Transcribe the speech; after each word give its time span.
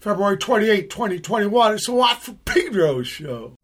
February 0.00 0.38
28, 0.38 0.88
2021. 0.88 1.74
It's 1.74 1.86
a 1.86 1.92
Watt 1.92 2.22
for 2.22 2.32
Pedro 2.46 3.02
show. 3.02 3.54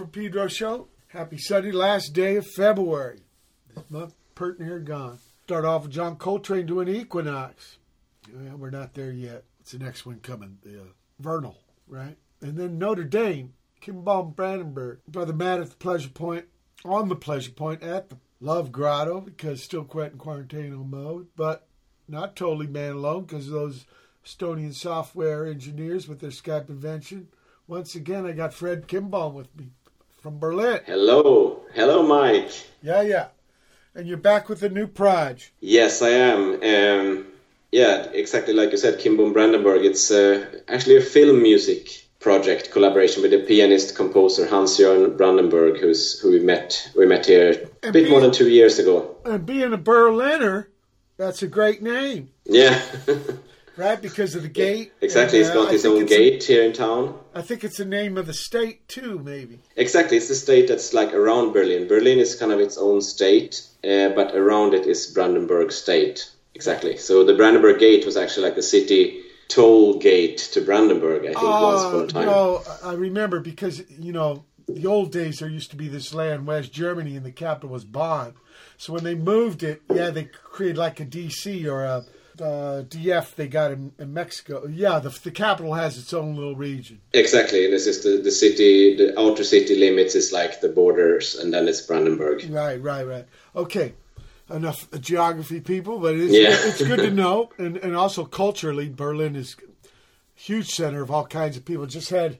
From 0.00 0.08
Pedro 0.08 0.48
show. 0.48 0.88
Happy 1.08 1.36
Sunday, 1.36 1.72
last 1.72 2.14
day 2.14 2.36
of 2.36 2.46
February. 2.46 3.20
This 3.68 3.84
month, 3.90 4.14
pert 4.34 4.56
here 4.58 4.78
gone. 4.78 5.18
Start 5.44 5.66
off 5.66 5.82
with 5.82 5.90
John 5.90 6.16
Coltrane 6.16 6.64
doing 6.64 6.88
Equinox. 6.88 7.76
Yeah, 8.32 8.54
we're 8.54 8.70
not 8.70 8.94
there 8.94 9.12
yet. 9.12 9.44
It's 9.60 9.72
the 9.72 9.78
next 9.78 10.06
one 10.06 10.20
coming, 10.20 10.56
the 10.62 10.80
uh, 10.80 10.84
Vernal, 11.18 11.58
right? 11.86 12.16
And 12.40 12.56
then 12.56 12.78
Notre 12.78 13.04
Dame, 13.04 13.52
Kinbom 13.82 14.34
Brandenburg, 14.34 15.00
Brother 15.06 15.34
Matt 15.34 15.60
at 15.60 15.68
the 15.68 15.76
Pleasure 15.76 16.08
Point, 16.08 16.46
on 16.82 17.10
the 17.10 17.14
Pleasure 17.14 17.52
Point 17.52 17.82
at 17.82 18.08
the 18.08 18.16
Love 18.40 18.72
Grotto 18.72 19.20
because 19.20 19.62
still 19.62 19.84
quit 19.84 20.12
in 20.12 20.18
quarantine 20.18 20.88
mode, 20.88 21.26
but 21.36 21.68
not 22.08 22.36
totally 22.36 22.68
man 22.68 22.92
alone 22.92 23.24
because 23.24 23.50
those 23.50 23.84
Estonian 24.24 24.72
software 24.72 25.44
engineers 25.44 26.08
with 26.08 26.20
their 26.20 26.30
Skype 26.30 26.70
invention. 26.70 27.28
Once 27.66 27.94
again, 27.94 28.24
I 28.24 28.32
got 28.32 28.54
Fred 28.54 28.88
Kinbom 28.88 29.34
with 29.34 29.54
me 29.54 29.72
from 30.20 30.38
Berlin. 30.38 30.80
Hello. 30.86 31.62
Hello, 31.74 32.02
Mike. 32.02 32.50
Yeah, 32.82 33.02
yeah. 33.02 33.28
And 33.94 34.06
you're 34.06 34.18
back 34.18 34.48
with 34.48 34.62
a 34.62 34.68
new 34.68 34.86
project. 34.86 35.50
Yes, 35.60 36.02
I 36.02 36.10
am. 36.10 36.62
Um, 36.62 37.26
yeah, 37.72 38.04
exactly 38.12 38.54
like 38.54 38.70
you 38.70 38.76
said, 38.76 39.00
Kinbom 39.00 39.32
Brandenburg. 39.32 39.84
It's 39.84 40.10
uh, 40.10 40.46
actually 40.68 40.96
a 40.96 41.00
film 41.00 41.42
music 41.42 42.06
project 42.20 42.70
collaboration 42.70 43.22
with 43.22 43.30
the 43.30 43.38
pianist 43.38 43.96
composer 43.96 44.46
Hans 44.46 44.78
Jörn 44.78 45.16
Brandenburg, 45.16 45.78
who's 45.80 46.20
who 46.20 46.30
we 46.32 46.40
met 46.40 46.90
we 46.94 47.06
met 47.06 47.26
here 47.26 47.68
a 47.82 47.90
bit 47.90 47.92
being, 47.92 48.10
more 48.10 48.20
than 48.20 48.32
two 48.32 48.48
years 48.48 48.78
ago. 48.78 49.16
And 49.24 49.46
being 49.46 49.72
a 49.72 49.78
Berliner, 49.78 50.68
that's 51.16 51.42
a 51.42 51.48
great 51.48 51.82
name. 51.82 52.30
Yeah. 52.44 52.80
right, 53.76 54.00
because 54.00 54.34
of 54.34 54.42
the 54.42 54.48
gate. 54.48 54.92
Exactly, 55.00 55.40
and, 55.40 55.46
uh, 55.46 55.52
he's 55.52 55.62
got 55.62 55.72
his 55.72 55.86
own 55.86 56.06
gate 56.06 56.44
a, 56.44 56.46
here 56.52 56.62
in 56.62 56.72
town. 56.72 57.18
I 57.34 57.42
think 57.42 57.64
it's 57.64 57.78
the 57.78 57.84
name 57.84 58.16
of 58.18 58.26
the 58.26 58.34
state 58.34 58.88
too, 58.88 59.18
maybe. 59.18 59.60
Exactly, 59.76 60.16
it's 60.16 60.28
the 60.28 60.34
state 60.34 60.68
that's 60.68 60.92
like 60.92 61.12
around 61.14 61.52
Berlin. 61.52 61.88
Berlin 61.88 62.18
is 62.18 62.34
kind 62.34 62.52
of 62.52 62.60
its 62.60 62.78
own 62.78 63.00
state, 63.00 63.62
uh, 63.84 64.10
but 64.10 64.34
around 64.34 64.74
it 64.74 64.86
is 64.86 65.06
Brandenburg 65.08 65.72
state. 65.72 66.30
Exactly. 66.54 66.96
So 66.96 67.24
the 67.24 67.34
Brandenburg 67.34 67.78
Gate 67.78 68.04
was 68.04 68.16
actually 68.16 68.44
like 68.44 68.56
the 68.56 68.62
city 68.62 69.22
toll 69.48 69.98
gate 69.98 70.38
to 70.52 70.60
Brandenburg, 70.60 71.22
I 71.22 71.32
think, 71.32 71.42
uh, 71.42 71.60
once 71.62 71.82
upon 71.82 72.02
a 72.02 72.06
time. 72.06 72.26
No, 72.26 72.62
I 72.84 72.92
remember 72.92 73.40
because, 73.40 73.82
you 73.90 74.12
know, 74.12 74.44
the 74.68 74.86
old 74.86 75.12
days 75.12 75.38
there 75.38 75.48
used 75.48 75.70
to 75.70 75.76
be 75.76 75.88
this 75.88 76.14
land, 76.14 76.46
West 76.46 76.72
Germany, 76.72 77.16
and 77.16 77.26
the 77.26 77.32
capital 77.32 77.70
was 77.70 77.84
Bonn. 77.84 78.34
So 78.76 78.92
when 78.92 79.04
they 79.04 79.14
moved 79.14 79.62
it, 79.62 79.82
yeah, 79.92 80.10
they 80.10 80.24
created 80.24 80.78
like 80.78 81.00
a 81.00 81.04
DC 81.04 81.66
or 81.66 81.84
a 81.84 82.04
uh, 82.40 82.84
DF 82.88 83.34
they 83.34 83.48
got 83.48 83.72
in, 83.72 83.92
in, 83.98 84.12
Mexico. 84.12 84.66
Yeah, 84.66 84.98
the, 84.98 85.10
the 85.10 85.30
capital 85.30 85.74
has 85.74 85.98
its 85.98 86.12
own 86.12 86.34
little 86.34 86.56
region. 86.56 87.00
Exactly. 87.12 87.70
This 87.70 87.86
is 87.86 88.02
the, 88.02 88.22
the 88.22 88.30
city, 88.30 88.96
the 88.96 89.18
outer 89.18 89.44
city 89.44 89.76
limits 89.76 90.14
is 90.14 90.32
like 90.32 90.60
the 90.60 90.68
borders, 90.68 91.34
and 91.34 91.52
then 91.52 91.68
it's 91.68 91.80
Brandenburg. 91.82 92.48
Right, 92.50 92.80
right, 92.80 93.06
right. 93.06 93.26
Okay 93.54 93.94
enough 94.52 94.90
geography 95.00 95.60
people, 95.60 95.98
but 95.98 96.14
it's, 96.14 96.32
yeah. 96.32 96.48
it's 96.50 96.82
good 96.82 96.98
to 96.98 97.10
know. 97.12 97.50
And, 97.58 97.76
and 97.76 97.96
also 97.96 98.24
culturally, 98.24 98.88
Berlin 98.88 99.36
is 99.36 99.56
a 99.84 99.88
huge 100.34 100.70
center 100.70 101.02
of 101.02 101.10
all 101.10 101.26
kinds 101.26 101.56
of 101.56 101.64
people. 101.64 101.86
Just 101.86 102.10
had, 102.10 102.38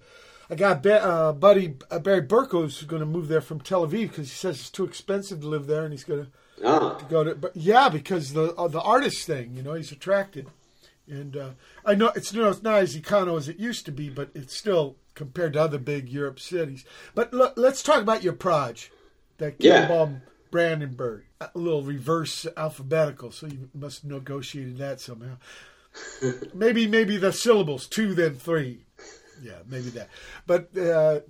I 0.48 0.54
got 0.54 0.84
uh, 0.84 1.32
buddy 1.32 1.76
uh, 1.90 1.98
Barry 1.98 2.22
Burko 2.22 2.62
who's 2.62 2.82
going 2.82 3.00
to 3.00 3.06
move 3.06 3.28
there 3.28 3.40
from 3.40 3.60
Tel 3.60 3.86
Aviv 3.86 4.08
because 4.08 4.28
he 4.28 4.34
says 4.34 4.60
it's 4.60 4.70
too 4.70 4.84
expensive 4.84 5.40
to 5.40 5.48
live 5.48 5.66
there, 5.66 5.84
and 5.84 5.92
he's 5.92 6.04
going 6.04 6.24
to, 6.26 6.30
ah. 6.64 6.94
to 6.94 7.04
go 7.06 7.24
to. 7.24 7.34
But 7.34 7.56
yeah, 7.56 7.88
because 7.88 8.32
the 8.32 8.54
uh, 8.54 8.68
the 8.68 8.80
artist 8.80 9.26
thing, 9.26 9.56
you 9.56 9.62
know, 9.62 9.74
he's 9.74 9.92
attracted. 9.92 10.46
And 11.06 11.36
uh, 11.36 11.50
I 11.84 11.96
know 11.96 12.12
it's, 12.14 12.32
you 12.32 12.40
know, 12.40 12.50
it's 12.50 12.62
not 12.62 12.78
as 12.78 12.96
econo 12.96 13.36
as 13.36 13.48
it 13.48 13.58
used 13.58 13.84
to 13.86 13.92
be, 13.92 14.08
but 14.08 14.30
it's 14.32 14.56
still 14.56 14.94
compared 15.14 15.54
to 15.54 15.62
other 15.62 15.78
big 15.78 16.08
Europe 16.08 16.38
cities. 16.38 16.84
But 17.16 17.34
look, 17.34 17.54
let's 17.56 17.82
talk 17.82 18.00
about 18.00 18.22
your 18.22 18.32
proj, 18.32 18.92
that 19.38 19.56
yeah. 19.58 20.08
Brandenburg 20.52 21.24
a 21.40 21.50
little 21.54 21.82
reverse 21.82 22.46
alphabetical, 22.56 23.30
so 23.30 23.46
you 23.46 23.70
must 23.74 24.02
have 24.02 24.10
negotiated 24.10 24.78
that 24.78 25.00
somehow. 25.00 25.36
maybe 26.54 26.86
maybe 26.86 27.16
the 27.16 27.32
syllables 27.32 27.86
two 27.86 28.14
then 28.14 28.34
three. 28.34 28.84
Yeah, 29.42 29.58
maybe 29.66 29.90
that. 29.90 30.08
But 30.46 30.76
uh, 30.76 31.20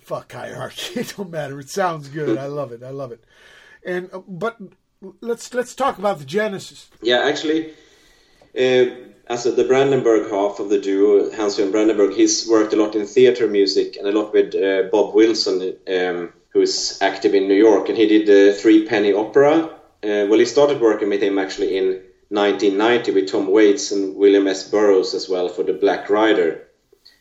fuck 0.00 0.32
hierarchy. 0.32 1.00
It 1.00 1.14
don't 1.16 1.30
matter. 1.30 1.60
It 1.60 1.70
sounds 1.70 2.08
good. 2.08 2.38
I 2.38 2.46
love 2.46 2.72
it. 2.72 2.82
I 2.82 2.90
love 2.90 3.12
it. 3.12 3.22
And 3.84 4.10
uh, 4.12 4.18
but 4.18 4.58
let's 5.20 5.52
let's 5.54 5.74
talk 5.74 5.98
about 5.98 6.18
the 6.18 6.24
genesis. 6.24 6.90
Yeah, 7.02 7.20
actually, 7.20 7.70
uh, 8.56 8.94
as 9.28 9.44
the 9.44 9.64
Brandenburg 9.66 10.30
half 10.30 10.60
of 10.60 10.68
the 10.68 10.80
duo, 10.80 11.30
Hans 11.34 11.58
Jörn 11.58 11.70
Brandenburg, 11.70 12.14
he's 12.14 12.48
worked 12.48 12.72
a 12.72 12.76
lot 12.76 12.94
in 12.94 13.06
theater 13.06 13.46
music 13.46 13.96
and 13.96 14.06
a 14.06 14.12
lot 14.12 14.32
with 14.32 14.54
uh, 14.54 14.88
Bob 14.90 15.14
Wilson. 15.14 15.76
Um, 15.88 16.32
who's 16.52 17.00
active 17.00 17.34
in 17.34 17.48
New 17.48 17.54
York, 17.54 17.88
and 17.88 17.96
he 17.96 18.06
did 18.06 18.26
the 18.26 18.52
Three 18.52 18.86
Penny 18.86 19.12
Opera. 19.12 19.64
Uh, 20.02 20.26
well, 20.28 20.38
he 20.38 20.44
started 20.44 20.80
working 20.80 21.08
with 21.08 21.22
him 21.22 21.38
actually 21.38 21.76
in 21.76 22.02
1990 22.30 23.12
with 23.12 23.30
Tom 23.30 23.50
Waits 23.50 23.92
and 23.92 24.16
William 24.16 24.46
S. 24.46 24.68
Burroughs 24.68 25.14
as 25.14 25.28
well 25.28 25.48
for 25.48 25.62
the 25.62 25.72
Black 25.72 26.10
Rider 26.10 26.66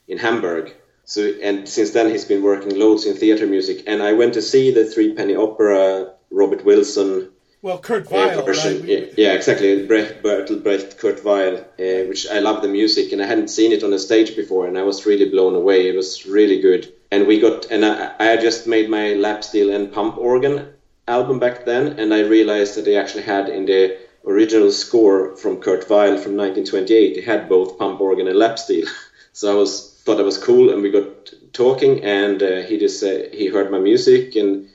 in 0.08 0.18
Hamburg. 0.18 0.74
So, 1.04 1.34
and 1.42 1.68
since 1.68 1.92
then 1.92 2.10
he's 2.10 2.26
been 2.26 2.44
working 2.44 2.78
loads 2.78 3.06
in 3.06 3.16
theater 3.16 3.48
music. 3.48 3.84
And 3.88 4.02
I 4.02 4.14
went 4.14 4.36
to 4.36 4.42
see 4.42 4.72
the 4.72 4.86
Three 4.86 5.14
Penny 5.14 5.36
Opera, 5.36 6.14
Robert 6.32 6.64
Wilson. 6.66 7.30
Well, 7.62 7.80
Kurt 7.80 8.10
Weill, 8.10 8.42
version. 8.44 8.80
Right? 8.80 8.90
Yeah, 8.90 9.06
yeah, 9.18 9.34
exactly. 9.34 9.86
Brecht, 9.86 10.24
Bertolt 10.24 10.64
Brecht, 10.64 10.98
Kurt 10.98 11.26
Weill, 11.26 11.58
uh, 11.58 12.08
which 12.08 12.28
I 12.30 12.40
love 12.40 12.62
the 12.62 12.70
music, 12.70 13.12
and 13.12 13.22
I 13.22 13.26
hadn't 13.26 13.50
seen 13.50 13.74
it 13.74 13.84
on 13.84 13.92
a 13.92 14.00
stage 14.00 14.36
before, 14.36 14.66
and 14.66 14.78
I 14.78 14.84
was 14.84 15.06
really 15.06 15.30
blown 15.30 15.56
away. 15.56 15.90
It 15.90 15.96
was 15.96 16.26
really 16.26 16.62
good 16.62 16.94
and 17.12 17.28
we 17.28 17.40
got 17.40 17.66
and 17.72 17.86
I, 17.86 18.14
I 18.20 18.26
had 18.26 18.42
just 18.42 18.68
made 18.68 18.90
my 18.90 19.14
lap 19.14 19.44
steel 19.44 19.74
and 19.74 19.92
pump 19.92 20.18
organ 20.18 20.68
album 21.08 21.40
back 21.40 21.66
then, 21.66 22.00
and 22.00 22.14
I 22.14 22.22
realized 22.22 22.76
that 22.76 22.86
they 22.86 22.96
actually 22.96 23.24
had 23.24 23.50
in 23.50 23.66
the 23.66 23.98
original 24.26 24.72
score 24.72 25.36
from 25.38 25.60
Kurt 25.60 25.90
Weill 25.90 26.18
from 26.18 26.38
1928, 26.38 27.16
they 27.16 27.22
had 27.22 27.50
both 27.50 27.80
pump 27.80 28.00
organ 28.00 28.28
and 28.28 28.38
lap 28.38 28.60
steel. 28.60 28.88
so 29.34 29.52
I 29.52 29.56
was 29.56 30.02
thought 30.04 30.18
that 30.18 30.24
was 30.24 30.38
cool, 30.38 30.72
and 30.72 30.82
we 30.84 30.92
got 30.92 31.34
talking, 31.54 32.04
and 32.04 32.42
uh, 32.44 32.62
he 32.62 32.78
just 32.78 33.04
uh, 33.04 33.24
he 33.34 33.48
heard 33.48 33.72
my 33.72 33.80
music 33.80 34.36
and 34.36 34.68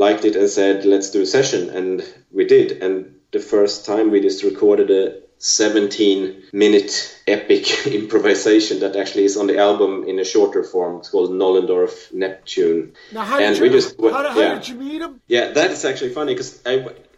liked 0.00 0.24
it 0.24 0.34
and 0.36 0.48
said, 0.48 0.84
"Let's 0.84 1.10
do 1.10 1.22
a 1.22 1.26
session," 1.36 1.62
and 1.78 1.90
we 2.32 2.44
did. 2.46 2.68
And 2.84 2.94
the 3.32 3.44
first 3.52 3.86
time 3.90 4.10
we 4.10 4.20
just 4.20 4.42
recorded 4.42 4.90
a 4.90 5.04
17 5.38 6.42
minute 6.52 6.92
epic 7.26 7.86
improvisation 8.00 8.80
that 8.80 8.96
actually 8.96 9.24
is 9.24 9.36
on 9.36 9.46
the 9.46 9.58
album 9.58 10.04
in 10.06 10.18
a 10.18 10.24
shorter 10.24 10.62
form. 10.62 10.98
It's 10.98 11.10
called 11.10 11.30
Nollendorf 11.30 12.12
Neptune. 12.12 12.92
Now, 13.12 13.24
how, 13.24 13.38
and 13.38 13.56
did, 13.56 13.64
you, 13.64 13.70
just, 13.70 14.00
how, 14.00 14.28
how 14.28 14.40
yeah. 14.40 14.54
did 14.54 14.68
you 14.68 14.74
meet 14.74 15.00
him? 15.00 15.20
Yeah, 15.28 15.52
that 15.52 15.70
is 15.70 15.84
actually 15.84 16.10
funny 16.10 16.34
because 16.34 16.60
I, 16.66 16.74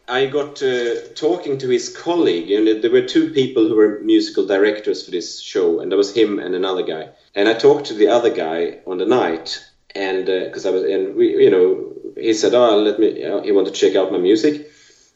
I 0.08 0.26
got 0.26 0.62
uh, 0.62 0.94
talking 1.14 1.58
to 1.58 1.68
his 1.68 1.88
colleague, 1.88 2.50
and 2.50 2.82
there 2.82 2.90
were 2.90 3.06
two 3.16 3.30
people 3.30 3.66
who 3.68 3.76
were 3.76 4.00
musical 4.00 4.46
directors 4.46 5.04
for 5.04 5.10
this 5.10 5.40
show, 5.40 5.80
and 5.80 5.90
there 5.90 5.98
was 5.98 6.14
him 6.14 6.38
and 6.38 6.54
another 6.54 6.82
guy. 6.82 7.10
And 7.34 7.48
I 7.48 7.54
talked 7.54 7.86
to 7.86 7.94
the 7.94 8.08
other 8.08 8.30
guy 8.30 8.80
on 8.86 8.98
the 8.98 9.06
night, 9.06 9.64
and 9.94 10.26
because 10.26 10.64
uh, 10.64 10.70
I 10.70 10.72
was, 10.72 10.82
and 10.84 11.16
we, 11.16 11.44
you 11.44 11.50
know, 11.50 11.91
he 12.16 12.32
said, 12.34 12.54
"Oh, 12.54 12.76
let 12.76 12.98
me," 12.98 13.12
he 13.44 13.52
wanted 13.52 13.74
to 13.74 13.80
check 13.80 13.94
out 13.94 14.12
my 14.12 14.18
music. 14.18 14.68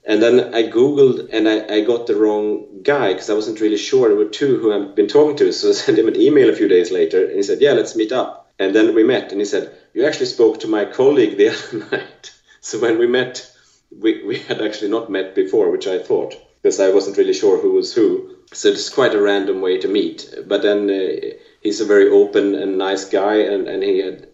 And 0.06 0.22
then 0.22 0.54
I 0.54 0.62
Googled 0.62 1.26
and 1.32 1.48
I, 1.48 1.64
I 1.68 1.80
got 1.80 2.06
the 2.06 2.14
wrong 2.14 2.80
guy 2.84 3.12
because 3.12 3.28
I 3.28 3.34
wasn't 3.34 3.60
really 3.60 3.76
sure. 3.76 4.06
There 4.06 4.16
were 4.16 4.24
two 4.24 4.56
who 4.56 4.72
I've 4.72 4.94
been 4.94 5.08
talking 5.08 5.34
to. 5.36 5.52
So 5.52 5.70
I 5.70 5.72
sent 5.84 5.98
him 5.98 6.06
an 6.06 6.18
email 6.18 6.48
a 6.48 6.52
few 6.52 6.68
days 6.68 6.92
later 6.92 7.24
and 7.24 7.34
he 7.34 7.42
said, 7.42 7.60
Yeah, 7.60 7.72
let's 7.72 7.96
meet 7.96 8.12
up. 8.12 8.46
And 8.58 8.72
then 8.74 8.94
we 8.94 9.02
met 9.02 9.32
and 9.32 9.40
he 9.40 9.44
said, 9.44 9.68
You 9.94 10.06
actually 10.06 10.26
spoke 10.26 10.60
to 10.60 10.68
my 10.68 10.84
colleague 10.84 11.36
the 11.36 11.48
other 11.54 11.86
night. 11.90 12.32
So 12.60 12.78
when 12.78 12.98
we 12.98 13.06
met, 13.06 13.44
we, 13.90 14.22
we 14.24 14.36
had 14.36 14.62
actually 14.62 14.90
not 14.90 15.10
met 15.10 15.34
before, 15.34 15.70
which 15.70 15.88
I 15.88 15.98
thought 15.98 16.36
because 16.62 16.80
I 16.80 16.88
wasn't 16.88 17.16
really 17.16 17.32
sure 17.32 17.58
who 17.58 17.72
was 17.72 17.92
who. 17.92 18.28
So 18.52 18.68
it's 18.68 18.88
quite 18.88 19.14
a 19.14 19.20
random 19.20 19.60
way 19.60 19.76
to 19.78 19.88
meet. 19.88 20.26
But 20.44 20.62
then 20.62 20.90
uh, 20.90 21.34
he's 21.60 21.80
a 21.80 21.84
very 21.84 22.08
open 22.08 22.56
and 22.56 22.76
nice 22.76 23.04
guy, 23.04 23.36
and, 23.36 23.68
and 23.68 23.84
he 23.84 23.98
had 23.98 24.26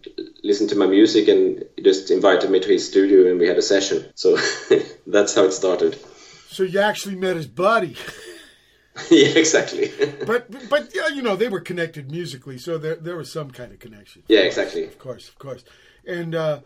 listened 0.43 0.69
to 0.69 0.75
my 0.75 0.85
music 0.85 1.27
and 1.27 1.63
just 1.81 2.11
invited 2.11 2.51
me 2.51 2.59
to 2.59 2.67
his 2.67 2.87
studio, 2.87 3.29
and 3.29 3.39
we 3.39 3.47
had 3.47 3.57
a 3.57 3.61
session. 3.61 4.05
So 4.15 4.37
that's 5.07 5.33
how 5.33 5.45
it 5.45 5.53
started. 5.53 5.97
So 6.49 6.63
you 6.63 6.79
actually 6.79 7.15
met 7.15 7.35
his 7.35 7.47
buddy. 7.47 7.95
yeah, 9.09 9.29
exactly. 9.29 9.91
but 10.27 10.69
but 10.69 10.93
yeah, 10.93 11.07
you 11.07 11.21
know 11.21 11.35
they 11.35 11.47
were 11.47 11.61
connected 11.61 12.11
musically, 12.11 12.57
so 12.57 12.77
there 12.77 12.95
there 12.95 13.15
was 13.15 13.31
some 13.31 13.51
kind 13.51 13.71
of 13.71 13.79
connection. 13.79 14.23
Yeah, 14.27 14.41
exactly. 14.41 14.83
Of 14.85 14.99
course, 14.99 15.29
of 15.29 15.39
course. 15.39 15.63
And 16.05 16.35
uh, 16.35 16.59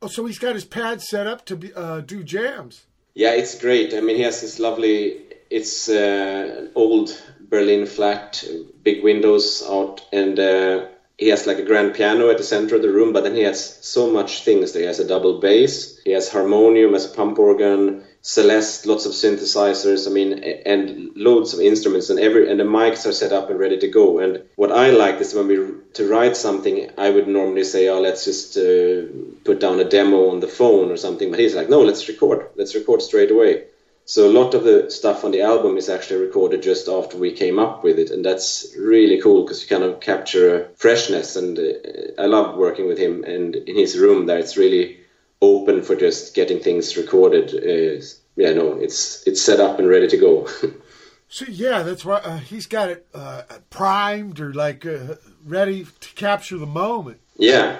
oh, 0.00 0.06
so 0.08 0.24
he's 0.26 0.38
got 0.38 0.54
his 0.54 0.64
pad 0.64 1.00
set 1.02 1.26
up 1.26 1.44
to 1.46 1.56
be, 1.56 1.72
uh, 1.74 2.00
do 2.00 2.22
jams. 2.22 2.84
Yeah, 3.14 3.32
it's 3.32 3.58
great. 3.58 3.94
I 3.94 4.00
mean, 4.00 4.16
he 4.16 4.22
has 4.22 4.40
this 4.40 4.58
lovely. 4.58 5.20
It's 5.50 5.88
uh, 5.88 6.68
old 6.74 7.20
Berlin 7.40 7.86
flat, 7.86 8.42
big 8.82 9.02
windows 9.02 9.62
out, 9.68 10.00
and 10.12 10.38
uh, 10.38 10.86
he 11.22 11.28
has 11.28 11.46
like 11.46 11.58
a 11.58 11.70
grand 11.70 11.94
piano 11.94 12.30
at 12.30 12.38
the 12.38 12.42
center 12.42 12.74
of 12.74 12.82
the 12.82 12.92
room, 12.92 13.12
but 13.12 13.22
then 13.22 13.36
he 13.36 13.42
has 13.42 13.78
so 13.80 14.10
much 14.10 14.42
things. 14.44 14.72
there. 14.72 14.82
He 14.82 14.88
has 14.88 14.98
a 14.98 15.06
double 15.06 15.38
bass, 15.38 16.00
he 16.04 16.10
has 16.10 16.28
harmonium 16.28 16.94
as 16.94 17.04
a 17.06 17.14
pump 17.14 17.38
organ, 17.38 18.02
Celeste, 18.22 18.86
lots 18.86 19.06
of 19.06 19.12
synthesizers. 19.12 20.08
I 20.08 20.10
mean, 20.10 20.32
and 20.64 21.10
loads 21.16 21.54
of 21.54 21.60
instruments, 21.60 22.08
and 22.10 22.20
every 22.20 22.50
and 22.50 22.58
the 22.58 22.64
mics 22.64 23.04
are 23.04 23.12
set 23.12 23.32
up 23.32 23.50
and 23.50 23.58
ready 23.58 23.78
to 23.78 23.88
go. 23.88 24.20
And 24.20 24.42
what 24.56 24.70
I 24.70 24.90
like 24.90 25.20
is 25.20 25.34
when 25.34 25.48
we 25.48 25.56
to 25.94 26.08
write 26.08 26.36
something, 26.36 26.90
I 26.96 27.10
would 27.10 27.26
normally 27.26 27.64
say, 27.64 27.88
"Oh, 27.88 28.00
let's 28.00 28.24
just 28.24 28.56
uh, 28.56 29.02
put 29.44 29.58
down 29.58 29.80
a 29.80 29.88
demo 29.96 30.30
on 30.30 30.38
the 30.38 30.54
phone 30.60 30.92
or 30.92 30.96
something." 30.96 31.30
But 31.30 31.40
he's 31.40 31.56
like, 31.56 31.68
"No, 31.68 31.80
let's 31.82 32.08
record. 32.08 32.46
Let's 32.54 32.76
record 32.76 33.02
straight 33.02 33.32
away." 33.32 33.64
So 34.04 34.28
a 34.28 34.32
lot 34.32 34.54
of 34.54 34.64
the 34.64 34.90
stuff 34.90 35.24
on 35.24 35.30
the 35.30 35.42
album 35.42 35.76
is 35.76 35.88
actually 35.88 36.20
recorded 36.20 36.62
just 36.62 36.88
after 36.88 37.16
we 37.16 37.32
came 37.32 37.58
up 37.58 37.84
with 37.84 37.98
it, 37.98 38.10
and 38.10 38.24
that's 38.24 38.74
really 38.76 39.20
cool 39.20 39.44
because 39.44 39.62
you 39.62 39.68
kind 39.68 39.84
of 39.84 40.00
capture 40.00 40.54
a 40.54 40.68
freshness. 40.76 41.36
And 41.36 41.58
uh, 41.58 42.20
I 42.20 42.26
love 42.26 42.56
working 42.56 42.88
with 42.88 42.98
him, 42.98 43.22
and 43.24 43.54
in 43.54 43.76
his 43.76 43.98
room 43.98 44.26
there, 44.26 44.38
it's 44.38 44.56
really 44.56 44.98
open 45.40 45.82
for 45.82 45.94
just 45.94 46.34
getting 46.34 46.60
things 46.60 46.96
recorded. 46.96 47.54
Uh, 47.54 48.04
yeah, 48.36 48.52
no, 48.52 48.72
it's 48.74 49.26
it's 49.26 49.40
set 49.40 49.60
up 49.60 49.78
and 49.78 49.88
ready 49.88 50.08
to 50.08 50.16
go. 50.16 50.48
so 51.28 51.44
yeah, 51.48 51.82
that's 51.82 52.04
right. 52.04 52.24
Uh, 52.24 52.38
he's 52.38 52.66
got 52.66 52.90
it 52.90 53.06
uh, 53.14 53.42
primed 53.70 54.40
or 54.40 54.52
like 54.52 54.84
uh, 54.84 55.14
ready 55.44 55.86
to 56.00 56.14
capture 56.14 56.58
the 56.58 56.66
moment. 56.66 57.20
Yeah, 57.36 57.78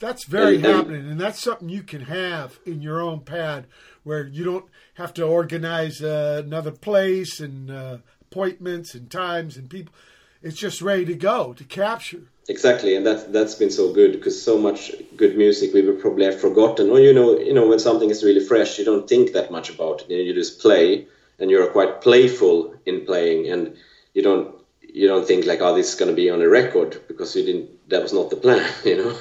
that's 0.00 0.24
very 0.24 0.56
and, 0.56 0.64
happening, 0.64 1.08
and 1.08 1.20
that's 1.20 1.40
something 1.40 1.68
you 1.68 1.82
can 1.82 2.02
have 2.02 2.58
in 2.66 2.82
your 2.82 3.00
own 3.00 3.20
pad 3.20 3.66
where 4.08 4.26
you 4.26 4.44
don't 4.44 4.64
have 4.94 5.14
to 5.14 5.24
organize 5.24 6.02
uh, 6.02 6.42
another 6.44 6.72
place 6.72 7.38
and 7.38 7.70
uh, 7.70 7.98
appointments 8.22 8.94
and 8.94 9.10
times 9.10 9.56
and 9.56 9.70
people. 9.70 9.94
It's 10.42 10.56
just 10.56 10.82
ready 10.82 11.04
to 11.06 11.14
go 11.14 11.52
to 11.52 11.64
capture. 11.64 12.22
Exactly, 12.48 12.96
and 12.96 13.06
that 13.06 13.32
that's 13.32 13.54
been 13.54 13.70
so 13.70 13.92
good 13.92 14.12
because 14.12 14.40
so 14.42 14.56
much 14.56 14.92
good 15.16 15.36
music 15.36 15.74
we 15.74 15.82
would 15.82 16.00
probably 16.00 16.24
have 16.24 16.40
forgotten. 16.40 16.88
Or 16.88 16.98
you 16.98 17.12
know, 17.12 17.38
you 17.38 17.52
know, 17.52 17.68
when 17.68 17.78
something 17.78 18.08
is 18.10 18.24
really 18.24 18.44
fresh, 18.44 18.78
you 18.78 18.86
don't 18.86 19.06
think 19.06 19.32
that 19.32 19.50
much 19.50 19.68
about 19.68 20.00
it. 20.02 20.10
You, 20.10 20.16
know, 20.16 20.22
you 20.22 20.34
just 20.34 20.60
play, 20.60 21.06
and 21.38 21.50
you're 21.50 21.66
quite 21.66 22.00
playful 22.00 22.74
in 22.86 23.04
playing, 23.04 23.50
and 23.52 23.76
you 24.14 24.22
don't 24.22 24.54
you 24.80 25.08
don't 25.08 25.26
think 25.26 25.44
like, 25.44 25.60
oh, 25.60 25.74
this 25.74 25.90
is 25.90 25.94
going 25.94 26.10
to 26.10 26.16
be 26.16 26.30
on 26.30 26.40
a 26.40 26.48
record 26.48 27.02
because 27.06 27.36
you 27.36 27.44
didn't. 27.44 27.88
That 27.90 28.02
was 28.02 28.14
not 28.14 28.30
the 28.30 28.36
plan, 28.36 28.66
you 28.84 28.96
know. 28.96 29.18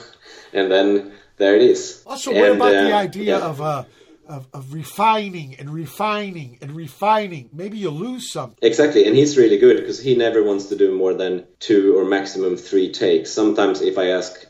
And 0.54 0.72
then 0.72 1.12
there 1.36 1.56
it 1.56 1.62
is. 1.62 2.04
Also, 2.06 2.32
what 2.32 2.46
and, 2.46 2.56
about 2.56 2.76
uh, 2.76 2.84
the 2.84 2.94
idea 2.94 3.38
yeah. 3.38 3.46
of 3.46 3.62
uh, 3.62 3.84
of, 4.28 4.48
of 4.54 4.74
refining 4.74 5.56
and 5.56 5.70
refining 5.74 6.58
and 6.62 6.72
refining. 6.72 7.50
Maybe 7.54 7.78
you 7.78 7.90
lose 7.90 8.32
something. 8.32 8.58
Exactly, 8.62 9.06
and 9.06 9.16
he's 9.16 9.38
really 9.38 9.58
good 9.58 9.78
because 9.78 10.00
he 10.00 10.16
never 10.16 10.44
wants 10.44 10.66
to 10.66 10.76
do 10.76 10.96
more 10.96 11.14
than 11.14 11.46
two 11.60 11.98
or 11.98 12.06
maximum 12.06 12.58
three 12.58 12.92
takes. 12.92 13.32
Sometimes, 13.32 13.82
if 13.82 13.98
I 13.98 14.10
ask, 14.10 14.46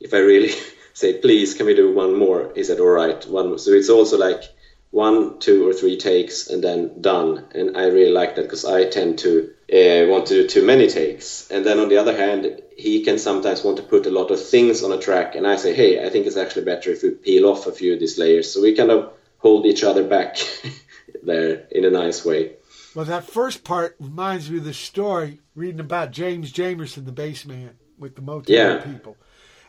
if 0.00 0.14
I 0.14 0.18
really 0.18 0.52
say, 0.94 1.18
please, 1.18 1.54
can 1.54 1.66
we 1.66 1.74
do 1.74 1.94
one 1.94 2.18
more? 2.18 2.52
He 2.54 2.64
said, 2.64 2.80
all 2.80 2.88
right, 2.88 3.24
one. 3.26 3.58
So 3.58 3.72
it's 3.72 3.90
also 3.90 4.18
like 4.18 4.42
one, 4.90 5.38
two, 5.38 5.68
or 5.68 5.72
three 5.72 5.96
takes 5.96 6.48
and 6.48 6.62
then 6.62 7.00
done. 7.00 7.46
And 7.54 7.76
I 7.76 7.84
really 7.86 8.12
like 8.12 8.34
that 8.34 8.42
because 8.42 8.64
I 8.64 8.88
tend 8.88 9.20
to 9.20 9.50
uh, 9.72 10.10
want 10.10 10.26
to 10.26 10.42
do 10.42 10.48
too 10.48 10.66
many 10.66 10.88
takes. 10.88 11.48
And 11.50 11.64
then 11.64 11.78
on 11.78 11.88
the 11.88 11.98
other 11.98 12.16
hand, 12.16 12.60
he 12.76 13.04
can 13.04 13.18
sometimes 13.18 13.62
want 13.62 13.76
to 13.76 13.84
put 13.84 14.06
a 14.06 14.10
lot 14.10 14.30
of 14.30 14.44
things 14.44 14.82
on 14.82 14.92
a 14.92 14.98
track. 14.98 15.36
And 15.36 15.46
I 15.46 15.56
say, 15.56 15.74
hey, 15.74 16.04
I 16.04 16.10
think 16.10 16.26
it's 16.26 16.36
actually 16.36 16.64
better 16.64 16.90
if 16.90 17.02
we 17.02 17.10
peel 17.10 17.46
off 17.46 17.66
a 17.66 17.72
few 17.72 17.92
of 17.94 18.00
these 18.00 18.18
layers. 18.18 18.52
So 18.52 18.62
we 18.62 18.74
kind 18.74 18.90
of 18.90 19.12
hold 19.40 19.66
each 19.66 19.82
other 19.82 20.04
back 20.04 20.38
there 21.22 21.66
in 21.70 21.84
a 21.84 21.90
nice 21.90 22.24
way. 22.24 22.52
Well, 22.94 23.04
that 23.04 23.24
first 23.24 23.64
part 23.64 23.96
reminds 24.00 24.50
me 24.50 24.58
of 24.58 24.64
the 24.64 24.74
story 24.74 25.40
reading 25.54 25.80
about 25.80 26.10
James 26.10 26.52
Jamerson, 26.52 27.04
the 27.04 27.12
bass 27.12 27.46
man 27.46 27.76
with 27.98 28.16
the 28.16 28.22
Motown 28.22 28.48
yeah. 28.48 28.78
people. 28.78 29.16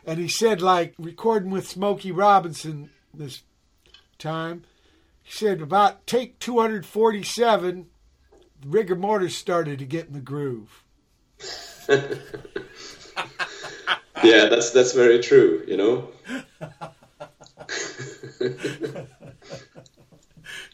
And 0.04 0.18
he 0.18 0.28
said, 0.28 0.60
like, 0.60 0.94
recording 0.98 1.50
with 1.50 1.68
Smokey 1.68 2.10
Robinson 2.10 2.90
this 3.14 3.42
time, 4.18 4.64
he 5.22 5.30
said, 5.30 5.60
about 5.60 6.06
take 6.06 6.38
247, 6.40 7.86
the 8.60 8.68
rigor 8.68 8.96
mortis 8.96 9.36
started 9.36 9.78
to 9.78 9.84
get 9.84 10.08
in 10.08 10.14
the 10.14 10.20
groove. 10.20 10.82
yeah, 11.88 12.08
that's 14.48 14.70
that's 14.70 14.92
very 14.92 15.20
true, 15.20 15.64
you 15.66 15.76
know. 15.76 16.08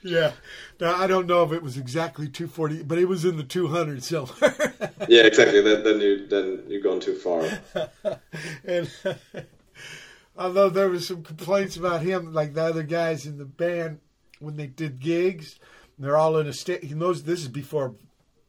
yeah. 0.03 0.33
Now 0.81 0.97
I 0.97 1.07
don't 1.07 1.27
know 1.27 1.43
if 1.45 1.53
it 1.53 1.63
was 1.63 1.77
exactly 1.77 2.29
240, 2.29 2.85
but 2.85 2.99
it 2.99 3.07
was 3.07 3.25
in 3.25 3.37
the 3.37 3.43
200 3.43 4.03
somewhere. 4.03 4.75
yeah, 5.09 5.23
exactly. 5.23 5.61
Then, 5.61 5.85
then 5.85 6.01
you 6.01 6.27
then 6.27 6.63
you've 6.69 6.85
gone 6.85 7.01
too 7.01 7.15
far. 7.15 7.45
and 8.65 8.91
although 10.37 10.69
there 10.69 10.89
was 10.89 11.07
some 11.07 11.23
complaints 11.23 11.77
about 11.77 12.03
him, 12.03 12.33
like 12.33 12.55
the 12.55 12.65
other 12.65 12.83
guys 12.83 13.27
in 13.27 13.39
the 13.39 13.45
band 13.45 14.01
when 14.41 14.57
they 14.57 14.67
did 14.67 15.01
gigs, 15.01 15.59
they're 15.99 16.17
all 16.17 16.39
in 16.39 16.47
a 16.47 16.53
state. 16.53 16.85
He 16.85 16.95
knows 16.95 17.23
this 17.23 17.41
is 17.41 17.49
before 17.49 17.95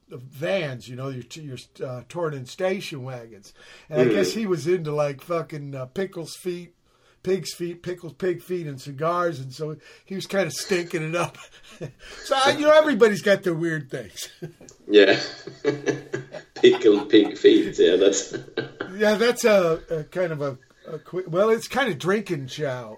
the 0.08 0.17
vans, 0.17 0.88
you 0.88 0.95
know, 0.95 1.10
your 1.10 1.23
your 1.34 1.58
uh, 1.86 2.03
touring 2.10 2.38
in 2.38 2.45
station 2.45 3.03
wagons, 3.03 3.53
and 3.89 4.01
mm-hmm. 4.01 4.10
I 4.10 4.13
guess 4.13 4.34
he 4.34 4.45
was 4.45 4.67
into 4.67 4.93
like 4.93 5.21
fucking 5.21 5.75
uh, 5.75 5.86
pickles 5.88 6.36
feet 6.36 6.73
pig's 7.23 7.53
feet, 7.53 7.84
pickles, 7.84 8.13
pig 8.13 8.41
feet, 8.41 8.67
and 8.67 8.79
cigars, 8.79 9.39
and 9.39 9.53
so 9.53 9.75
he 10.05 10.15
was 10.15 10.25
kind 10.25 10.47
of 10.47 10.53
stinking 10.53 11.03
it 11.03 11.15
up. 11.15 11.38
so 12.23 12.49
you 12.49 12.62
know, 12.62 12.71
everybody's 12.71 13.21
got 13.21 13.43
their 13.43 13.53
weird 13.53 13.89
things. 13.89 14.29
yeah, 14.88 15.19
pickled 16.55 17.10
pig 17.10 17.38
feet. 17.38 17.77
Yeah, 17.77 17.95
that's 17.97 18.36
yeah, 18.95 19.15
that's 19.15 19.45
a, 19.45 19.82
a 19.89 20.03
kind 20.05 20.32
of 20.32 20.41
a, 20.41 20.58
a 20.88 20.99
quick. 20.99 21.25
Well, 21.29 21.49
it's 21.49 21.67
kind 21.67 21.91
of 21.91 21.97
drinking 21.99 22.47
chow, 22.47 22.97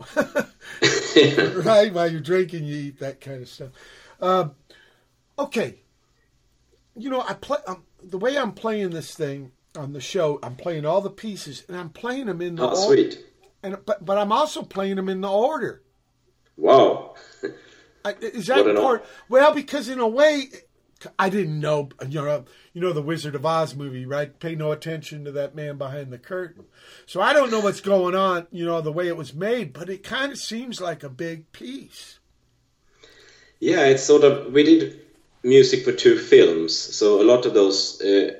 right? 0.82 1.94
While 1.94 2.12
you're 2.12 2.22
drinking, 2.22 2.66
you 2.66 2.76
eat 2.76 3.00
that 3.00 3.22
kind 3.22 3.42
of 3.42 3.50
stuff. 3.50 3.70
Um, 4.20 4.52
okay, 5.38 5.80
you 6.96 7.10
know, 7.10 7.22
I 7.22 7.34
play 7.34 7.58
um, 7.68 7.84
the 8.04 8.18
way 8.18 8.38
I'm 8.38 8.54
playing 8.54 8.92
this 8.92 9.16
thing 9.16 9.52
on 9.76 9.94
the 9.94 10.02
show. 10.02 10.40
I'm 10.44 10.56
playing 10.56 10.86
all 10.86 11.02
the 11.02 11.10
pieces, 11.10 11.64
and 11.68 11.76
I'm 11.76 11.90
playing 11.90 12.28
them 12.28 12.42
in 12.42 12.56
the 12.56 12.70
oh, 12.70 12.88
sweet 12.88 13.24
and 13.64 13.78
but 13.86 14.04
but 14.04 14.18
I'm 14.18 14.32
also 14.32 14.64
playing 14.64 14.96
them 14.96 15.10
in 15.10 15.22
the 15.22 15.30
order. 15.30 15.82
Wow. 16.58 17.16
Is 18.22 18.48
that 18.48 18.66
important? 18.66 19.08
Well, 19.30 19.54
because 19.54 19.88
in 19.88 20.00
a 20.00 20.08
way, 20.08 20.50
I 21.18 21.30
didn't 21.30 21.60
know. 21.60 21.90
You 22.08 22.22
know, 22.22 22.46
you 22.74 22.82
know 22.82 22.94
the 22.94 23.02
Wizard 23.02 23.36
of 23.36 23.46
Oz 23.46 23.76
movie, 23.76 24.06
right? 24.06 24.38
Pay 24.40 24.56
no 24.56 24.72
attention 24.72 25.26
to 25.26 25.32
that 25.34 25.56
man 25.56 25.78
behind 25.78 26.12
the 26.12 26.18
curtain. 26.18 26.66
So 27.06 27.22
I 27.22 27.34
don't 27.34 27.52
know 27.52 27.60
what's 27.60 27.82
going 27.82 28.16
on. 28.16 28.48
You 28.52 28.66
know 28.66 28.82
the 28.82 28.92
way 28.92 29.08
it 29.08 29.18
was 29.18 29.34
made, 29.34 29.74
but 29.74 29.90
it 29.90 30.04
kind 30.04 30.32
of 30.32 30.38
seems 30.38 30.82
like 30.82 31.04
a 31.04 31.10
big 31.10 31.52
piece. 31.52 32.20
Yeah, 33.60 33.86
it's 33.86 34.04
sort 34.04 34.24
of 34.24 34.52
we 34.52 34.64
did 34.64 35.00
music 35.44 35.84
for 35.84 35.92
two 35.92 36.18
films, 36.18 36.76
so 36.76 37.22
a 37.22 37.24
lot 37.24 37.46
of 37.46 37.54
those. 37.54 38.02
Uh, 38.02 38.40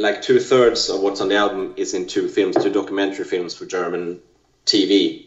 like 0.00 0.22
two 0.22 0.40
thirds 0.40 0.88
of 0.88 1.00
what's 1.00 1.20
on 1.20 1.28
the 1.28 1.36
album 1.36 1.74
is 1.76 1.92
in 1.92 2.06
two 2.06 2.26
films, 2.28 2.56
two 2.56 2.72
documentary 2.72 3.24
films 3.24 3.54
for 3.54 3.66
German 3.66 4.20
TV, 4.64 5.26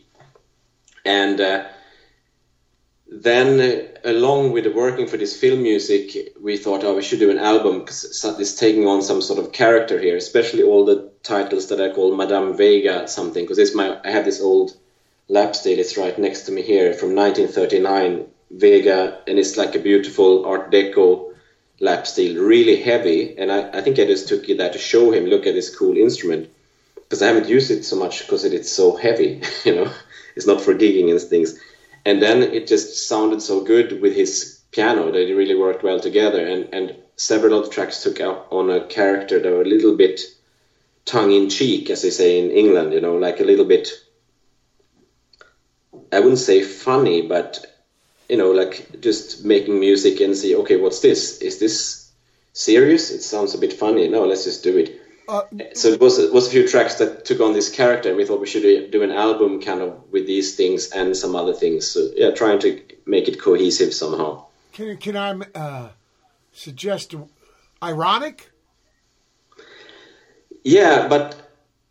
and 1.06 1.40
uh, 1.40 1.66
then 3.08 3.60
uh, 3.62 4.10
along 4.10 4.52
with 4.52 4.64
the 4.64 4.72
working 4.72 5.08
for 5.08 5.18
this 5.18 5.40
film 5.40 5.62
music, 5.62 6.34
we 6.42 6.58
thought, 6.58 6.84
oh, 6.84 6.96
we 6.96 7.04
should 7.04 7.20
do 7.20 7.30
an 7.30 7.38
album 7.38 7.80
because 7.80 8.26
it's 8.40 8.56
taking 8.56 8.88
on 8.88 9.04
some 9.04 9.22
sort 9.22 9.40
of 9.40 9.52
character 9.52 10.00
here, 10.00 10.18
especially 10.18 10.64
all 10.64 10.86
the 10.86 11.12
titles 11.22 11.68
that 11.68 11.80
I 11.80 11.94
call 11.94 12.16
Madame 12.16 12.58
Vega 12.58 13.08
something, 13.08 13.44
because 13.44 13.60
it's 13.60 13.76
my 13.76 14.00
I 14.04 14.10
have 14.10 14.26
this 14.26 14.42
old 14.42 14.76
lap 15.28 15.56
steel, 15.56 15.78
it's 15.78 15.98
right 15.98 16.18
next 16.18 16.42
to 16.44 16.52
me 16.52 16.64
here 16.64 16.94
from 16.94 17.16
1939 17.16 18.26
Vega, 18.50 19.22
and 19.28 19.38
it's 19.38 19.56
like 19.56 19.76
a 19.76 19.80
beautiful 19.80 20.46
Art 20.46 20.72
Deco 20.72 21.33
lap 21.84 22.08
steel, 22.08 22.42
really 22.42 22.78
heavy. 22.82 23.38
And 23.38 23.52
I, 23.52 23.70
I 23.74 23.82
think 23.82 24.00
I 24.00 24.06
just 24.06 24.28
took 24.28 24.48
it 24.50 24.58
there 24.58 24.72
to 24.72 24.80
show 24.80 25.12
him, 25.12 25.26
look 25.26 25.46
at 25.46 25.54
this 25.54 25.76
cool 25.76 25.98
instrument. 25.98 26.50
Because 26.96 27.22
I 27.22 27.28
haven't 27.28 27.50
used 27.50 27.70
it 27.70 27.84
so 27.84 27.98
much 27.98 28.22
because 28.22 28.46
it 28.46 28.54
is 28.54 28.72
so 28.72 28.96
heavy, 28.96 29.42
you 29.66 29.76
know. 29.76 29.92
It's 30.36 30.48
not 30.48 30.62
for 30.62 30.74
gigging 30.74 31.12
and 31.12 31.22
things. 31.22 31.60
And 32.06 32.22
then 32.22 32.42
it 32.42 32.68
just 32.68 33.08
sounded 33.08 33.42
so 33.42 33.62
good 33.62 34.02
with 34.02 34.16
his 34.16 34.62
piano 34.72 35.12
that 35.12 35.30
it 35.30 35.36
really 35.36 35.56
worked 35.56 35.84
well 35.84 36.00
together. 36.00 36.46
And, 36.46 36.74
and 36.74 36.96
several 37.18 37.60
of 37.60 37.66
the 37.66 37.72
tracks 37.72 38.02
took 38.02 38.20
on 38.20 38.70
a 38.70 38.86
character 38.88 39.40
that 39.40 39.52
were 39.52 39.62
a 39.62 39.66
little 39.66 39.96
bit 39.96 40.22
tongue 41.06 41.34
in 41.34 41.50
cheek, 41.50 41.90
as 41.90 42.02
they 42.02 42.10
say 42.10 42.40
in 42.40 42.50
England, 42.52 42.94
you 42.94 43.02
know, 43.02 43.16
like 43.16 43.42
a 43.42 43.44
little 43.44 43.66
bit, 43.66 43.90
I 46.12 46.20
wouldn't 46.20 46.40
say 46.40 46.62
funny, 46.64 47.22
but 47.22 47.73
you 48.30 48.38
know, 48.38 48.52
like 48.52 49.02
just 49.02 49.44
making 49.46 49.80
music 49.80 50.20
and 50.22 50.36
see, 50.36 50.56
okay, 50.56 50.78
what's 50.78 51.00
this? 51.02 51.40
Is 51.40 51.60
this 51.60 52.12
serious? 52.54 53.12
It 53.12 53.22
sounds 53.22 53.54
a 53.54 53.58
bit 53.58 53.74
funny. 53.74 54.08
No, 54.08 54.26
let's 54.26 54.44
just 54.44 54.64
do 54.64 54.78
it. 54.78 55.02
Uh, 55.28 55.44
so 55.74 55.88
it 55.88 56.02
was 56.02 56.20
it 56.20 56.34
was 56.34 56.48
a 56.48 56.52
few 56.52 56.68
tracks 56.68 56.96
that 56.96 57.24
took 57.24 57.40
on 57.40 57.54
this 57.54 57.70
character, 57.70 58.10
and 58.10 58.18
we 58.18 58.26
thought 58.26 58.42
we 58.42 58.48
should 58.48 58.92
do 58.92 59.04
an 59.04 59.12
album 59.12 59.62
kind 59.62 59.82
of 59.82 60.12
with 60.12 60.28
these 60.28 60.56
things 60.56 60.90
and 60.92 61.16
some 61.16 61.36
other 61.36 61.54
things. 61.54 61.88
So 61.88 62.10
yeah, 62.16 62.32
trying 62.32 62.60
to 62.60 62.82
make 63.06 63.28
it 63.30 63.42
cohesive 63.42 63.94
somehow. 63.94 64.46
Can 64.74 64.98
can 64.98 65.16
I 65.16 65.40
uh, 65.56 65.90
suggest 66.52 67.16
ironic? 67.82 68.50
Yeah, 70.64 71.08
but 71.08 71.43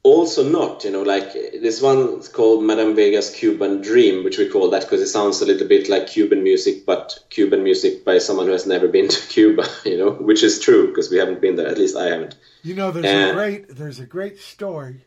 also 0.02 0.48
not. 0.48 0.84
You 0.84 0.90
know, 0.90 1.02
like 1.02 1.32
this 1.32 1.80
one's 1.80 2.28
called 2.28 2.64
Madame 2.64 2.94
Vega's 2.94 3.30
Cuban 3.30 3.80
Dream, 3.82 4.24
which 4.24 4.38
we 4.38 4.48
call 4.48 4.70
that 4.70 4.82
because 4.82 5.00
it 5.00 5.08
sounds 5.08 5.40
a 5.40 5.46
little 5.46 5.68
bit 5.68 5.88
like 5.88 6.06
Cuban 6.08 6.42
music, 6.42 6.84
but 6.86 7.18
Cuban 7.30 7.62
music 7.62 8.04
by 8.04 8.18
someone 8.18 8.46
who 8.46 8.52
has 8.52 8.66
never 8.66 8.88
been 8.88 9.08
to 9.16 9.26
Cuba. 9.28 9.66
You 9.84 9.98
know, 9.98 10.10
which 10.10 10.42
is 10.42 10.60
true 10.60 10.88
because 10.88 11.10
we 11.10 11.18
haven't 11.18 11.40
been 11.40 11.56
there. 11.56 11.68
At 11.68 11.78
least 11.78 11.96
I 11.96 12.06
haven't. 12.08 12.36
You 12.62 12.74
know, 12.74 12.90
there's 12.90 13.06
Uh, 13.06 13.30
a 13.30 13.34
great 13.34 13.68
there's 13.76 14.00
a 14.00 14.06
great 14.06 14.38
story, 14.40 15.04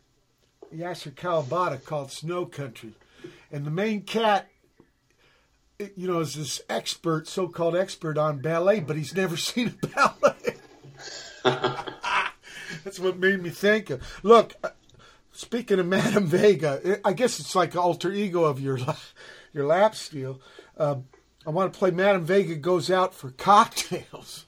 Yasunari 0.76 1.14
Kawabata 1.16 1.84
called 1.84 2.12
Snow 2.12 2.46
Country, 2.46 2.94
and 3.52 3.66
the 3.66 3.72
main 3.72 4.02
cat, 4.02 4.50
you 5.80 6.08
know, 6.08 6.20
is 6.20 6.36
this 6.36 6.62
expert, 6.70 7.28
so-called 7.28 7.76
expert 7.76 8.18
on 8.18 8.40
ballet, 8.40 8.80
but 8.82 8.96
he's 8.96 9.16
never 9.16 9.36
seen 9.50 9.74
a 9.84 9.88
ballet. 9.88 10.56
That's 12.84 13.00
what 13.00 13.18
made 13.18 13.42
me 13.42 13.50
think 13.52 13.90
of. 13.90 14.02
Look, 14.24 14.54
speaking 15.36 15.80
of 15.80 15.86
Madame 15.88 16.26
Vega, 16.26 17.00
I 17.06 17.13
guess 17.13 17.39
it's 17.39 17.56
like 17.56 17.76
alter 17.76 18.12
ego 18.12 18.45
of 18.45 18.60
your 18.60 18.80
your 19.54 19.65
lap 19.65 19.95
steel. 19.95 20.41
Um, 20.78 21.06
I 21.45 21.52
want 21.52 21.71
to 21.71 21.78
play 21.78 21.91
Madame 21.91 22.26
Vega 22.26 22.56
goes 22.56 22.89
out 22.89 23.13
for 23.13 23.32
cocktails. 23.32 24.45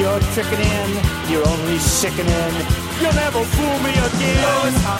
You're 0.00 0.20
tricking 0.32 0.60
in, 0.60 0.90
you're 1.30 1.46
only 1.46 1.78
sickening. 1.78 2.54
You'll 3.00 3.12
never 3.12 3.44
fool 3.44 3.78
me 3.84 3.92
again. 3.92 4.99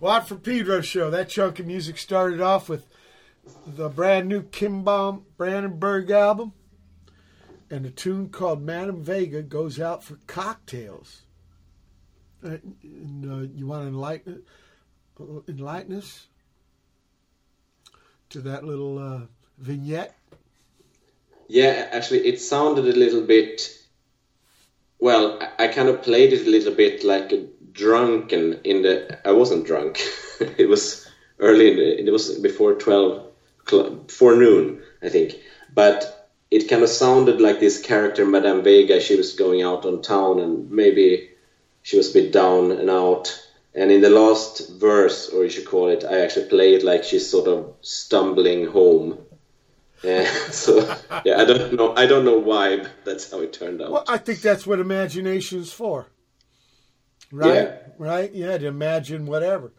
Watt 0.00 0.26
for 0.26 0.36
Pedro 0.36 0.80
show. 0.80 1.10
That 1.10 1.28
chunk 1.28 1.58
of 1.58 1.66
music 1.66 1.98
started 1.98 2.40
off 2.40 2.70
with 2.70 2.86
the 3.66 3.90
brand 3.90 4.28
new 4.30 4.42
Kinbom 4.42 5.24
Brandenburg 5.36 6.10
album, 6.10 6.54
and 7.68 7.84
a 7.84 7.90
tune 7.90 8.30
called 8.30 8.62
Madame 8.62 9.02
Vega 9.02 9.42
goes 9.42 9.78
out 9.78 10.02
for 10.02 10.16
cocktails. 10.26 11.22
Uh, 12.42 12.56
and, 12.82 13.30
uh, 13.30 13.46
you 13.54 13.66
want 13.66 13.82
to 13.82 13.88
enlighten, 13.88 14.42
enlighten 15.46 15.94
us 15.94 16.28
to 18.30 18.40
that 18.40 18.64
little 18.64 18.98
uh, 18.98 19.20
vignette? 19.58 20.16
Yeah, 21.46 21.88
actually, 21.92 22.26
it 22.26 22.40
sounded 22.40 22.86
a 22.86 22.98
little 22.98 23.26
bit. 23.26 23.76
Well, 24.98 25.38
I 25.58 25.68
kind 25.68 25.90
of 25.90 26.02
played 26.02 26.32
it 26.32 26.46
a 26.46 26.50
little 26.50 26.74
bit 26.74 27.04
like 27.04 27.32
a 27.32 27.46
drunken 27.72 28.60
in 28.64 28.82
the. 28.82 29.18
I 29.26 29.32
wasn't 29.32 29.66
drunk. 29.66 30.00
it 30.40 30.68
was 30.68 31.08
early. 31.38 31.70
In 31.70 31.76
the, 31.76 32.06
it 32.06 32.10
was 32.10 32.38
before 32.38 32.74
twelve, 32.74 33.26
before 33.66 34.36
noon, 34.36 34.82
I 35.02 35.08
think. 35.08 35.34
But 35.72 36.28
it 36.50 36.68
kind 36.68 36.82
of 36.82 36.88
sounded 36.88 37.40
like 37.40 37.60
this 37.60 37.80
character, 37.80 38.26
Madame 38.26 38.62
Vega. 38.62 39.00
She 39.00 39.16
was 39.16 39.34
going 39.34 39.62
out 39.62 39.84
on 39.84 40.02
town, 40.02 40.40
and 40.40 40.70
maybe 40.70 41.30
she 41.82 41.96
was 41.96 42.10
a 42.10 42.14
bit 42.14 42.32
down 42.32 42.72
and 42.72 42.90
out. 42.90 43.40
And 43.74 43.92
in 43.92 44.00
the 44.00 44.10
last 44.10 44.68
verse, 44.80 45.28
or 45.28 45.44
you 45.44 45.50
should 45.50 45.66
call 45.66 45.90
it, 45.90 46.04
I 46.04 46.20
actually 46.20 46.48
play 46.48 46.74
it 46.74 46.82
like 46.82 47.04
she's 47.04 47.30
sort 47.30 47.46
of 47.46 47.74
stumbling 47.80 48.66
home. 48.66 49.18
Yeah, 50.02 50.24
so 50.50 50.78
yeah, 51.26 51.36
I 51.36 51.44
don't 51.44 51.74
know. 51.74 51.94
I 51.94 52.06
don't 52.06 52.24
know 52.24 52.38
why, 52.38 52.78
but 52.78 52.90
that's 53.04 53.30
how 53.30 53.40
it 53.40 53.52
turned 53.52 53.82
out. 53.82 53.90
Well, 53.90 54.04
I 54.08 54.16
think 54.16 54.40
that's 54.40 54.66
what 54.66 54.80
imagination's 54.80 55.72
for. 55.74 56.06
Right? 57.32 57.54
Yeah. 57.54 57.76
Right? 57.98 58.32
Yeah, 58.32 58.58
to 58.58 58.66
imagine 58.66 59.26
whatever. 59.26 59.72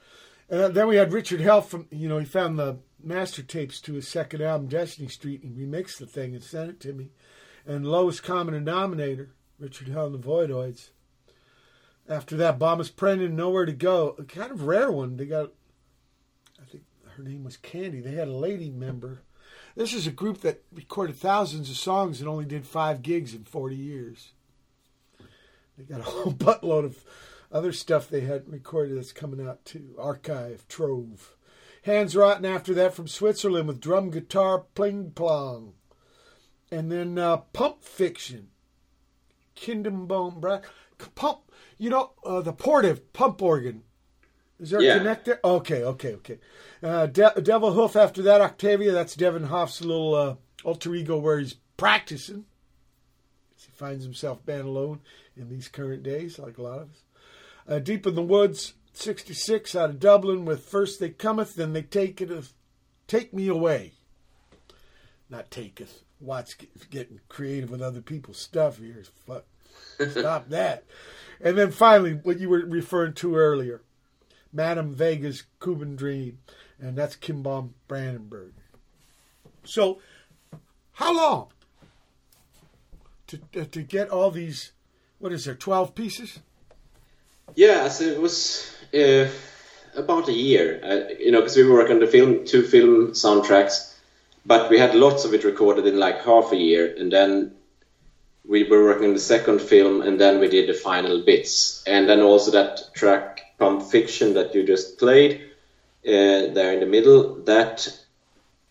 And 0.49 0.73
then 0.73 0.87
we 0.87 0.97
had 0.97 1.13
Richard 1.13 1.41
Hell 1.41 1.61
from, 1.61 1.87
you 1.91 2.09
know, 2.09 2.17
he 2.17 2.25
found 2.25 2.59
the 2.59 2.79
master 3.01 3.41
tapes 3.41 3.79
to 3.81 3.93
his 3.93 4.07
second 4.07 4.41
album, 4.41 4.67
Destiny 4.67 5.07
Street, 5.07 5.43
and 5.43 5.55
remixed 5.55 5.97
the 5.97 6.05
thing 6.05 6.33
and 6.33 6.43
sent 6.43 6.69
it 6.69 6.79
to 6.81 6.93
me. 6.93 7.09
And 7.65 7.85
lowest 7.85 8.23
common 8.23 8.53
denominator, 8.53 9.33
Richard 9.59 9.87
Hell 9.87 10.07
and 10.07 10.15
the 10.15 10.27
Voidoids. 10.27 10.89
After 12.09 12.35
that, 12.37 12.59
Bomis 12.59 12.91
Prendin, 12.91 13.31
Nowhere 13.31 13.65
to 13.65 13.71
Go. 13.71 14.15
A 14.17 14.23
kind 14.23 14.51
of 14.51 14.63
rare 14.63 14.91
one. 14.91 15.17
They 15.17 15.25
got, 15.25 15.51
I 16.61 16.65
think 16.65 16.83
her 17.15 17.23
name 17.23 17.43
was 17.43 17.57
Candy. 17.57 18.01
They 18.01 18.11
had 18.11 18.27
a 18.27 18.33
lady 18.33 18.69
member. 18.69 19.21
This 19.75 19.93
is 19.93 20.07
a 20.07 20.11
group 20.11 20.41
that 20.41 20.63
recorded 20.73 21.15
thousands 21.15 21.69
of 21.69 21.77
songs 21.77 22.19
and 22.19 22.27
only 22.27 22.45
did 22.45 22.65
five 22.65 23.01
gigs 23.01 23.33
in 23.33 23.45
40 23.45 23.75
years. 23.75 24.33
They 25.77 25.85
got 25.85 26.01
a 26.01 26.03
whole 26.03 26.33
buttload 26.33 26.85
of 26.85 27.03
other 27.51 27.71
stuff 27.73 28.07
they 28.09 28.21
hadn't 28.21 28.51
recorded 28.51 28.97
that's 28.97 29.11
coming 29.13 29.45
out 29.45 29.63
too. 29.65 29.95
Archive, 29.99 30.67
Trove. 30.67 31.35
Hans 31.85 32.15
Rotten 32.15 32.45
after 32.45 32.73
that 32.75 32.93
from 32.93 33.07
Switzerland 33.07 33.67
with 33.67 33.79
drum 33.81 34.09
guitar, 34.11 34.65
pling 34.75 35.11
plong. 35.11 35.73
And 36.71 36.91
then 36.91 37.17
uh, 37.17 37.37
Pump 37.37 37.83
Fiction. 37.83 38.49
Kingdom 39.55 40.05
Bone 40.07 40.39
Bra- 40.39 40.61
Pump, 41.15 41.39
you 41.77 41.89
know, 41.89 42.11
uh, 42.23 42.41
the 42.41 42.53
portive 42.53 43.11
pump 43.13 43.41
organ. 43.41 43.83
Is 44.59 44.69
there 44.69 44.81
Yeah. 44.81 44.95
a 44.95 44.97
connect 44.99 45.25
there? 45.25 45.39
Okay, 45.43 45.83
okay, 45.83 46.13
okay. 46.15 46.39
Uh, 46.83 47.07
De- 47.07 47.41
Devil 47.41 47.73
Hoof 47.73 47.95
after 47.95 48.21
that, 48.23 48.41
Octavia. 48.41 48.91
That's 48.91 49.15
Devin 49.15 49.45
Hoff's 49.45 49.81
little 49.81 50.13
uh, 50.15 50.35
alter 50.63 50.93
ego 50.95 51.17
where 51.17 51.39
he's 51.39 51.55
practicing. 51.77 52.45
He 53.57 53.71
finds 53.73 54.03
himself 54.03 54.45
band 54.45 54.67
alone 54.67 55.01
in 55.35 55.49
these 55.49 55.67
current 55.67 56.03
days, 56.03 56.37
like 56.39 56.57
a 56.59 56.61
lot 56.63 56.79
of 56.79 56.89
us. 56.91 57.03
Uh, 57.67 57.79
Deep 57.79 58.05
in 58.07 58.15
the 58.15 58.21
Woods, 58.21 58.73
66 58.93 59.75
out 59.75 59.89
of 59.91 59.99
Dublin 59.99 60.45
with 60.45 60.65
First 60.65 60.99
They 60.99 61.09
Cometh, 61.09 61.55
Then 61.55 61.73
They 61.73 61.81
Take 61.83 62.21
It, 62.21 62.31
Take 63.07 63.33
Me 63.33 63.47
Away. 63.47 63.93
Not 65.29 65.49
taketh. 65.49 66.03
Watt's 66.19 66.53
get- 66.53 66.89
getting 66.89 67.19
creative 67.29 67.69
with 67.71 67.81
other 67.81 68.01
people's 68.01 68.37
stuff 68.39 68.77
here. 68.77 69.03
Fuck. 69.25 69.45
Stop 70.11 70.49
that. 70.49 70.83
And 71.39 71.57
then 71.57 71.71
finally, 71.71 72.13
what 72.13 72.39
you 72.39 72.49
were 72.49 72.65
referring 72.65 73.13
to 73.15 73.35
earlier, 73.35 73.81
Madame 74.53 74.93
Vega's 74.93 75.43
Cuban 75.61 75.95
Dream, 75.95 76.39
and 76.79 76.95
that's 76.97 77.15
Kinbom 77.15 77.71
Brandenburg. 77.87 78.53
So, 79.63 79.99
how 80.93 81.15
long 81.15 81.47
to 83.27 83.39
uh, 83.59 83.65
to 83.71 83.81
get 83.81 84.09
all 84.09 84.29
these? 84.31 84.71
What 85.19 85.31
is 85.31 85.45
there? 85.45 85.55
Twelve 85.55 85.95
pieces? 85.95 86.39
Yeah, 87.55 87.89
so 87.89 88.05
it 88.05 88.21
was 88.21 88.71
uh, 88.93 89.27
about 89.95 90.29
a 90.29 90.33
year. 90.33 90.79
Uh, 90.83 91.13
you 91.19 91.31
know, 91.31 91.41
because 91.41 91.57
we 91.57 91.63
were 91.63 91.73
working 91.75 91.95
on 91.95 91.99
the 91.99 92.07
film, 92.07 92.45
two 92.45 92.63
film 92.63 93.11
soundtracks, 93.11 93.93
but 94.45 94.69
we 94.69 94.79
had 94.79 94.95
lots 94.95 95.25
of 95.25 95.33
it 95.33 95.43
recorded 95.43 95.85
in 95.85 95.99
like 95.99 96.23
half 96.23 96.51
a 96.51 96.57
year, 96.57 96.93
and 96.97 97.11
then 97.11 97.53
we 98.47 98.63
were 98.63 98.83
working 98.83 99.07
on 99.07 99.13
the 99.13 99.19
second 99.19 99.61
film, 99.61 100.01
and 100.01 100.19
then 100.19 100.39
we 100.39 100.47
did 100.47 100.67
the 100.67 100.73
final 100.73 101.23
bits, 101.23 101.83
and 101.85 102.07
then 102.07 102.21
also 102.21 102.51
that 102.51 102.93
track 102.93 103.57
Pump 103.59 103.83
Fiction 103.83 104.33
that 104.33 104.55
you 104.55 104.63
just 104.63 104.97
played 104.97 105.41
uh, 106.05 106.49
there 106.55 106.73
in 106.73 106.79
the 106.79 106.85
middle. 106.85 107.35
That 107.43 107.87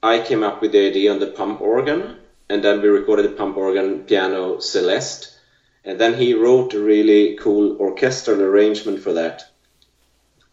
I 0.02 0.20
came 0.20 0.42
up 0.42 0.62
with 0.62 0.72
the 0.72 0.86
idea 0.86 1.12
on 1.12 1.20
the 1.20 1.26
pump 1.26 1.60
organ, 1.60 2.16
and 2.48 2.64
then 2.64 2.80
we 2.80 2.88
recorded 2.88 3.26
the 3.26 3.36
pump 3.36 3.56
organ 3.56 4.04
piano 4.04 4.58
Celeste. 4.58 5.36
And 5.84 5.98
then 5.98 6.14
he 6.14 6.34
wrote 6.34 6.74
a 6.74 6.80
really 6.80 7.36
cool 7.36 7.76
orchestral 7.78 8.42
arrangement 8.42 9.00
for 9.00 9.14
that, 9.14 9.50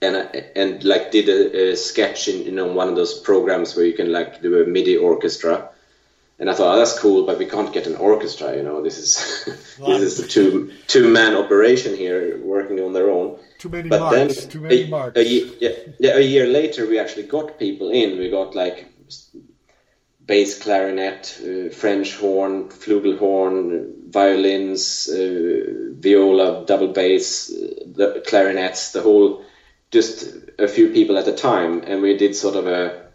and 0.02 0.16
and 0.56 0.84
like 0.84 1.12
did 1.12 1.28
a, 1.28 1.72
a 1.72 1.76
sketch 1.76 2.28
in 2.28 2.46
you 2.46 2.52
know 2.52 2.68
one 2.68 2.88
of 2.88 2.96
those 2.96 3.20
programs 3.20 3.76
where 3.76 3.86
you 3.86 3.94
can 3.94 4.12
like 4.12 4.42
do 4.42 4.62
a 4.62 4.66
MIDI 4.66 4.98
orchestra. 4.98 5.70
And 6.40 6.50
I 6.50 6.54
thought 6.54 6.76
oh, 6.76 6.78
that's 6.78 6.98
cool, 6.98 7.26
but 7.26 7.40
we 7.40 7.46
can't 7.46 7.74
get 7.74 7.88
an 7.88 7.96
orchestra. 7.96 8.56
You 8.56 8.64
know, 8.64 8.82
this 8.82 8.98
is 8.98 9.46
this 9.78 10.02
is 10.02 10.20
a 10.20 10.28
two 10.28 10.72
two 10.88 11.10
man 11.10 11.36
operation 11.36 11.96
here, 11.96 12.38
working 12.38 12.80
on 12.80 12.94
their 12.94 13.10
own. 13.10 13.38
Too 13.58 13.70
many 13.70 13.90
But 13.90 14.10
then 14.12 14.28
marks. 14.28 14.46
Too 14.46 14.62
many 14.62 14.84
a, 14.84 14.88
marks. 14.88 15.20
A, 15.20 15.24
ye- 15.26 15.58
yeah, 15.60 15.72
yeah, 16.00 16.16
a 16.16 16.22
year 16.22 16.46
later, 16.48 16.86
we 16.86 17.00
actually 17.00 17.24
got 17.24 17.58
people 17.58 17.90
in. 17.90 18.18
We 18.20 18.30
got 18.30 18.56
like 18.56 18.86
bass 20.28 20.60
clarinet, 20.60 21.40
uh, 21.42 21.74
French 21.74 22.16
horn, 22.16 22.70
flugelhorn, 22.70 24.10
violins, 24.10 25.10
uh, 25.10 25.64
viola, 25.94 26.66
double 26.66 26.90
bass, 26.90 27.48
the 27.48 28.24
clarinets, 28.28 28.92
the 28.92 29.02
whole, 29.02 29.44
just 29.90 30.28
a 30.60 30.68
few 30.68 30.90
people 30.90 31.18
at 31.18 31.28
a 31.28 31.34
time, 31.34 31.82
and 31.88 32.02
we 32.02 32.18
did 32.18 32.36
sort 32.36 32.56
of 32.56 32.68
a 32.68 33.08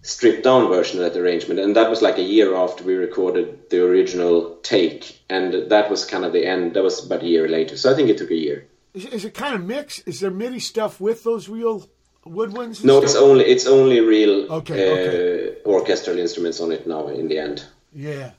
stripped 0.00 0.44
down 0.44 0.68
version 0.68 1.02
of 1.02 1.12
that 1.12 1.20
arrangement, 1.20 1.60
and 1.60 1.76
that 1.76 1.90
was 1.90 2.00
like 2.00 2.16
a 2.16 2.22
year 2.22 2.56
after 2.56 2.82
we 2.82 2.94
recorded 2.94 3.68
the 3.70 3.84
original 3.84 4.56
take, 4.62 5.20
and 5.28 5.70
that 5.70 5.90
was 5.90 6.04
kind 6.04 6.24
of 6.24 6.32
the 6.32 6.46
end. 6.46 6.74
That 6.74 6.82
was 6.82 7.04
about 7.04 7.22
a 7.22 7.28
year 7.28 7.46
later, 7.46 7.76
so 7.76 7.92
I 7.92 7.94
think 7.94 8.08
it 8.08 8.16
took 8.16 8.30
a 8.30 8.34
year. 8.34 8.66
Is, 8.94 9.04
is 9.06 9.24
it 9.26 9.34
kind 9.34 9.54
of 9.54 9.64
mixed? 9.64 10.08
Is 10.08 10.20
there 10.20 10.30
MIDI 10.30 10.60
stuff 10.60 10.98
with 11.00 11.24
those 11.24 11.48
real 11.48 11.90
woodwinds? 12.26 12.84
No, 12.84 13.00
it's 13.02 13.14
only 13.14 13.44
it's 13.44 13.66
only 13.66 14.00
real 14.00 14.52
Okay, 14.52 14.74
uh, 14.74 14.94
okay. 14.94 15.56
orchestral 15.64 16.18
instruments 16.18 16.60
on 16.60 16.72
it 16.72 16.86
now. 16.86 17.08
In 17.08 17.28
the 17.28 17.38
end, 17.38 17.64
Yeah. 17.92 18.32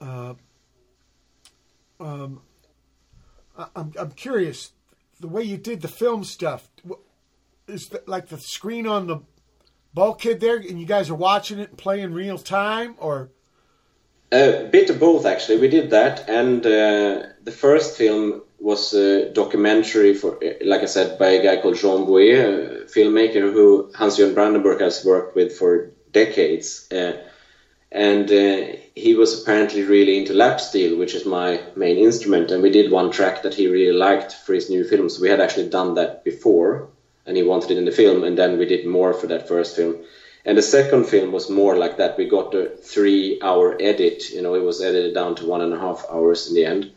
Uh, 0.00 0.34
um, 2.00 2.40
I, 3.56 3.66
I'm 3.76 3.92
I'm 3.98 4.10
curious. 4.12 4.72
The 5.20 5.28
way 5.28 5.42
you 5.42 5.56
did 5.56 5.82
the 5.82 5.88
film 5.88 6.24
stuff 6.24 6.68
is 7.68 7.88
that 7.88 8.08
like 8.08 8.28
the 8.28 8.38
screen 8.38 8.86
on 8.86 9.06
the 9.06 9.20
bulkhead 9.94 10.40
there, 10.40 10.56
and 10.56 10.80
you 10.80 10.86
guys 10.86 11.10
are 11.10 11.14
watching 11.14 11.58
it 11.58 11.70
and 11.70 11.78
playing 11.78 12.12
real 12.12 12.38
time, 12.38 12.96
or 12.98 13.30
a 14.32 14.68
bit 14.70 14.90
of 14.90 14.98
both 14.98 15.26
actually. 15.26 15.58
We 15.58 15.68
did 15.68 15.90
that, 15.90 16.28
and 16.28 16.64
uh, 16.66 17.26
the 17.44 17.52
first 17.52 17.96
film 17.96 18.42
was 18.62 18.94
a 18.94 19.28
documentary 19.32 20.14
for, 20.14 20.38
like 20.64 20.82
I 20.82 20.86
said, 20.86 21.18
by 21.18 21.30
a 21.30 21.42
guy 21.42 21.60
called 21.60 21.76
Jean 21.76 22.06
Bouet, 22.06 22.38
a 22.38 22.84
filmmaker 22.84 23.52
who 23.52 23.90
Hans-Jörn 23.92 24.34
Brandenburg 24.34 24.80
has 24.80 25.04
worked 25.04 25.34
with 25.34 25.52
for 25.52 25.90
decades. 26.12 26.86
Uh, 26.92 27.14
and 27.90 28.30
uh, 28.30 28.76
he 28.94 29.14
was 29.14 29.42
apparently 29.42 29.82
really 29.82 30.16
into 30.16 30.32
lap 30.32 30.60
steel, 30.60 30.96
which 30.96 31.14
is 31.14 31.26
my 31.26 31.60
main 31.74 31.98
instrument. 31.98 32.52
And 32.52 32.62
we 32.62 32.70
did 32.70 32.92
one 32.92 33.10
track 33.10 33.42
that 33.42 33.54
he 33.54 33.66
really 33.66 33.92
liked 33.92 34.32
for 34.32 34.54
his 34.54 34.70
new 34.70 34.84
film. 34.84 35.08
So 35.08 35.22
we 35.22 35.28
had 35.28 35.40
actually 35.40 35.68
done 35.68 35.94
that 35.94 36.22
before, 36.22 36.88
and 37.26 37.36
he 37.36 37.42
wanted 37.42 37.72
it 37.72 37.78
in 37.78 37.84
the 37.84 37.90
film. 37.90 38.22
And 38.22 38.38
then 38.38 38.58
we 38.58 38.66
did 38.66 38.86
more 38.86 39.12
for 39.12 39.26
that 39.26 39.48
first 39.48 39.74
film. 39.74 39.96
And 40.44 40.56
the 40.56 40.62
second 40.62 41.04
film 41.04 41.32
was 41.32 41.50
more 41.50 41.76
like 41.76 41.96
that. 41.96 42.16
We 42.16 42.28
got 42.28 42.54
a 42.54 42.68
three-hour 42.68 43.76
edit. 43.80 44.30
You 44.30 44.40
know, 44.40 44.54
it 44.54 44.62
was 44.62 44.80
edited 44.80 45.14
down 45.14 45.34
to 45.36 45.46
one 45.46 45.62
and 45.62 45.74
a 45.74 45.78
half 45.78 46.06
hours 46.08 46.48
in 46.48 46.54
the 46.54 46.64
end. 46.64 46.92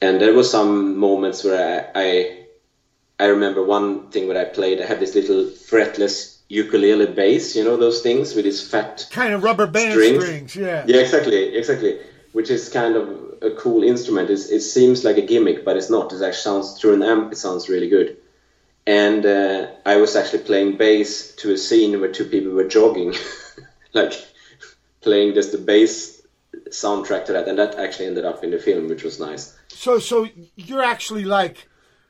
And 0.00 0.20
there 0.20 0.32
was 0.34 0.50
some 0.50 0.96
moments 0.98 1.42
where 1.44 1.90
I, 1.94 2.00
I, 2.00 3.24
I 3.24 3.26
remember 3.28 3.64
one 3.64 4.10
thing 4.10 4.28
where 4.28 4.40
I 4.40 4.44
played. 4.44 4.80
I 4.80 4.86
had 4.86 5.00
this 5.00 5.14
little 5.14 5.44
fretless 5.46 6.38
ukulele 6.48 7.06
bass. 7.06 7.56
You 7.56 7.64
know 7.64 7.76
those 7.76 8.00
things 8.00 8.34
with 8.34 8.44
these 8.44 8.66
fat 8.66 9.08
kind 9.10 9.34
of 9.34 9.42
rubber 9.42 9.66
band 9.66 9.92
Strings? 9.92 10.24
strings. 10.24 10.56
yeah. 10.56 10.84
yeah, 10.86 11.00
exactly, 11.00 11.56
exactly. 11.56 11.98
Which 12.32 12.50
is 12.50 12.68
kind 12.68 12.94
of 12.94 13.08
a 13.42 13.50
cool 13.52 13.82
instrument. 13.82 14.30
It's, 14.30 14.48
it 14.50 14.60
seems 14.60 15.04
like 15.04 15.16
a 15.16 15.22
gimmick, 15.22 15.64
but 15.64 15.76
it's 15.76 15.90
not. 15.90 16.12
It 16.12 16.22
actually 16.22 16.32
sounds 16.34 16.78
through 16.80 16.94
an 16.94 17.02
amp. 17.02 17.32
It 17.32 17.36
sounds 17.36 17.68
really 17.68 17.88
good. 17.88 18.16
and 18.86 19.26
uh, 19.26 19.66
I 19.84 19.96
was 19.96 20.16
actually 20.16 20.44
playing 20.44 20.76
bass 20.78 21.34
to 21.36 21.52
a 21.52 21.58
scene 21.58 22.00
where 22.00 22.12
two 22.12 22.24
people 22.24 22.52
were 22.52 22.68
jogging, 22.68 23.14
like 23.92 24.12
playing 25.02 25.34
just 25.34 25.52
the 25.52 25.58
bass 25.58 26.22
soundtrack 26.70 27.26
to 27.26 27.32
that, 27.34 27.48
and 27.48 27.58
that 27.58 27.74
actually 27.74 28.06
ended 28.06 28.24
up 28.24 28.44
in 28.44 28.50
the 28.50 28.58
film, 28.58 28.88
which 28.88 29.02
was 29.02 29.18
nice. 29.20 29.57
So, 29.78 30.00
so 30.00 30.28
you're 30.56 30.82
actually 30.82 31.24
like 31.24 31.68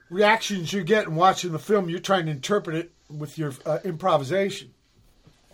reactions 0.09 0.73
you 0.73 0.83
get 0.83 1.07
in 1.07 1.17
watching 1.17 1.53
the 1.53 1.59
film. 1.59 1.91
You're 1.91 1.99
trying 1.99 2.25
to 2.25 2.33
interpret 2.33 2.77
it 2.77 2.93
with 3.11 3.37
your 3.37 3.53
uh, 3.67 3.79
improvisation. 3.85 4.73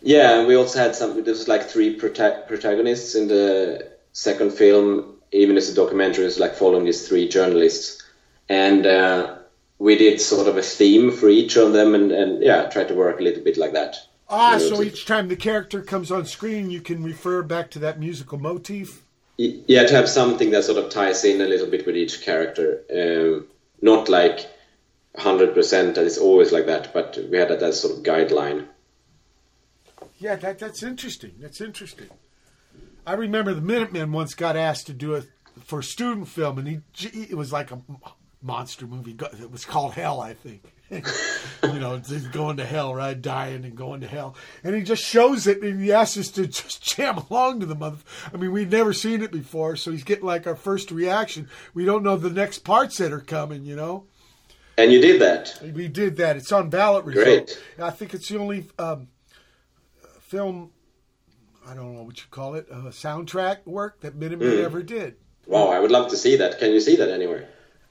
Yeah, 0.01 0.39
and 0.39 0.47
we 0.47 0.55
also 0.55 0.79
had 0.79 0.95
some. 0.95 1.15
There 1.15 1.35
was 1.35 1.49
like 1.49 1.69
three 1.69 1.99
prota- 1.99 2.47
protagonists 2.47 3.17
in 3.17 3.27
the 3.27 3.91
second 4.13 4.53
film. 4.53 5.17
Even 5.33 5.57
as 5.57 5.69
a 5.69 5.75
documentary, 5.75 6.25
it's 6.25 6.39
like 6.39 6.55
following 6.55 6.85
these 6.85 7.09
three 7.09 7.29
journalists, 7.29 8.01
and 8.49 8.87
uh, 8.87 9.39
we 9.81 9.99
did 9.99 10.21
sort 10.21 10.47
of 10.47 10.57
a 10.57 10.63
theme 10.63 11.11
for 11.11 11.29
each 11.29 11.57
of 11.57 11.73
them, 11.73 11.97
and, 11.97 12.13
and 12.13 12.45
yeah, 12.45 12.69
tried 12.71 12.89
to 12.89 12.95
work 12.95 13.19
a 13.19 13.25
little 13.25 13.43
bit 13.43 13.57
like 13.57 13.73
that. 13.73 13.97
Ah, 14.29 14.53
You 14.53 14.71
know, 14.71 14.77
so 14.77 14.83
each 14.83 15.05
time 15.07 15.27
the 15.27 15.37
character 15.37 15.83
comes 15.83 16.13
on 16.13 16.27
screen, 16.27 16.71
you 16.71 16.81
can 16.81 17.03
refer 17.03 17.43
back 17.43 17.73
to 17.73 17.81
that 17.81 17.99
musical 17.99 18.39
motif. 18.39 19.04
Yeah, 19.37 19.87
to 19.87 19.95
have 19.95 20.09
something 20.09 20.51
that 20.53 20.65
sort 20.65 20.79
of 20.79 20.91
ties 20.91 21.25
in 21.25 21.41
a 21.41 21.47
little 21.47 21.67
bit 21.67 21.87
with 21.87 21.97
each 21.97 22.23
character. 22.23 22.83
Um, 22.95 23.49
not 23.83 24.09
like 24.09 24.47
hundred 25.17 25.55
percent 25.55 25.95
that 25.95 26.07
it's 26.07 26.19
always 26.19 26.53
like 26.53 26.67
that, 26.67 26.93
but 26.93 27.19
we 27.31 27.39
had 27.39 27.49
that 27.49 27.63
as 27.63 27.81
sort 27.81 27.99
of 27.99 28.05
guideline. 28.05 28.67
Yeah, 30.19 30.37
that 30.37 30.59
that's 30.59 30.83
interesting. 30.83 31.33
That's 31.41 31.61
interesting. 31.61 32.11
I 33.07 33.15
remember 33.15 33.55
the 33.55 33.61
Minutemen 33.61 34.13
once 34.13 34.35
got 34.35 34.57
asked 34.57 34.87
to 34.87 34.93
do 34.93 35.15
it 35.15 35.27
for 35.65 35.81
a 35.81 35.85
student 35.85 36.29
film, 36.29 36.59
and 36.59 36.69
he 36.69 36.81
it 37.07 37.37
was 37.37 37.53
like 37.53 37.71
a 37.71 37.83
monster 38.41 38.87
movie. 38.87 39.17
It 39.41 39.51
was 39.51 39.65
called 39.65 39.95
Hell, 39.95 40.21
I 40.21 40.35
think. 40.35 40.63
you 40.91 41.81
know, 41.81 42.01
going 42.33 42.59
to 42.59 42.65
hell, 42.65 42.95
right? 42.95 43.21
Dying 43.21 43.65
and 43.65 43.75
going 43.75 44.03
to 44.03 44.07
hell, 44.07 44.37
and 44.63 44.75
he 44.75 44.83
just 44.83 45.03
shows 45.03 45.47
it, 45.47 45.63
and 45.63 45.81
he 45.81 45.93
asks 45.93 46.19
us 46.19 46.29
to 46.33 46.47
just 46.47 46.83
jam 46.83 47.19
along 47.19 47.61
to 47.61 47.67
the 47.67 47.75
mother. 47.75 47.97
I 48.33 48.37
mean, 48.37 48.53
we've 48.53 48.71
never 48.71 48.93
seen 48.93 49.23
it 49.23 49.33
before, 49.33 49.77
so 49.77 49.91
he's 49.91 50.05
getting 50.05 50.27
like 50.27 50.47
our 50.47 50.57
first 50.57 50.91
reaction. 50.91 51.49
We 51.73 51.85
don't 51.85 52.03
know 52.03 52.17
the 52.17 52.31
next 52.31 52.61
parts 52.61 52.99
that 52.99 53.13
are 53.13 53.21
coming. 53.21 53.65
You 53.65 53.77
know. 53.77 54.05
And 54.77 54.93
you 54.93 55.01
did 55.01 55.21
that. 55.21 55.61
We 55.63 55.87
did 55.87 56.17
that. 56.17 56.37
It's 56.37 56.51
on 56.51 56.69
ballot 56.69 57.05
result. 57.05 57.25
Great. 57.25 57.63
I 57.79 57.91
think 57.91 58.13
it's 58.13 58.29
the 58.29 58.39
only 58.39 58.67
um, 58.79 59.07
film. 60.21 60.71
I 61.67 61.75
don't 61.75 61.95
know 61.95 62.03
what 62.03 62.19
you 62.19 62.25
call 62.31 62.57
it. 62.57 62.67
Uh, 62.71 62.77
soundtrack 62.91 63.67
work 63.67 64.01
that 64.01 64.17
Minutemen 64.17 64.59
Hmm. 64.59 64.65
ever 64.65 64.83
did. 64.83 65.15
Wow, 65.47 65.69
I 65.69 65.79
would 65.79 65.91
love 65.91 66.11
to 66.11 66.17
see 66.17 66.37
that. 66.37 66.59
Can 66.59 66.73
you 66.73 66.81
see 66.81 66.97
that 66.97 67.09
anywhere? 67.11 67.49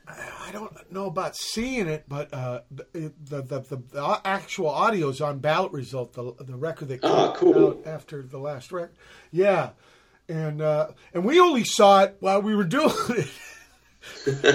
I 0.07 0.49
don't 0.51 0.91
know 0.91 1.05
about 1.05 1.35
seeing 1.35 1.87
it, 1.87 2.03
but 2.09 2.33
uh, 2.33 2.61
the, 2.69 3.13
the, 3.23 3.41
the 3.41 3.59
the 3.91 4.21
actual 4.25 4.67
audio 4.69 5.07
is 5.09 5.21
on 5.21 5.39
ballot 5.39 5.71
result. 5.71 6.13
The 6.13 6.33
the 6.43 6.55
record 6.55 6.89
that 6.89 7.01
came 7.01 7.11
Ah, 7.11 7.33
cool. 7.37 7.69
out 7.69 7.87
after 7.87 8.21
the 8.21 8.37
last 8.37 8.71
record. 8.73 8.95
Yeah, 9.31 9.69
and 10.27 10.61
uh, 10.61 10.89
and 11.13 11.23
we 11.23 11.39
only 11.39 11.63
saw 11.63 12.03
it 12.03 12.17
while 12.19 12.41
we 12.41 12.53
were 12.55 12.63
doing 12.65 12.91
it. 13.09 13.29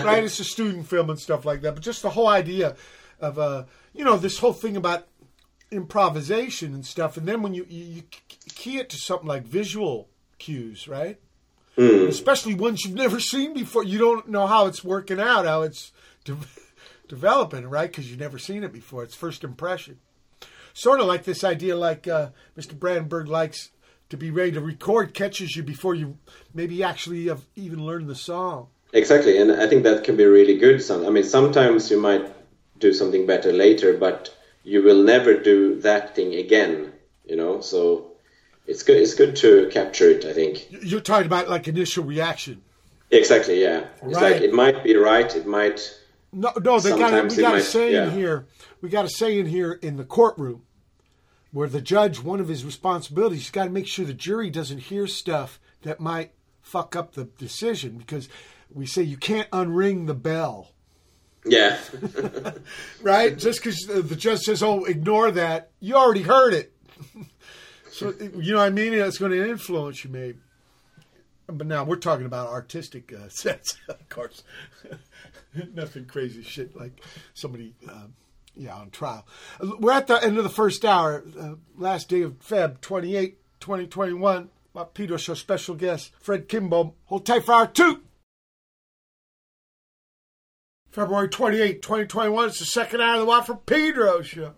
right, 0.04 0.22
it's 0.22 0.38
a 0.38 0.44
student 0.44 0.86
film 0.86 1.08
and 1.08 1.18
stuff 1.18 1.46
like 1.46 1.62
that. 1.62 1.74
But 1.74 1.82
just 1.82 2.02
the 2.02 2.10
whole 2.10 2.28
idea 2.28 2.76
of 3.18 3.38
uh, 3.38 3.64
you 3.94 4.04
know, 4.04 4.18
this 4.18 4.38
whole 4.38 4.52
thing 4.52 4.76
about 4.76 5.06
improvisation 5.70 6.74
and 6.74 6.84
stuff, 6.84 7.16
and 7.16 7.26
then 7.26 7.40
when 7.42 7.54
you 7.54 7.64
you, 7.68 7.84
you 7.84 8.02
key 8.54 8.78
it 8.78 8.90
to 8.90 8.96
something 8.98 9.26
like 9.26 9.44
visual 9.44 10.08
cues, 10.38 10.86
right? 10.88 11.18
Especially 11.78 12.54
ones 12.54 12.84
you've 12.84 12.94
never 12.94 13.20
seen 13.20 13.54
before, 13.54 13.84
you 13.84 13.98
don't 13.98 14.28
know 14.28 14.46
how 14.46 14.66
it's 14.66 14.82
working 14.82 15.20
out, 15.20 15.46
how 15.46 15.62
it's 15.62 15.92
de- 16.24 16.36
developing, 17.08 17.66
right? 17.68 17.90
Because 17.90 18.10
you've 18.10 18.20
never 18.20 18.38
seen 18.38 18.64
it 18.64 18.72
before. 18.72 19.04
It's 19.04 19.14
first 19.14 19.44
impression. 19.44 19.98
Sort 20.72 21.00
of 21.00 21.06
like 21.06 21.24
this 21.24 21.44
idea, 21.44 21.76
like 21.76 22.06
uh, 22.06 22.30
Mr. 22.56 22.78
Brandenburg 22.78 23.28
likes 23.28 23.70
to 24.10 24.16
be 24.16 24.30
ready 24.30 24.52
to 24.52 24.60
record, 24.60 25.14
catches 25.14 25.56
you 25.56 25.62
before 25.62 25.94
you 25.94 26.18
maybe 26.54 26.82
actually 26.82 27.26
have 27.26 27.44
even 27.56 27.84
learned 27.84 28.08
the 28.08 28.14
song. 28.14 28.68
Exactly, 28.92 29.38
and 29.38 29.52
I 29.52 29.66
think 29.66 29.82
that 29.82 30.04
can 30.04 30.16
be 30.16 30.24
really 30.24 30.56
good. 30.56 30.82
Some, 30.82 31.06
I 31.06 31.10
mean, 31.10 31.24
sometimes 31.24 31.90
you 31.90 32.00
might 32.00 32.32
do 32.78 32.92
something 32.92 33.26
better 33.26 33.52
later, 33.52 33.96
but 33.96 34.34
you 34.64 34.82
will 34.82 35.02
never 35.02 35.34
do 35.34 35.80
that 35.80 36.14
thing 36.16 36.34
again. 36.34 36.92
You 37.26 37.36
know, 37.36 37.60
so 37.60 38.07
it's 38.68 38.82
good. 38.84 38.98
It's 38.98 39.14
good 39.14 39.34
to 39.36 39.68
capture 39.72 40.10
it. 40.10 40.24
I 40.24 40.32
think. 40.32 40.66
You're 40.82 41.00
talking 41.00 41.26
about 41.26 41.48
like 41.48 41.66
initial 41.66 42.04
reaction. 42.04 42.62
Exactly. 43.10 43.60
Yeah. 43.62 43.86
It's 44.02 44.14
Right. 44.20 44.32
like 44.34 44.42
it 44.42 44.52
might 44.52 44.84
be 44.84 44.94
right. 44.96 45.34
It 45.34 45.46
might. 45.46 45.80
No, 46.32 46.52
no, 46.62 46.78
they 46.78 46.90
got 46.90 47.30
we 47.30 47.36
got 47.42 47.56
a 47.56 47.60
saying 47.62 47.92
yeah. 47.94 48.10
here. 48.10 48.46
We 48.82 48.90
got 48.90 49.06
a 49.06 49.08
saying 49.08 49.46
here 49.46 49.72
in 49.72 49.96
the 49.96 50.04
courtroom 50.04 50.62
where 51.50 51.68
the 51.68 51.80
judge, 51.80 52.20
one 52.22 52.38
of 52.38 52.48
his 52.48 52.64
responsibilities, 52.66 53.40
he's 53.40 53.50
got 53.50 53.64
to 53.64 53.70
make 53.70 53.86
sure 53.86 54.04
the 54.04 54.12
jury 54.12 54.50
doesn't 54.50 54.78
hear 54.78 55.06
stuff 55.06 55.58
that 55.82 55.98
might 55.98 56.32
fuck 56.60 56.94
up 56.94 57.14
the 57.14 57.24
decision 57.24 57.96
because 57.96 58.28
we 58.70 58.84
say 58.84 59.00
you 59.02 59.16
can't 59.16 59.50
unring 59.52 60.06
the 60.06 60.12
bell, 60.14 60.72
Yeah. 61.46 61.78
right? 63.02 63.38
Just 63.38 63.60
because 63.60 63.78
the 63.86 64.14
judge 64.16 64.40
says, 64.40 64.62
"Oh, 64.62 64.84
ignore 64.84 65.30
that," 65.30 65.70
you 65.80 65.94
already 65.94 66.22
heard 66.22 66.52
it. 66.52 66.74
so 67.98 68.14
you 68.20 68.52
know 68.52 68.58
what 68.58 68.66
I 68.66 68.70
mean? 68.70 68.94
It's 68.94 69.18
going 69.18 69.32
to 69.32 69.50
influence 69.50 70.04
you, 70.04 70.10
maybe. 70.10 70.38
But 71.46 71.66
now 71.66 71.84
we're 71.84 71.96
talking 71.96 72.26
about 72.26 72.48
artistic 72.48 73.12
uh, 73.12 73.28
sense, 73.28 73.76
of 73.88 74.08
course. 74.08 74.42
Nothing 75.74 76.04
crazy 76.04 76.42
shit 76.42 76.76
like 76.76 77.02
somebody, 77.34 77.74
um, 77.88 78.14
yeah, 78.54 78.76
on 78.76 78.90
trial. 78.90 79.26
We're 79.60 79.92
at 79.92 80.06
the 80.06 80.22
end 80.22 80.36
of 80.36 80.44
the 80.44 80.50
first 80.50 80.84
hour, 80.84 81.24
uh, 81.38 81.54
last 81.76 82.08
day 82.08 82.22
of 82.22 82.38
Feb 82.40 82.80
28, 82.80 83.38
2021. 83.60 84.50
My 84.74 84.84
Pedro 84.84 85.16
Show 85.16 85.34
special 85.34 85.74
guest, 85.74 86.12
Fred 86.20 86.48
Kinbom. 86.48 86.92
Hold 87.06 87.26
tight 87.26 87.44
for 87.44 87.54
hour 87.54 87.66
two. 87.66 88.02
February 90.90 91.28
28, 91.28 91.82
2021. 91.82 92.48
It's 92.48 92.58
the 92.58 92.64
second 92.64 93.00
hour 93.00 93.14
of 93.14 93.20
the 93.20 93.26
Watt 93.26 93.46
from 93.46 93.58
Pedro 93.58 94.22
Show. 94.22 94.54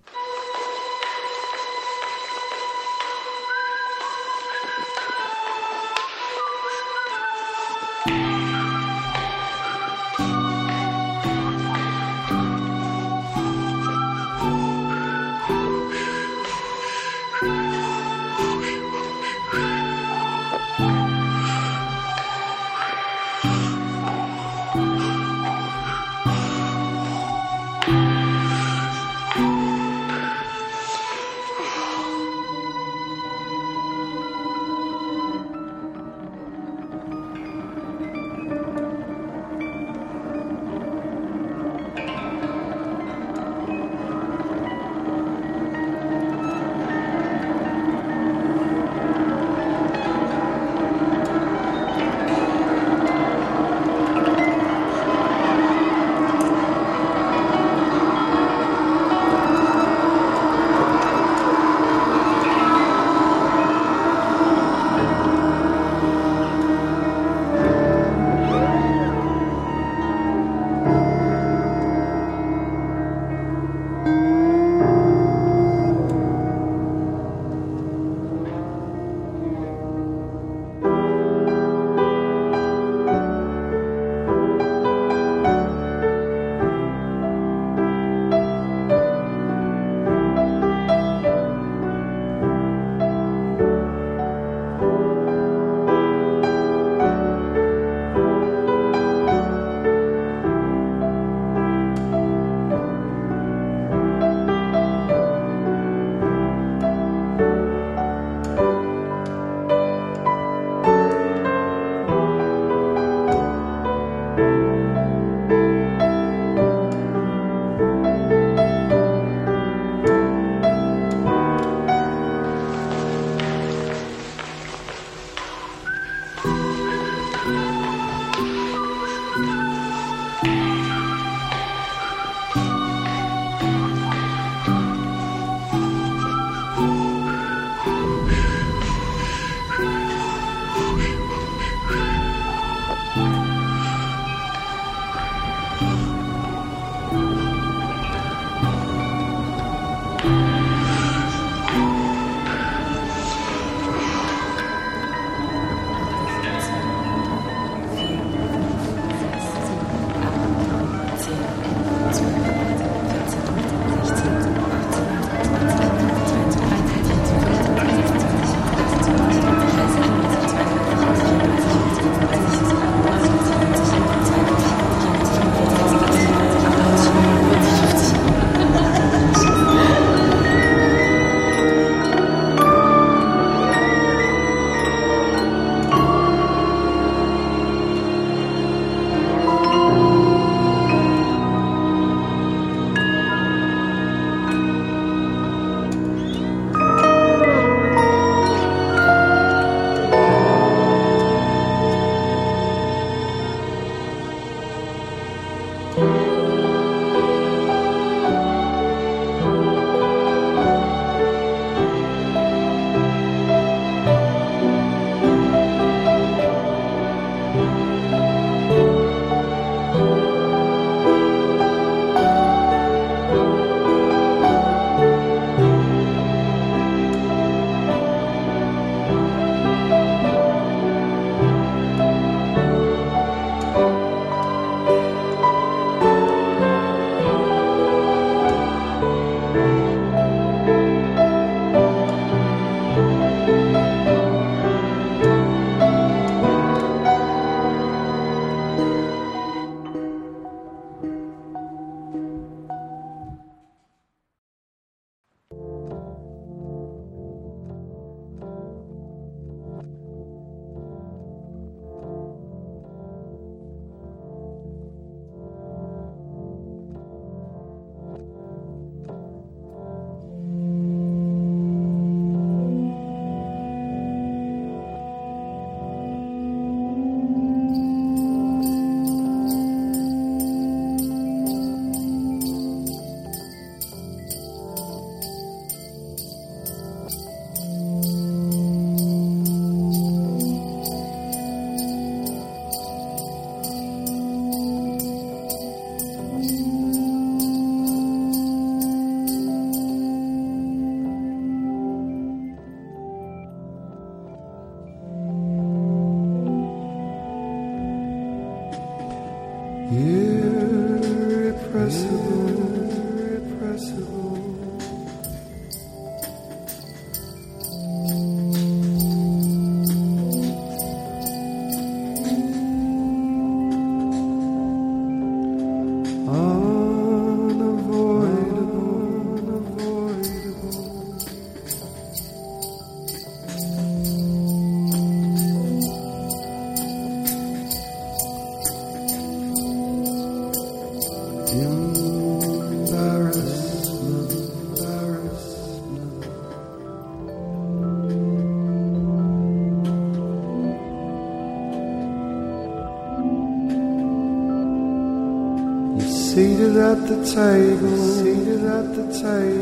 At 356.90 357.06
the 357.06 357.24
table, 357.24 357.96
seated 358.18 358.64
at 358.64 358.86
the 358.96 359.06
table. 359.22 359.59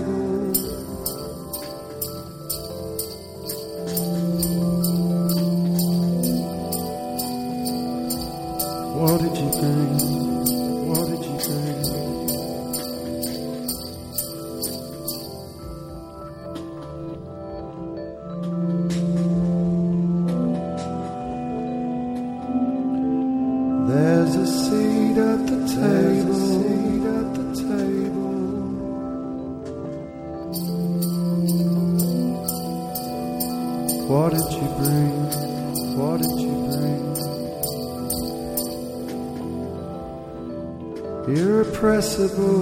Irrepressible, 42.18 42.57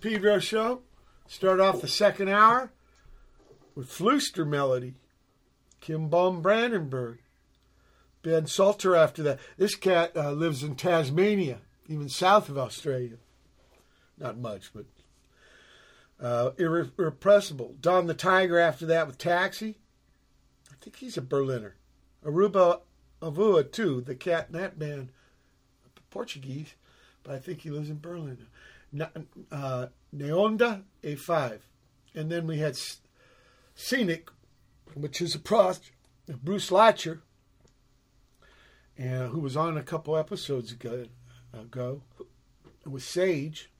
Pedro 0.00 0.38
show. 0.38 0.82
Start 1.26 1.60
off 1.60 1.80
the 1.80 1.88
second 1.88 2.28
hour 2.28 2.72
with 3.74 3.90
Fluestermelodie, 3.90 4.94
Kim 5.80 6.08
Baum 6.08 6.40
Brandenburg, 6.40 7.18
Ben 8.22 8.46
Salter 8.46 8.96
after 8.96 9.22
that. 9.22 9.38
This 9.56 9.74
cat 9.74 10.16
uh, 10.16 10.32
lives 10.32 10.62
in 10.62 10.74
Tasmania, 10.74 11.58
even 11.86 12.08
south 12.08 12.48
of 12.48 12.56
Australia. 12.56 13.16
Not 14.16 14.38
much, 14.38 14.70
but 14.74 14.86
uh, 16.20 16.50
Irre- 16.52 16.90
Irrepressible. 16.98 17.76
Don 17.80 18.06
the 18.06 18.14
Tiger 18.14 18.58
after 18.58 18.86
that 18.86 19.06
with 19.06 19.18
Taxi. 19.18 19.78
I 20.70 20.74
think 20.80 20.96
he's 20.96 21.16
a 21.16 21.22
Berliner. 21.22 21.76
Arubu 22.24 22.80
Avua, 23.20 23.70
too, 23.70 24.00
the 24.00 24.14
cat 24.14 24.46
in 24.50 24.58
that 24.58 24.78
band. 24.78 25.10
Portuguese, 26.10 26.74
but 27.22 27.34
I 27.34 27.38
think 27.38 27.60
he 27.60 27.70
lives 27.70 27.90
in 27.90 28.00
Berlin. 28.00 28.46
Uh, 29.50 29.86
Naonde 30.14 30.82
A5. 31.02 31.58
And 32.14 32.30
then 32.30 32.46
we 32.46 32.58
had 32.58 32.78
Scenic, 33.74 34.30
which 34.94 35.20
is 35.20 35.34
a 35.34 35.38
prost, 35.38 35.90
Bruce 36.42 36.70
Latcher, 36.70 37.20
who 38.96 39.40
was 39.40 39.56
on 39.56 39.76
a 39.76 39.82
couple 39.82 40.16
episodes 40.16 40.72
ago, 40.72 41.06
ago 41.52 42.02
with 42.84 43.02
Sage. 43.02 43.70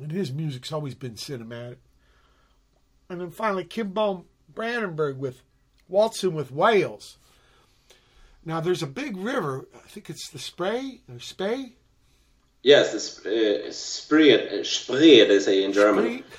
And 0.00 0.12
his 0.12 0.32
music's 0.32 0.72
always 0.72 0.94
been 0.94 1.14
cinematic. 1.14 1.76
And 3.08 3.20
then 3.20 3.30
finally, 3.30 3.64
Kinbom 3.64 4.24
Brandenburg 4.52 5.18
with 5.18 5.42
Waltzing 5.88 6.34
with 6.34 6.50
Whales. 6.50 7.18
Now, 8.44 8.60
there's 8.60 8.82
a 8.82 8.86
big 8.86 9.16
river. 9.16 9.68
I 9.74 9.88
think 9.88 10.08
it's 10.08 10.28
the 10.30 10.38
Spray 10.38 11.00
or 11.12 11.18
Spey. 11.18 11.74
Yes, 12.62 12.92
the 12.92 13.00
sp- 13.00 13.26
uh, 13.68 13.72
spree, 13.72 14.34
uh, 14.60 14.64
spree, 14.64 15.24
they 15.24 15.38
say 15.38 15.62
in 15.64 15.72
German. 15.72 16.24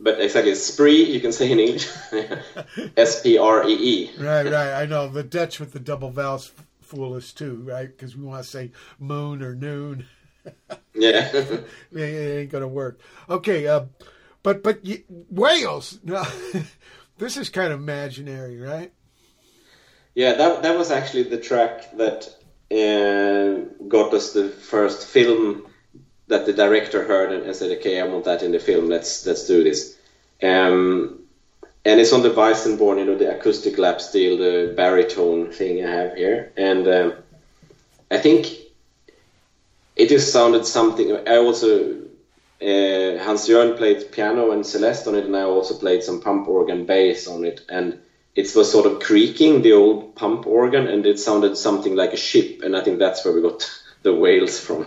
But 0.00 0.20
exactly, 0.20 0.54
spree, 0.56 1.04
you 1.04 1.20
can 1.20 1.30
say 1.32 1.52
in 1.52 1.60
English. 1.60 1.88
S 2.96 3.22
P 3.22 3.38
R 3.38 3.68
E 3.68 3.72
E. 3.72 4.10
right, 4.18 4.44
right. 4.50 4.72
I 4.82 4.86
know 4.86 5.06
the 5.08 5.22
Dutch 5.22 5.60
with 5.60 5.72
the 5.72 5.78
double 5.78 6.10
vowels 6.10 6.50
fool 6.80 7.14
us 7.14 7.32
too, 7.32 7.62
right? 7.64 7.86
Because 7.86 8.16
we 8.16 8.24
want 8.24 8.42
to 8.42 8.50
say 8.50 8.72
moon 8.98 9.42
or 9.42 9.54
noon. 9.54 10.06
Yeah. 10.94 11.30
it 11.32 11.64
ain't 11.92 12.50
gonna 12.50 12.66
work. 12.68 12.98
Okay, 13.30 13.66
uh, 13.68 13.84
but 14.42 14.62
but 14.64 14.80
y- 14.84 15.04
Wales. 15.30 16.00
No, 16.02 16.24
this 17.18 17.36
is 17.36 17.48
kind 17.48 17.72
of 17.72 17.78
imaginary, 17.80 18.60
right? 18.60 18.92
yeah, 20.14 20.34
that, 20.34 20.62
that 20.64 20.76
was 20.76 20.90
actually 20.90 21.22
the 21.22 21.38
track 21.38 21.96
that 21.96 22.28
uh, 22.72 23.84
got 23.86 24.14
us 24.14 24.32
the 24.32 24.48
first 24.48 25.06
film 25.06 25.66
that 26.28 26.46
the 26.46 26.52
director 26.52 27.04
heard 27.04 27.32
and, 27.32 27.54
said, 27.54 27.78
okay, 27.78 28.00
I 28.00 28.04
want 28.04 28.24
that 28.24 28.42
in 28.42 28.52
the 28.52 28.58
film, 28.58 28.88
let's, 28.88 29.26
let's 29.26 29.46
do 29.46 29.62
this. 29.62 29.96
Um, 30.42 31.20
and 31.84 32.00
it's 32.00 32.12
on 32.12 32.22
the 32.22 32.30
Weissenborn, 32.30 32.98
you 32.98 33.04
know, 33.04 33.18
the 33.18 33.36
acoustic 33.36 33.76
lap 33.76 34.00
steel, 34.00 34.38
the 34.38 34.72
baritone 34.74 35.50
thing 35.50 35.84
I 35.84 35.90
have 35.90 36.14
here. 36.14 36.52
And 36.56 36.88
um, 36.88 37.14
I 38.10 38.18
think 38.18 38.46
it 39.96 40.08
just 40.08 40.32
sounded 40.32 40.64
something. 40.64 41.28
I 41.28 41.36
also 41.36 42.02
uh, 42.62 43.18
Hans 43.18 43.48
Jörn 43.48 43.76
played 43.76 44.12
piano 44.12 44.52
and 44.52 44.64
Celeste 44.64 45.08
on 45.08 45.16
it, 45.16 45.24
and 45.24 45.36
I 45.36 45.42
also 45.42 45.76
played 45.76 46.02
some 46.04 46.20
pump 46.20 46.46
organ 46.46 46.86
bass 46.86 47.26
on 47.26 47.44
it, 47.44 47.62
and 47.68 47.98
it 48.34 48.54
was 48.54 48.70
sort 48.72 48.86
of 48.86 49.00
creaking 49.00 49.62
the 49.62 49.72
old 49.72 50.14
pump 50.14 50.46
organ, 50.46 50.86
and 50.86 51.04
it 51.06 51.18
sounded 51.18 51.56
something 51.56 51.94
like 51.96 52.12
a 52.12 52.16
ship, 52.16 52.62
and 52.62 52.76
I 52.76 52.80
think 52.82 52.98
that's 52.98 53.24
where 53.24 53.34
we 53.34 53.42
got 53.42 53.70
the 54.02 54.14
whales 54.14 54.58
from. 54.58 54.86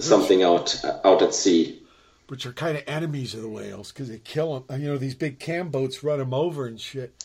something 0.00 0.42
out 0.42 0.82
out 1.04 1.22
at 1.22 1.34
sea. 1.34 1.80
Which 2.28 2.46
are 2.46 2.52
kind 2.52 2.76
of 2.76 2.84
enemies 2.86 3.34
of 3.34 3.42
the 3.42 3.48
whales 3.48 3.92
because 3.92 4.08
they 4.08 4.18
kill 4.18 4.60
them. 4.60 4.80
You 4.80 4.88
know, 4.88 4.98
these 4.98 5.14
big 5.14 5.38
cam 5.38 5.68
boats 5.68 6.02
run 6.02 6.18
them 6.18 6.32
over 6.34 6.66
and 6.66 6.80
shit. 6.80 7.24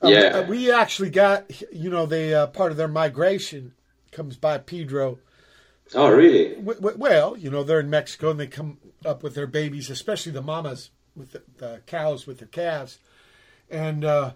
Um, 0.00 0.12
Yeah. 0.12 0.38
uh, 0.38 0.46
we 0.46 0.72
actually 0.72 1.10
got. 1.10 1.44
You 1.72 1.90
know, 1.90 2.06
they 2.06 2.34
uh, 2.34 2.46
part 2.48 2.70
of 2.70 2.76
their 2.78 2.88
migration 2.88 3.74
comes 4.10 4.36
by 4.36 4.58
Pedro. 4.58 5.18
Oh, 5.94 6.10
really? 6.10 6.54
W- 6.56 6.74
w- 6.80 6.98
well, 6.98 7.36
you 7.36 7.50
know, 7.50 7.62
they're 7.62 7.80
in 7.80 7.90
Mexico 7.90 8.30
and 8.30 8.40
they 8.40 8.46
come 8.46 8.78
up 9.04 9.22
with 9.22 9.34
their 9.34 9.46
babies, 9.46 9.88
especially 9.90 10.32
the 10.32 10.42
mamas 10.42 10.90
with 11.16 11.32
the, 11.32 11.42
the 11.58 11.80
cows 11.86 12.26
with 12.26 12.38
their 12.38 12.48
calves, 12.48 12.98
and 13.70 14.04
uh, 14.04 14.32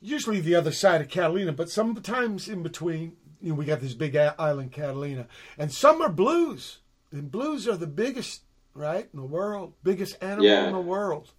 usually 0.00 0.40
the 0.40 0.54
other 0.54 0.72
side 0.72 1.00
of 1.00 1.08
Catalina, 1.08 1.52
but 1.52 1.70
sometimes 1.70 2.48
in 2.48 2.62
between. 2.62 3.16
You 3.40 3.50
know, 3.50 3.56
we 3.56 3.66
got 3.66 3.80
this 3.80 3.92
big 3.92 4.16
island, 4.16 4.72
Catalina, 4.72 5.26
and 5.58 5.70
some 5.70 6.00
are 6.00 6.08
blues, 6.08 6.78
and 7.12 7.30
blues 7.30 7.68
are 7.68 7.76
the 7.76 7.86
biggest, 7.86 8.40
right, 8.72 9.06
in 9.12 9.20
the 9.20 9.26
world, 9.26 9.74
biggest 9.82 10.16
animal 10.22 10.46
Yeah. 10.46 10.66
in 10.68 10.72
the 10.72 10.80
world. 10.80 11.32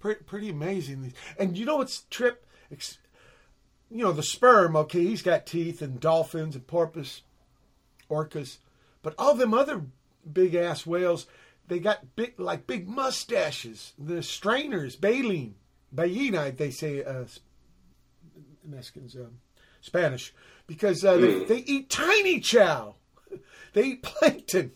Pretty, 0.00 0.22
pretty 0.24 0.50
amazing. 0.50 1.14
And 1.38 1.56
you 1.56 1.64
know 1.64 1.76
what's 1.76 2.02
trip? 2.10 2.46
You 3.90 4.04
know, 4.04 4.12
the 4.12 4.22
sperm. 4.22 4.76
Okay, 4.76 5.00
he's 5.04 5.22
got 5.22 5.46
teeth, 5.46 5.80
and 5.80 5.98
dolphins 5.98 6.54
and 6.54 6.66
porpoise, 6.66 7.22
orcas, 8.10 8.58
but 9.02 9.14
all 9.18 9.34
them 9.34 9.54
other 9.54 9.86
big 10.30 10.54
ass 10.54 10.84
whales, 10.84 11.26
they 11.68 11.78
got 11.78 12.14
big 12.16 12.38
like 12.38 12.66
big 12.66 12.86
mustaches. 12.86 13.94
The 13.98 14.22
strainers, 14.22 14.94
baleen, 14.94 15.54
ballena, 15.94 16.56
they 16.56 16.70
say, 16.70 17.02
uh, 17.04 17.24
Mexicans, 18.64 19.16
um, 19.16 19.38
Spanish, 19.80 20.32
because 20.66 21.04
uh, 21.04 21.16
they, 21.16 21.44
they 21.44 21.58
eat 21.58 21.90
tiny 21.90 22.40
chow. 22.40 22.94
They 23.72 23.84
eat 23.84 24.02
plankton. 24.02 24.72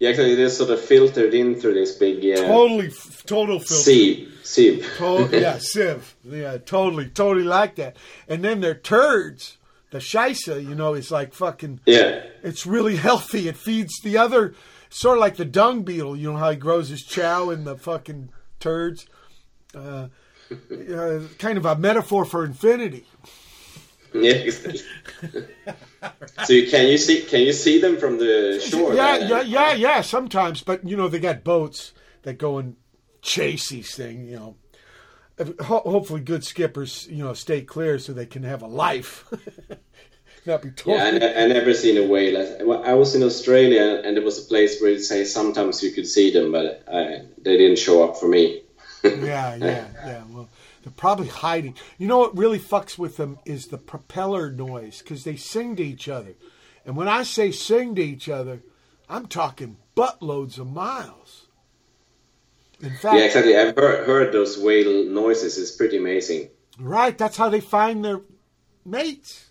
Yeah, 0.00 0.10
actually, 0.10 0.32
it 0.32 0.40
is 0.40 0.56
sort 0.56 0.70
of 0.70 0.80
filtered 0.80 1.32
in 1.32 1.60
through 1.60 1.74
this 1.74 1.96
big 1.96 2.18
uh, 2.18 2.42
Totally, 2.46 2.88
f- 2.88 3.22
total 3.24 3.60
filter. 3.60 3.74
sieve. 3.74 4.40
Sieve. 4.42 4.84
To- 4.98 5.28
yeah, 5.32 5.58
sieve. 5.60 6.16
Yeah, 6.24 6.58
totally, 6.58 7.08
totally 7.08 7.44
like 7.44 7.76
that. 7.76 7.96
And 8.28 8.42
then 8.44 8.60
their 8.60 8.74
turds, 8.74 9.58
the 9.92 9.98
shisa, 9.98 10.60
you 10.60 10.74
know, 10.74 10.94
is 10.94 11.12
like 11.12 11.32
fucking. 11.34 11.78
Yeah. 11.86 12.24
It's 12.42 12.66
really 12.66 12.96
healthy. 12.96 13.46
It 13.46 13.56
feeds 13.56 13.94
the 14.02 14.18
other, 14.18 14.54
sort 14.90 15.18
of 15.18 15.20
like 15.20 15.36
the 15.36 15.44
dung 15.44 15.82
beetle. 15.82 16.16
You 16.16 16.32
know 16.32 16.38
how 16.38 16.50
he 16.50 16.56
grows 16.56 16.88
his 16.88 17.02
chow 17.04 17.50
in 17.50 17.62
the 17.62 17.76
fucking 17.76 18.30
turds. 18.58 19.06
Uh, 19.74 20.08
uh, 20.50 21.20
kind 21.38 21.58
of 21.58 21.66
a 21.66 21.76
metaphor 21.76 22.24
for 22.24 22.44
infinity. 22.44 23.04
Yeah, 24.14 24.32
exactly. 24.32 24.80
so 26.44 26.52
you, 26.52 26.70
can 26.70 26.88
you 26.88 26.96
see 26.96 27.22
can 27.22 27.40
you 27.40 27.52
see 27.52 27.80
them 27.80 27.98
from 27.98 28.18
the 28.18 28.64
shore? 28.66 28.94
Yeah, 28.94 29.18
there? 29.18 29.28
yeah, 29.28 29.40
yeah, 29.42 29.72
yeah. 29.74 30.00
Sometimes, 30.00 30.62
but 30.62 30.86
you 30.88 30.96
know, 30.96 31.08
they 31.08 31.18
got 31.18 31.44
boats 31.44 31.92
that 32.22 32.38
go 32.38 32.58
and 32.58 32.76
chase 33.20 33.68
these 33.68 33.94
things. 33.94 34.30
You 34.30 34.36
know, 34.36 34.56
ho- 35.60 35.82
hopefully, 35.84 36.20
good 36.20 36.44
skippers, 36.44 37.06
you 37.10 37.22
know, 37.22 37.34
stay 37.34 37.62
clear 37.62 37.98
so 37.98 38.12
they 38.12 38.26
can 38.26 38.42
have 38.42 38.62
a 38.62 38.66
life, 38.66 39.26
not 40.46 40.62
be 40.62 40.70
Yeah, 40.86 41.04
I, 41.04 41.10
ne- 41.10 41.44
I 41.44 41.46
never 41.46 41.74
seen 41.74 41.98
a 41.98 42.06
whale. 42.06 42.38
I, 42.38 42.64
well, 42.64 42.82
I 42.84 42.94
was 42.94 43.14
in 43.14 43.22
Australia, 43.22 44.00
and 44.04 44.16
there 44.16 44.24
was 44.24 44.42
a 44.42 44.48
place 44.48 44.80
where 44.80 44.92
it 44.92 45.02
say 45.02 45.24
sometimes 45.24 45.82
you 45.82 45.92
could 45.92 46.06
see 46.06 46.30
them, 46.30 46.52
but 46.52 46.84
I, 46.90 47.22
they 47.42 47.56
didn't 47.58 47.78
show 47.78 48.08
up 48.08 48.16
for 48.16 48.28
me. 48.28 48.62
Yeah, 49.04 49.54
yeah, 49.56 49.86
yeah. 50.04 50.22
Well, 50.28 50.48
they're 50.82 50.92
probably 50.96 51.28
hiding. 51.28 51.74
You 51.98 52.08
know 52.08 52.18
what 52.18 52.36
really 52.36 52.58
fucks 52.58 52.98
with 52.98 53.16
them 53.16 53.38
is 53.44 53.66
the 53.66 53.78
propeller 53.78 54.50
noise 54.50 54.98
because 54.98 55.24
they 55.24 55.36
sing 55.36 55.76
to 55.76 55.82
each 55.82 56.08
other, 56.08 56.34
and 56.84 56.96
when 56.96 57.08
I 57.08 57.22
say 57.22 57.50
sing 57.50 57.94
to 57.96 58.02
each 58.02 58.28
other, 58.28 58.62
I'm 59.08 59.26
talking 59.26 59.76
buttloads 59.96 60.58
of 60.58 60.70
miles. 60.70 61.46
In 62.80 62.90
fact, 62.90 63.16
Yeah, 63.16 63.24
exactly. 63.24 63.56
I've 63.56 63.74
heard, 63.76 64.06
heard 64.06 64.32
those 64.32 64.56
whale 64.58 65.04
noises. 65.04 65.58
It's 65.58 65.72
pretty 65.72 65.96
amazing. 65.96 66.48
Right, 66.78 67.16
that's 67.16 67.36
how 67.36 67.48
they 67.48 67.60
find 67.60 68.04
their 68.04 68.20
mates. 68.84 69.46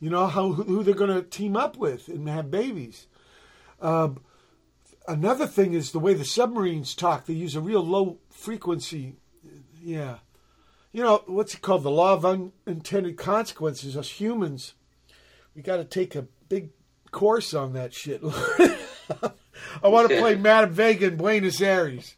You 0.00 0.08
know 0.08 0.26
how 0.26 0.52
who 0.52 0.82
they're 0.82 0.94
going 0.94 1.14
to 1.14 1.22
team 1.22 1.56
up 1.56 1.76
with 1.76 2.08
and 2.08 2.26
have 2.28 2.50
babies. 2.50 3.06
Um, 3.82 4.20
another 5.10 5.46
thing 5.46 5.74
is 5.74 5.92
the 5.92 5.98
way 5.98 6.14
the 6.14 6.24
submarines 6.24 6.94
talk. 6.94 7.26
They 7.26 7.34
use 7.34 7.56
a 7.56 7.60
real 7.60 7.84
low 7.84 8.18
frequency. 8.30 9.16
Yeah, 9.82 10.18
you 10.92 11.02
know 11.02 11.22
what's 11.26 11.54
it 11.54 11.62
called? 11.62 11.82
The 11.82 11.90
law 11.90 12.14
of 12.14 12.24
unintended 12.24 13.16
consequences. 13.16 13.96
Us 13.96 14.08
humans, 14.20 14.74
we 15.54 15.62
got 15.62 15.76
to 15.76 15.84
take 15.84 16.14
a 16.14 16.26
big 16.48 16.70
course 17.10 17.54
on 17.54 17.72
that 17.74 17.92
shit. 17.92 18.22
I 19.82 19.88
want 19.88 20.08
to 20.10 20.16
play 20.20 20.36
Madame 20.36 20.72
Vega 20.72 21.06
in 21.06 21.16
Buenos 21.16 21.60
Aires. 21.60 22.16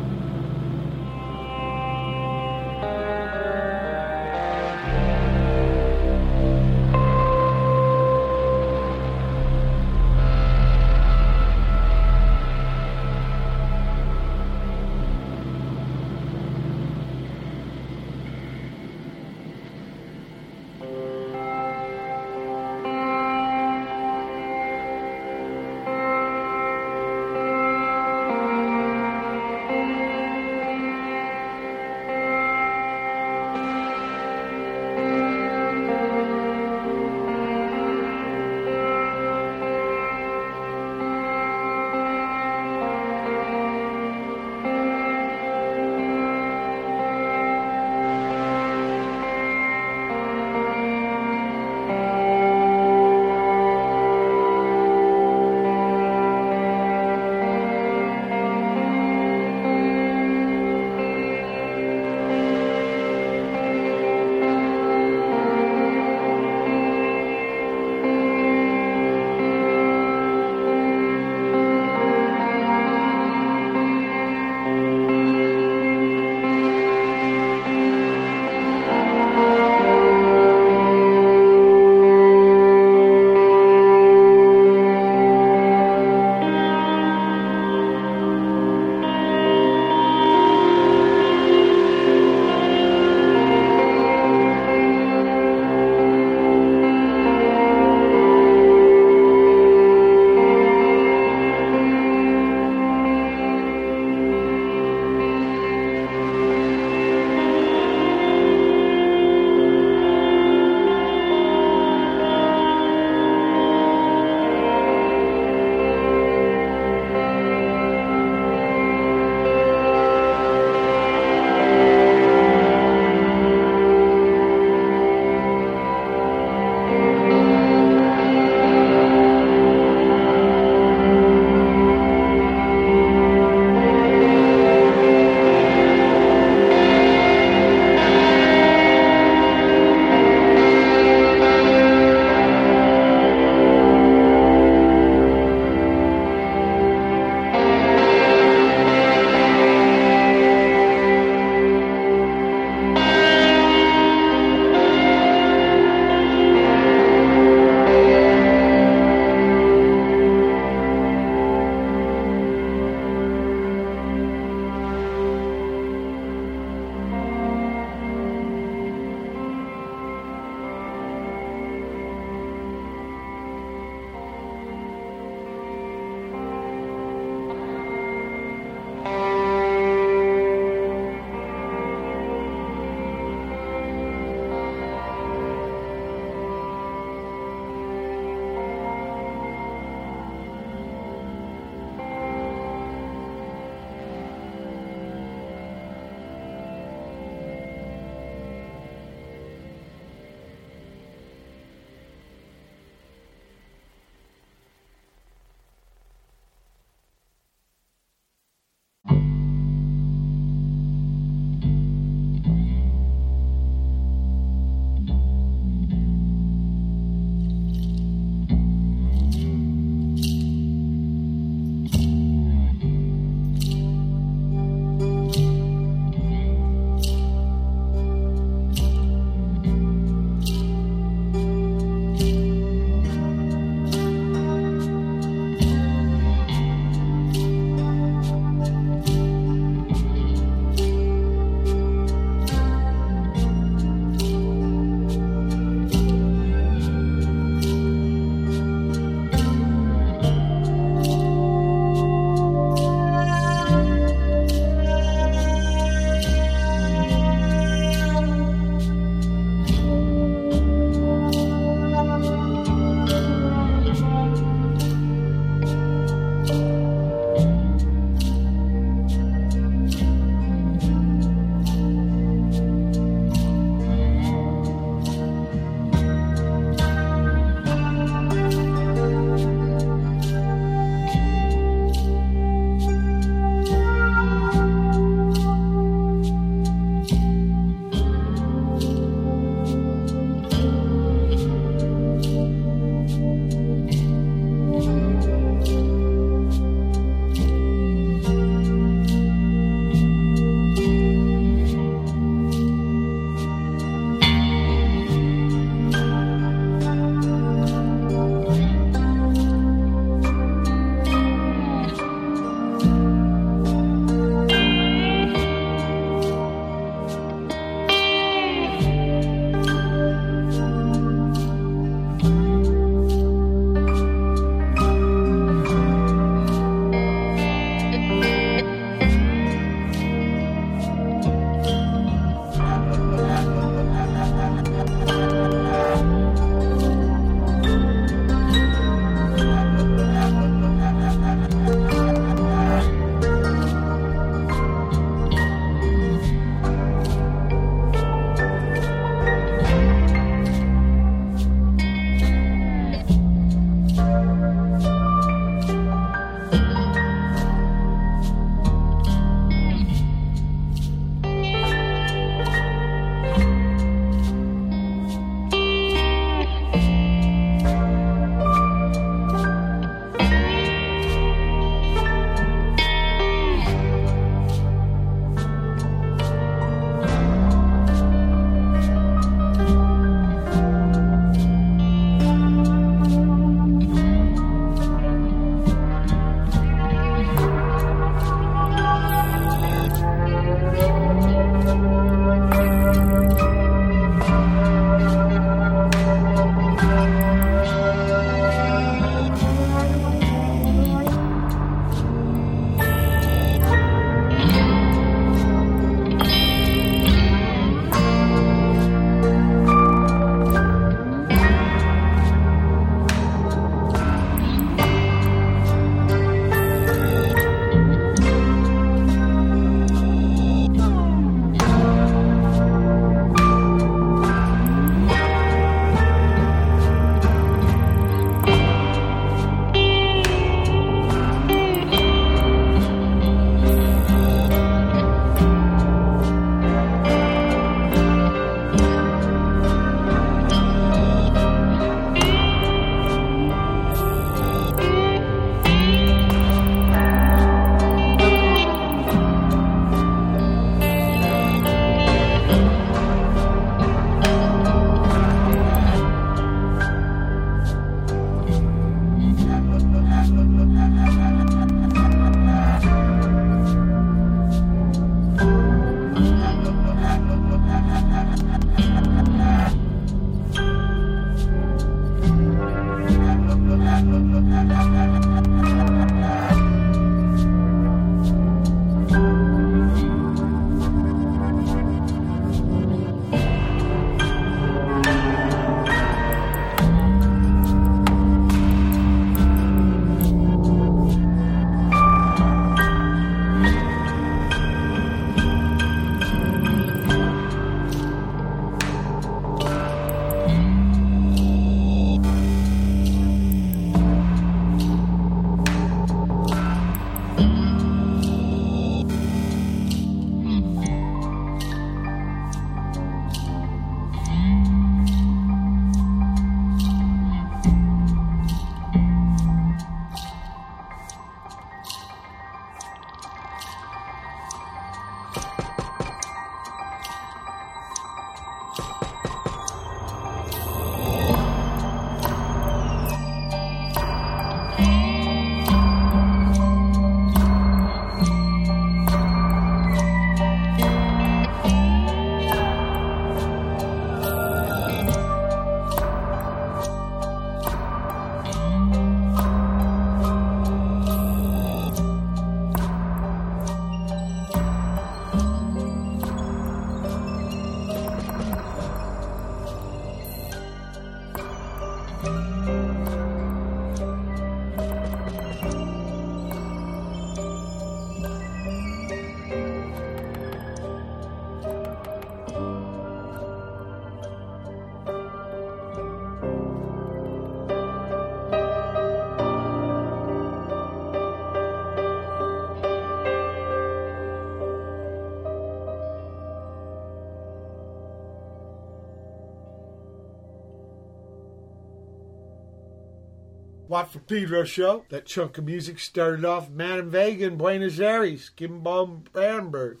Watt 593.96 594.12
for 594.12 594.18
Pedro 594.18 594.64
show. 594.64 595.06
That 595.08 595.24
chunk 595.24 595.56
of 595.56 595.64
music 595.64 595.98
started 595.98 596.44
off 596.44 596.68
Madame 596.68 597.08
Vega 597.08 597.46
in 597.46 597.56
Buenos 597.56 597.98
Aires, 597.98 598.50
Kinbom 598.54 599.24
Brandenburg. 599.32 600.00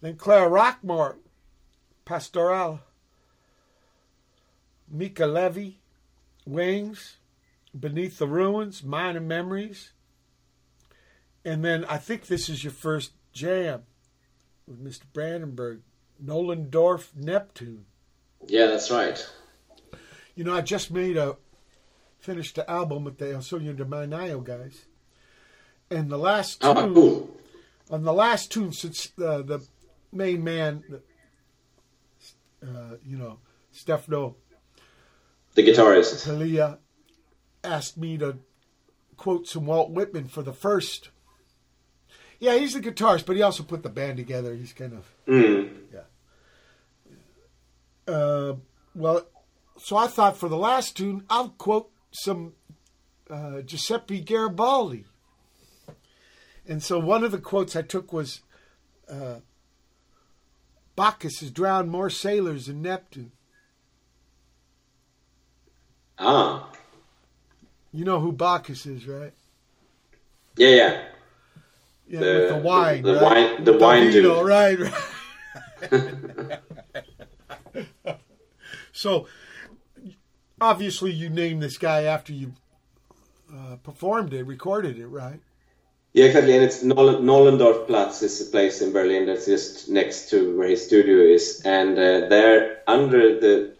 Then 0.00 0.16
Clara 0.16 0.48
Rockmore, 0.48 1.16
Pastorale. 2.06 2.80
Mica 4.90 5.26
Levi, 5.26 5.72
Wings, 6.46 7.18
Beneath 7.78 8.16
the 8.18 8.26
Ruins, 8.26 8.82
Mine 8.82 9.16
and 9.16 9.28
Memories. 9.28 9.92
And 11.44 11.62
then 11.62 11.84
I 11.84 11.98
think 11.98 12.28
this 12.28 12.48
is 12.48 12.64
your 12.64 12.72
first 12.72 13.12
jam 13.34 13.82
with 14.66 14.82
Mr. 14.82 15.02
Brandenburg, 15.12 15.82
Nollendorf 16.24 17.14
Neptune. 17.14 17.84
Yeah, 18.46 18.68
that's 18.68 18.90
right. 18.90 19.30
You 20.34 20.44
know, 20.44 20.54
I 20.54 20.62
just 20.62 20.90
made 20.90 21.18
a 21.18 21.36
finished 22.22 22.54
the 22.54 22.68
album 22.70 23.04
with 23.04 23.18
the 23.18 23.26
Sogno 23.42 23.76
de 23.76 23.84
Marinaio 23.84 24.42
guys, 24.42 24.86
and 25.90 26.08
the 26.10 26.16
last 26.16 26.64
Oh, 26.64 26.72
tune 26.74 26.94
cool. 26.94 27.36
on 27.90 28.04
the 28.04 28.12
last 28.12 28.50
tune, 28.52 28.72
since 28.72 29.12
uh, 29.18 29.42
the 29.42 29.60
main 30.12 30.42
man, 30.42 30.84
uh, 32.62 32.96
you 33.04 33.18
know, 33.18 33.38
Stefano 33.72 34.36
The 35.54 35.62
guitarist. 35.64 36.24
Pilia, 36.24 36.78
asked 37.64 37.98
me 37.98 38.16
to 38.18 38.38
quote 39.16 39.46
some 39.48 39.66
Walt 39.66 39.90
Whitman 39.90 40.28
for 40.28 40.42
the 40.42 40.52
first. 40.52 41.10
Yeah, 42.38 42.56
he's 42.56 42.74
the 42.74 42.80
guitarist, 42.80 43.26
but 43.26 43.36
he 43.36 43.42
also 43.42 43.62
put 43.62 43.82
the 43.82 43.88
band 43.88 44.16
together. 44.16 44.54
He's 44.54 44.72
kind 44.72 44.92
of 44.94 45.04
Mm. 45.26 45.70
uh, 48.08 48.54
well, 48.94 49.26
so 49.78 49.96
I 49.96 50.06
thought 50.08 50.36
for 50.36 50.48
the 50.48 50.56
last 50.56 50.96
tune, 50.96 51.24
I'll 51.30 51.50
quote 51.50 51.91
some 52.12 52.52
uh, 53.28 53.62
Giuseppe 53.62 54.20
Garibaldi. 54.20 55.04
And 56.66 56.82
so 56.82 56.98
one 57.00 57.24
of 57.24 57.32
the 57.32 57.38
quotes 57.38 57.74
I 57.74 57.82
took 57.82 58.12
was 58.12 58.40
uh, 59.10 59.36
Bacchus 60.94 61.40
has 61.40 61.50
drowned 61.50 61.90
more 61.90 62.08
sailors 62.10 62.66
than 62.66 62.82
Neptune. 62.82 63.32
Ah. 66.18 66.70
You 67.92 68.04
know 68.04 68.20
who 68.20 68.30
Bacchus 68.32 68.86
is, 68.86 69.06
right? 69.08 69.32
Yeah, 70.56 70.68
yeah. 70.68 71.02
Yeah, 72.08 72.20
The- 72.20 72.26
with 72.26 72.48
the 72.50 72.56
wine. 72.58 73.02
the 73.02 73.14
right? 73.14 73.22
wine- 73.22 73.64
the 73.64 73.78
wine 73.78 74.10
vino, 74.12 74.34
dude. 74.34 74.46
right, 74.46 74.78
right. 74.78 76.60
so, 78.92 79.26
obviously, 80.62 81.12
you 81.12 81.28
named 81.28 81.62
this 81.62 81.76
guy 81.76 82.04
after 82.04 82.32
you 82.32 82.52
uh, 83.52 83.76
performed 83.82 84.32
it, 84.32 84.46
recorded 84.46 84.98
it, 84.98 85.06
right? 85.08 85.40
Yeah, 86.12 86.26
exactly. 86.26 86.54
And 86.54 86.64
it's 86.64 86.82
Noll- 86.82 87.20
Nollendorfplatz 87.20 88.22
is 88.22 88.40
a 88.40 88.50
place 88.50 88.80
in 88.80 88.92
Berlin 88.92 89.26
that's 89.26 89.46
just 89.46 89.88
next 89.88 90.30
to 90.30 90.56
where 90.56 90.68
his 90.68 90.84
studio 90.84 91.16
is. 91.16 91.62
And 91.64 91.98
uh, 91.98 92.28
there, 92.28 92.82
under 92.86 93.40
the 93.40 93.74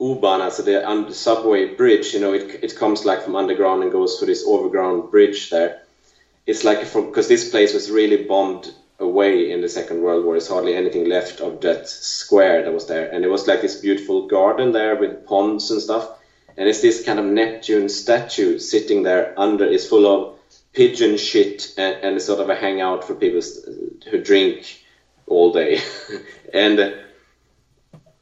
U-Bahn, 0.00 0.50
so 0.50 0.62
the 0.62 0.86
under 0.88 1.12
subway 1.12 1.74
bridge, 1.74 2.14
you 2.14 2.20
know, 2.20 2.32
it, 2.32 2.64
it 2.64 2.76
comes 2.76 3.04
like 3.04 3.22
from 3.22 3.36
underground 3.36 3.82
and 3.82 3.92
goes 3.92 4.18
to 4.18 4.26
this 4.26 4.44
overground 4.46 5.10
bridge 5.10 5.50
there. 5.50 5.82
It's 6.46 6.64
like 6.64 6.80
because 6.80 7.28
this 7.28 7.50
place 7.50 7.72
was 7.72 7.90
really 7.90 8.24
bombed 8.24 8.70
away 8.98 9.50
in 9.50 9.60
the 9.60 9.68
Second 9.68 10.02
World 10.02 10.24
War. 10.24 10.34
There's 10.34 10.48
hardly 10.48 10.74
anything 10.74 11.08
left 11.08 11.40
of 11.40 11.60
that 11.62 11.88
square 11.88 12.62
that 12.62 12.72
was 12.72 12.86
there, 12.86 13.10
and 13.10 13.24
it 13.24 13.28
was 13.28 13.46
like 13.46 13.62
this 13.62 13.80
beautiful 13.80 14.26
garden 14.26 14.72
there 14.72 14.96
with 14.96 15.26
ponds 15.26 15.70
and 15.70 15.80
stuff. 15.80 16.10
And 16.56 16.68
it's 16.68 16.80
this 16.80 17.04
kind 17.04 17.18
of 17.18 17.24
Neptune 17.24 17.88
statue 17.88 18.58
sitting 18.58 19.02
there 19.02 19.34
under. 19.38 19.64
It's 19.64 19.86
full 19.86 20.06
of 20.06 20.38
pigeon 20.72 21.16
shit 21.16 21.74
and, 21.76 21.96
and 22.04 22.22
sort 22.22 22.40
of 22.40 22.48
a 22.50 22.54
hangout 22.54 23.04
for 23.04 23.14
people 23.14 23.40
who 24.10 24.22
drink 24.22 24.80
all 25.26 25.52
day. 25.52 25.80
and 26.54 26.94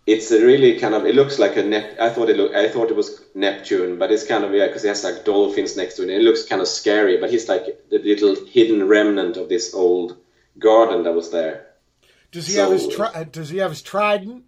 it's 0.07 0.31
a 0.31 0.45
really 0.45 0.79
kind 0.81 0.95
of. 0.95 1.05
It 1.07 1.15
looks 1.15 1.39
like 1.39 1.57
a 1.57 1.63
Nep. 1.63 2.01
I 2.01 2.09
thought 2.11 2.31
it 2.31 2.37
look. 2.37 2.55
I 2.55 2.69
thought 2.69 2.91
it 2.91 2.97
was 2.97 3.23
Neptune, 3.35 3.99
but 3.99 4.11
it's 4.11 4.27
kind 4.27 4.45
of 4.45 4.53
yeah 4.53 4.67
because 4.67 4.85
it 4.85 4.89
has 4.89 5.05
like 5.05 5.25
dolphins 5.25 5.77
next 5.77 5.95
to 5.97 6.03
it. 6.03 6.11
It 6.11 6.23
looks 6.23 6.45
kind 6.45 6.61
of 6.61 6.69
scary, 6.69 7.19
but 7.19 7.31
he's 7.31 7.49
like 7.49 7.65
the 7.91 7.99
little 7.99 8.35
hidden 8.47 8.89
remnant 8.89 9.37
of 9.37 9.49
this 9.49 9.75
old 9.75 10.17
garden 10.59 11.05
that 11.05 11.13
was 11.13 11.31
there. 11.31 11.67
Does 12.33 12.47
he 12.47 12.59
have 12.59 12.73
his 12.73 12.85
So- 12.85 12.91
tri- 12.91 13.25
Does 13.25 13.51
he 13.51 13.59
have 13.59 13.71
his 13.71 13.83
trident? 13.83 14.45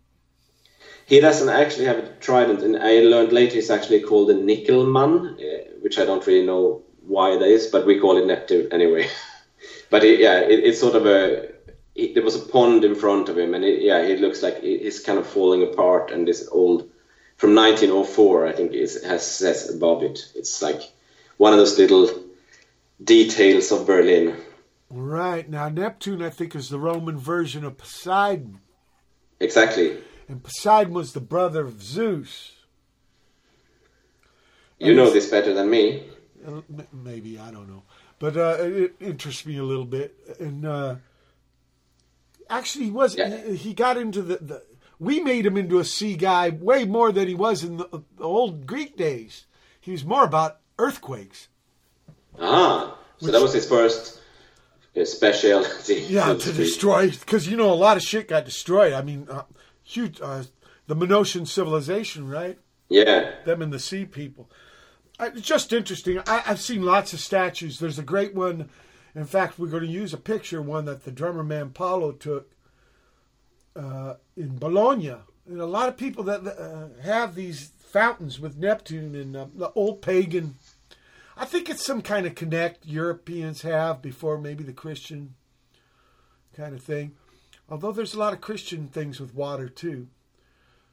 He 1.06 1.20
doesn't 1.20 1.48
actually 1.48 1.85
have 1.86 1.98
a 1.98 2.09
trident, 2.20 2.62
and 2.62 2.76
I 2.76 3.01
learned 3.01 3.32
later 3.32 3.59
it's 3.59 3.70
actually 3.70 4.01
called 4.01 4.28
the 4.28 4.35
Nickelman, 4.35 5.35
uh, 5.39 5.70
which 5.81 5.98
I 5.98 6.05
don't 6.05 6.26
really 6.26 6.47
know 6.47 6.82
why 7.06 7.36
that 7.36 7.47
is, 7.47 7.66
but 7.66 7.86
we 7.86 8.01
call 8.01 8.16
it 8.16 8.26
Neptune 8.26 8.68
anyway. 8.72 9.09
but 9.90 10.02
it, 10.05 10.20
yeah, 10.20 10.40
it, 10.40 10.60
it's 10.60 10.81
sort 10.81 10.94
of 10.94 11.06
a. 11.06 11.52
It, 11.94 12.14
there 12.14 12.24
was 12.24 12.36
a 12.36 12.47
pond 12.48 12.85
in 12.85 12.94
front 12.94 13.28
of 13.28 13.39
him, 13.39 13.55
and 13.55 13.64
it, 13.64 13.82
yeah, 13.82 13.98
it 13.98 14.20
looks 14.20 14.43
like 14.43 14.56
it, 14.62 14.66
it's 14.86 15.01
kind 15.01 15.18
of 15.18 15.26
falling 15.26 15.62
apart. 15.62 16.10
And 16.10 16.26
this 16.26 16.48
old, 16.51 16.90
from 17.36 17.55
1904, 17.55 18.47
I 18.47 18.52
think 18.52 18.72
is 18.72 19.05
has 19.05 19.26
says 19.26 19.74
above 19.74 20.02
it. 20.02 20.32
It's 20.35 20.62
like 20.62 20.81
one 21.36 21.52
of 21.52 21.59
those 21.59 21.78
little 21.78 22.09
details 23.02 23.70
of 23.72 23.86
Berlin. 23.86 24.36
Right 24.90 25.48
now, 25.48 25.68
Neptune, 25.68 26.22
I 26.22 26.31
think, 26.31 26.55
is 26.55 26.68
the 26.68 26.78
Roman 26.78 27.18
version 27.18 27.64
of 27.64 27.76
Poseidon, 27.76 28.60
Exactly. 29.40 29.98
And 30.28 30.42
Poseidon 30.42 30.92
was 30.94 31.12
the 31.12 31.20
brother 31.20 31.64
of 31.66 31.82
Zeus. 31.82 32.52
You 34.78 34.94
know 34.94 35.10
this 35.10 35.28
better 35.30 35.55
than 35.55 35.70
me. 35.70 36.05
Uh, 36.46 36.60
Maybe 36.92 37.38
I 37.38 37.51
don't 37.51 37.68
know, 37.68 37.84
but 38.18 38.36
uh, 38.36 38.56
it 38.60 38.96
interests 39.01 39.46
me 39.46 39.56
a 39.59 39.62
little 39.62 39.84
bit. 39.86 40.14
And 40.40 40.66
uh, 40.66 40.96
actually, 42.51 42.86
he 42.86 42.90
was 42.90 43.16
Yeah. 43.16 43.36
he, 43.46 43.56
he 43.56 43.74
got 43.74 43.96
into 43.96 44.20
the, 44.22 44.36
the. 44.36 44.62
We 44.98 45.20
made 45.20 45.44
him 45.46 45.56
into 45.56 45.78
a 45.78 45.84
sea 45.84 46.16
guy 46.16 46.51
way 46.51 46.84
more 46.84 47.12
than 47.12 47.28
he 47.28 47.34
was 47.34 47.64
in 47.64 47.78
the, 47.78 47.88
the 48.16 48.24
old 48.24 48.66
Greek 48.66 48.96
days. 48.96 49.46
He 49.80 49.90
was 49.90 50.05
more 50.05 50.24
about 50.24 50.59
earthquakes. 50.78 51.48
Ah, 52.38 52.96
so 53.18 53.30
that 53.30 53.40
was 53.40 53.52
his 53.52 53.66
first 53.68 54.20
uh, 54.96 55.05
specialty. 55.05 56.06
Yeah, 56.09 56.34
to 56.38 56.52
destroy 56.52 57.10
because 57.10 57.46
you 57.48 57.56
know 57.56 57.72
a 57.72 57.74
lot 57.74 57.96
of 57.96 58.02
shit 58.02 58.28
got 58.28 58.44
destroyed. 58.44 58.92
I 58.92 59.02
mean, 59.02 59.26
uh, 59.30 59.42
huge. 59.85 60.20
Uh, 60.20 60.44
the 60.86 60.97
Minoan 60.97 61.47
civilization, 61.47 62.28
right? 62.28 62.59
Yeah, 62.89 63.32
them 63.44 63.62
and 63.62 63.73
the 63.73 63.78
sea 63.78 64.05
people. 64.05 64.51
It's 65.20 65.43
just 65.43 65.73
interesting. 65.73 66.19
I, 66.27 66.43
I've 66.47 66.61
seen 66.61 66.82
lots 66.82 67.12
of 67.12 67.20
statues. 67.20 67.78
There's 67.78 67.98
a 67.98 68.02
great 68.02 68.35
one. 68.35 68.69
In 69.15 69.27
fact, 69.27 69.59
we're 69.59 69.69
going 69.69 69.85
to 69.85 69.89
use 69.89 70.12
a 70.12 70.19
picture, 70.19 70.61
one 70.61 70.86
that 70.86 71.05
the 71.05 71.12
drummer 71.12 71.44
man 71.44 71.70
Paolo 71.70 72.11
took 72.11 72.51
uh, 73.77 74.15
in 74.36 74.59
Bologna. 74.59 75.15
And 75.47 75.61
a 75.61 75.66
lot 75.66 75.89
of 75.89 75.97
people 75.97 76.24
that 76.24 76.47
uh, 76.47 77.01
have 77.02 77.35
these 77.35 77.70
fountains 77.94 78.40
with 78.40 78.59
Neptune 78.59 79.15
and 79.15 79.36
uh, 79.36 79.47
the 79.55 79.70
old 79.74 80.02
pagan. 80.02 80.56
I 81.36 81.44
think 81.44 81.70
it's 81.70 81.85
some 81.85 82.02
kind 82.02 82.27
of 82.27 82.35
connect 82.35 82.86
Europeans 82.86 83.62
have 83.62 84.02
before 84.02 84.39
maybe 84.39 84.65
the 84.65 84.73
Christian 84.73 85.35
kind 86.56 86.74
of 86.74 86.82
thing. 86.82 87.12
Although 87.68 87.92
there's 87.92 88.14
a 88.14 88.18
lot 88.18 88.32
of 88.32 88.40
Christian 88.40 88.88
things 88.88 89.20
with 89.20 89.34
water 89.34 89.68
too. 89.68 90.08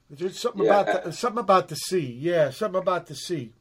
There's 0.10 0.40
something 0.40 0.64
Yeah. 0.66 0.82
about 0.82 1.04
the, 1.06 1.14
something 1.14 1.40
about 1.40 1.68
the 1.70 1.76
sea. 1.76 2.18
Yeah, 2.20 2.50
something 2.50 2.82
about 2.82 3.08
the 3.08 3.16
sea. 3.16 3.54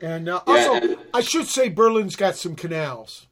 And 0.00 0.28
uh, 0.28 0.40
Yeah, 0.46 0.52
also, 0.54 0.72
and- 0.74 0.98
I 1.14 1.20
should 1.20 1.46
say 1.46 1.68
Berlin's 1.68 2.16
got 2.16 2.36
some 2.36 2.54
canals. 2.56 3.26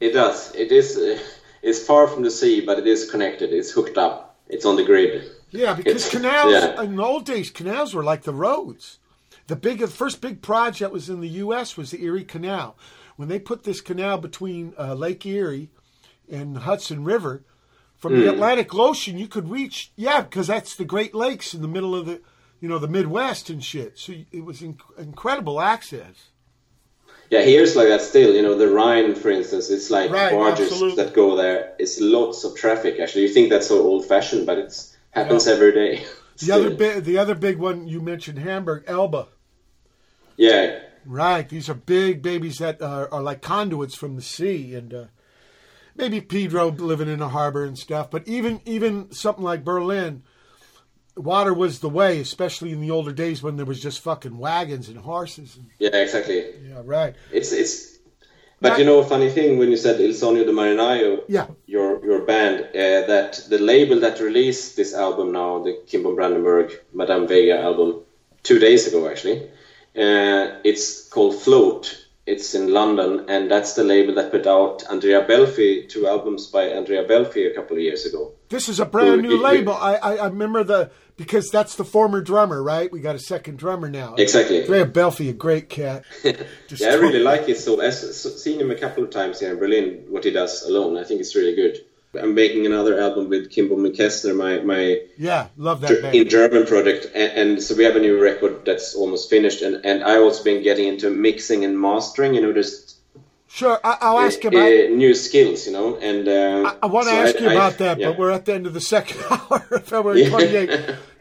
it 0.00 0.12
does. 0.12 0.54
It 0.54 0.72
is. 0.72 0.96
Uh, 0.96 1.18
it's 1.62 1.78
far 1.84 2.08
from 2.08 2.22
the 2.24 2.30
sea, 2.30 2.60
but 2.60 2.78
it 2.78 2.86
is 2.86 3.10
connected. 3.10 3.52
It's 3.52 3.70
hooked 3.70 3.96
up. 3.96 4.36
It's 4.48 4.66
on 4.66 4.76
the 4.76 4.84
grid. 4.84 5.30
Yeah, 5.50 5.74
because 5.74 6.06
It's- 6.06 6.10
canals 6.10 6.52
yeah. 6.52 6.82
in 6.82 6.96
the 6.96 7.02
old 7.04 7.24
days, 7.24 7.50
canals 7.50 7.94
were 7.94 8.02
like 8.04 8.22
the 8.22 8.34
roads. 8.34 8.98
The 9.46 9.56
big, 9.56 9.78
the 9.80 9.86
first 9.88 10.20
big 10.20 10.40
project 10.42 10.92
was 10.92 11.08
in 11.08 11.20
the 11.20 11.28
U.S. 11.28 11.76
was 11.76 11.90
the 11.90 12.02
Erie 12.02 12.24
Canal. 12.24 12.76
When 13.16 13.28
they 13.28 13.38
put 13.38 13.64
this 13.64 13.80
canal 13.80 14.18
between 14.18 14.72
uh, 14.78 14.94
Lake 14.94 15.24
Erie 15.26 15.68
and 16.30 16.56
the 16.56 16.60
Hudson 16.60 17.04
River, 17.04 17.42
from 18.02 18.14
Hmm. 18.14 18.20
the 18.22 18.32
Atlantic 18.32 18.74
Ocean, 18.74 19.16
you 19.16 19.28
could 19.28 19.48
reach. 19.48 19.92
Yeah, 19.96 20.20
because 20.22 20.48
that's 20.48 20.74
the 20.74 20.84
Great 20.84 21.14
Lakes 21.14 21.54
in 21.54 21.62
the 21.62 21.68
middle 21.68 21.94
of 21.94 22.04
the, 22.06 22.20
you 22.60 22.68
know, 22.68 22.78
the 22.80 22.88
Midwest 22.88 23.48
and 23.48 23.62
shit. 23.64 23.96
So 23.96 24.12
it 24.32 24.44
was 24.44 24.60
inc- 24.60 24.98
incredible 24.98 25.60
access. 25.60 26.16
Yeah, 27.30 27.42
here's 27.42 27.76
like 27.76 27.86
that 27.88 28.02
still. 28.02 28.34
You 28.34 28.42
know, 28.42 28.56
the 28.58 28.68
Rhine, 28.68 29.14
for 29.14 29.30
instance, 29.30 29.70
it's 29.70 29.88
like 29.90 30.10
Right, 30.10 30.32
barges 30.32 30.70
absolutely. 30.72 31.02
that 31.04 31.14
go 31.14 31.36
there. 31.36 31.74
It's 31.78 32.00
lots 32.00 32.42
of 32.44 32.54
traffic. 32.56 32.98
Actually, 33.00 33.22
you 33.22 33.28
think 33.28 33.48
that's 33.50 33.68
so 33.68 33.80
old-fashioned, 33.80 34.44
but 34.46 34.58
it 34.58 34.86
happens 35.12 35.46
every 35.46 35.72
day. 35.72 36.04
The 36.38 36.50
other 36.50 36.70
big, 36.70 37.04
the 37.04 37.18
other 37.18 37.36
big 37.36 37.58
one 37.58 37.86
you 37.86 38.00
mentioned, 38.00 38.38
Hamburg, 38.40 38.82
Elbe. 38.88 39.28
Yeah, 40.36 40.80
Right. 41.04 41.48
These 41.48 41.68
are 41.68 41.74
big 41.74 42.20
babies 42.22 42.58
that 42.58 42.80
are, 42.82 43.12
are 43.12 43.22
like 43.22 43.42
conduits 43.42 43.94
from 43.94 44.16
the 44.16 44.22
sea, 44.22 44.74
and 44.74 44.92
uh, 44.94 45.04
maybe 45.96 46.20
Pedro 46.20 46.70
living 46.70 47.08
in 47.08 47.20
a 47.22 47.28
harbor 47.28 47.64
and 47.64 47.78
stuff. 47.78 48.10
But 48.10 48.26
even 48.28 48.60
even 48.64 49.12
something 49.12 49.44
like 49.44 49.64
Berlin, 49.64 50.22
water 51.16 51.52
was 51.54 51.80
the 51.80 51.88
way, 51.88 52.20
especially 52.20 52.72
in 52.72 52.80
the 52.80 52.90
older 52.90 53.12
days 53.12 53.42
when 53.42 53.56
there 53.56 53.66
was 53.66 53.80
just 53.80 54.00
fucking 54.00 54.38
wagons 54.38 54.88
and 54.88 54.98
horses. 54.98 55.56
And, 55.56 55.66
Yeah, 55.78 55.96
exactly. 55.96 56.44
yeah, 56.68 56.82
right. 56.84 57.14
It's 57.32 57.52
it's. 57.52 57.90
But 58.60 58.78
you 58.78 58.84
know, 58.84 59.00
a 59.00 59.04
funny 59.04 59.28
thing 59.28 59.58
when 59.58 59.70
you 59.70 59.76
said 59.76 60.00
Il 60.00 60.10
Sogno 60.12 60.44
de 60.46 60.52
Marinaio, 60.52 61.24
Yeah. 61.28 61.48
your 61.66 62.04
your 62.06 62.20
band, 62.24 62.60
uh, 62.60 63.06
that 63.08 63.40
the 63.48 63.58
label 63.58 63.98
that 64.00 64.20
released 64.20 64.76
this 64.76 64.94
album 64.94 65.32
now, 65.32 65.64
the 65.64 65.80
Kinbom 65.88 66.14
Brandenburg 66.14 66.70
Madame 66.94 67.26
Vega 67.26 67.58
album, 67.58 68.02
two 68.44 68.60
days 68.60 68.86
ago 68.86 69.08
actually, 69.10 69.50
uh, 69.96 70.60
it's 70.62 71.08
called 71.08 71.34
Float. 71.42 72.01
It's 72.24 72.54
in 72.54 72.72
London, 72.72 73.24
and 73.28 73.50
that's 73.50 73.74
the 73.74 73.82
label 73.82 74.14
that 74.14 74.30
put 74.30 74.46
out 74.46 74.84
Andrea 74.88 75.26
Belfi, 75.26 75.88
two 75.88 76.06
albums 76.06 76.46
by 76.46 76.68
Andrea 76.68 77.04
Belfi 77.04 77.50
a 77.50 77.54
couple 77.54 77.76
of 77.76 77.82
years 77.82 78.06
ago. 78.06 78.34
This 78.48 78.68
is 78.68 78.78
a 78.78 78.84
brand 78.86 79.22
new 79.22 79.34
It- 79.34 79.40
label. 79.42 79.72
I, 79.72 79.94
I 79.96 80.16
I 80.16 80.26
remember 80.26 80.62
the 80.62 80.90
because 81.16 81.50
that's 81.50 81.74
the 81.74 81.84
former 81.84 82.20
drummer, 82.20 82.62
right? 82.62 82.92
We 82.92 83.00
got 83.00 83.16
a 83.16 83.18
second 83.18 83.58
drummer 83.58 83.88
now. 83.88 84.14
Exactly. 84.14 84.60
Andrea 84.62 84.86
Belfi, 84.86 85.30
a 85.30 85.32
great 85.32 85.68
cat. 85.68 86.04
Yeah, 86.24 86.90
I 86.92 86.94
really 86.94 87.18
like 87.18 87.48
it. 87.48 87.58
So 87.58 87.82
I've 87.82 87.92
seen 87.94 88.60
him 88.60 88.70
a 88.70 88.76
couple 88.76 89.02
of 89.04 89.10
times 89.10 89.40
here 89.40 89.52
in 89.52 89.58
Berlin. 89.58 90.04
What 90.08 90.24
he 90.24 90.30
does 90.30 90.62
alone, 90.62 90.96
I 90.96 91.04
think 91.04 91.20
it's 91.20 91.34
really 91.34 91.54
good. 91.56 91.78
I'm 92.20 92.34
making 92.34 92.66
another 92.66 93.00
album 93.00 93.28
with 93.30 93.50
Kimbo 93.50 93.76
Kessner, 93.90 94.34
my 94.36 94.60
my 94.60 95.00
Yeah, 95.16 95.48
love 95.56 95.80
that 95.80 96.02
band. 96.02 96.14
in 96.14 96.28
German 96.28 96.66
project, 96.66 97.06
and, 97.14 97.32
and 97.32 97.62
so 97.62 97.74
we 97.74 97.84
have 97.84 97.96
a 97.96 98.00
new 98.00 98.20
record 98.20 98.64
that's 98.66 98.94
almost 98.94 99.30
finished. 99.30 99.62
And 99.62 99.84
and 99.84 100.04
I 100.04 100.16
also 100.18 100.44
been 100.44 100.62
getting 100.62 100.88
into 100.88 101.08
mixing 101.10 101.64
and 101.64 101.78
mastering. 101.80 102.34
You 102.34 102.42
know, 102.42 102.52
just 102.52 102.98
Sure, 103.48 103.78
I, 103.84 103.98
I'll 104.00 104.18
ask 104.20 104.42
uh, 104.44 104.48
about. 104.48 104.60
uh, 104.62 104.88
new 104.94 105.14
skills. 105.14 105.66
You 105.66 105.72
know, 105.72 105.96
and 105.96 106.28
uh, 106.28 106.70
I, 106.82 106.86
I 106.86 106.86
want 106.86 107.06
to 107.06 107.12
so 107.12 107.22
ask 107.22 107.40
you 107.40 107.48
I- 107.48 107.52
about 107.54 107.78
that, 107.78 107.98
yeah. 107.98 108.10
but 108.10 108.18
we're 108.18 108.30
at 108.30 108.44
the 108.44 108.54
end 108.54 108.66
of 108.66 108.74
the 108.74 108.80
second 108.80 109.18
hour, 109.30 109.66
of 109.70 109.84
February 109.84 110.22
Yeah. 110.24 110.30
28, 110.30 110.68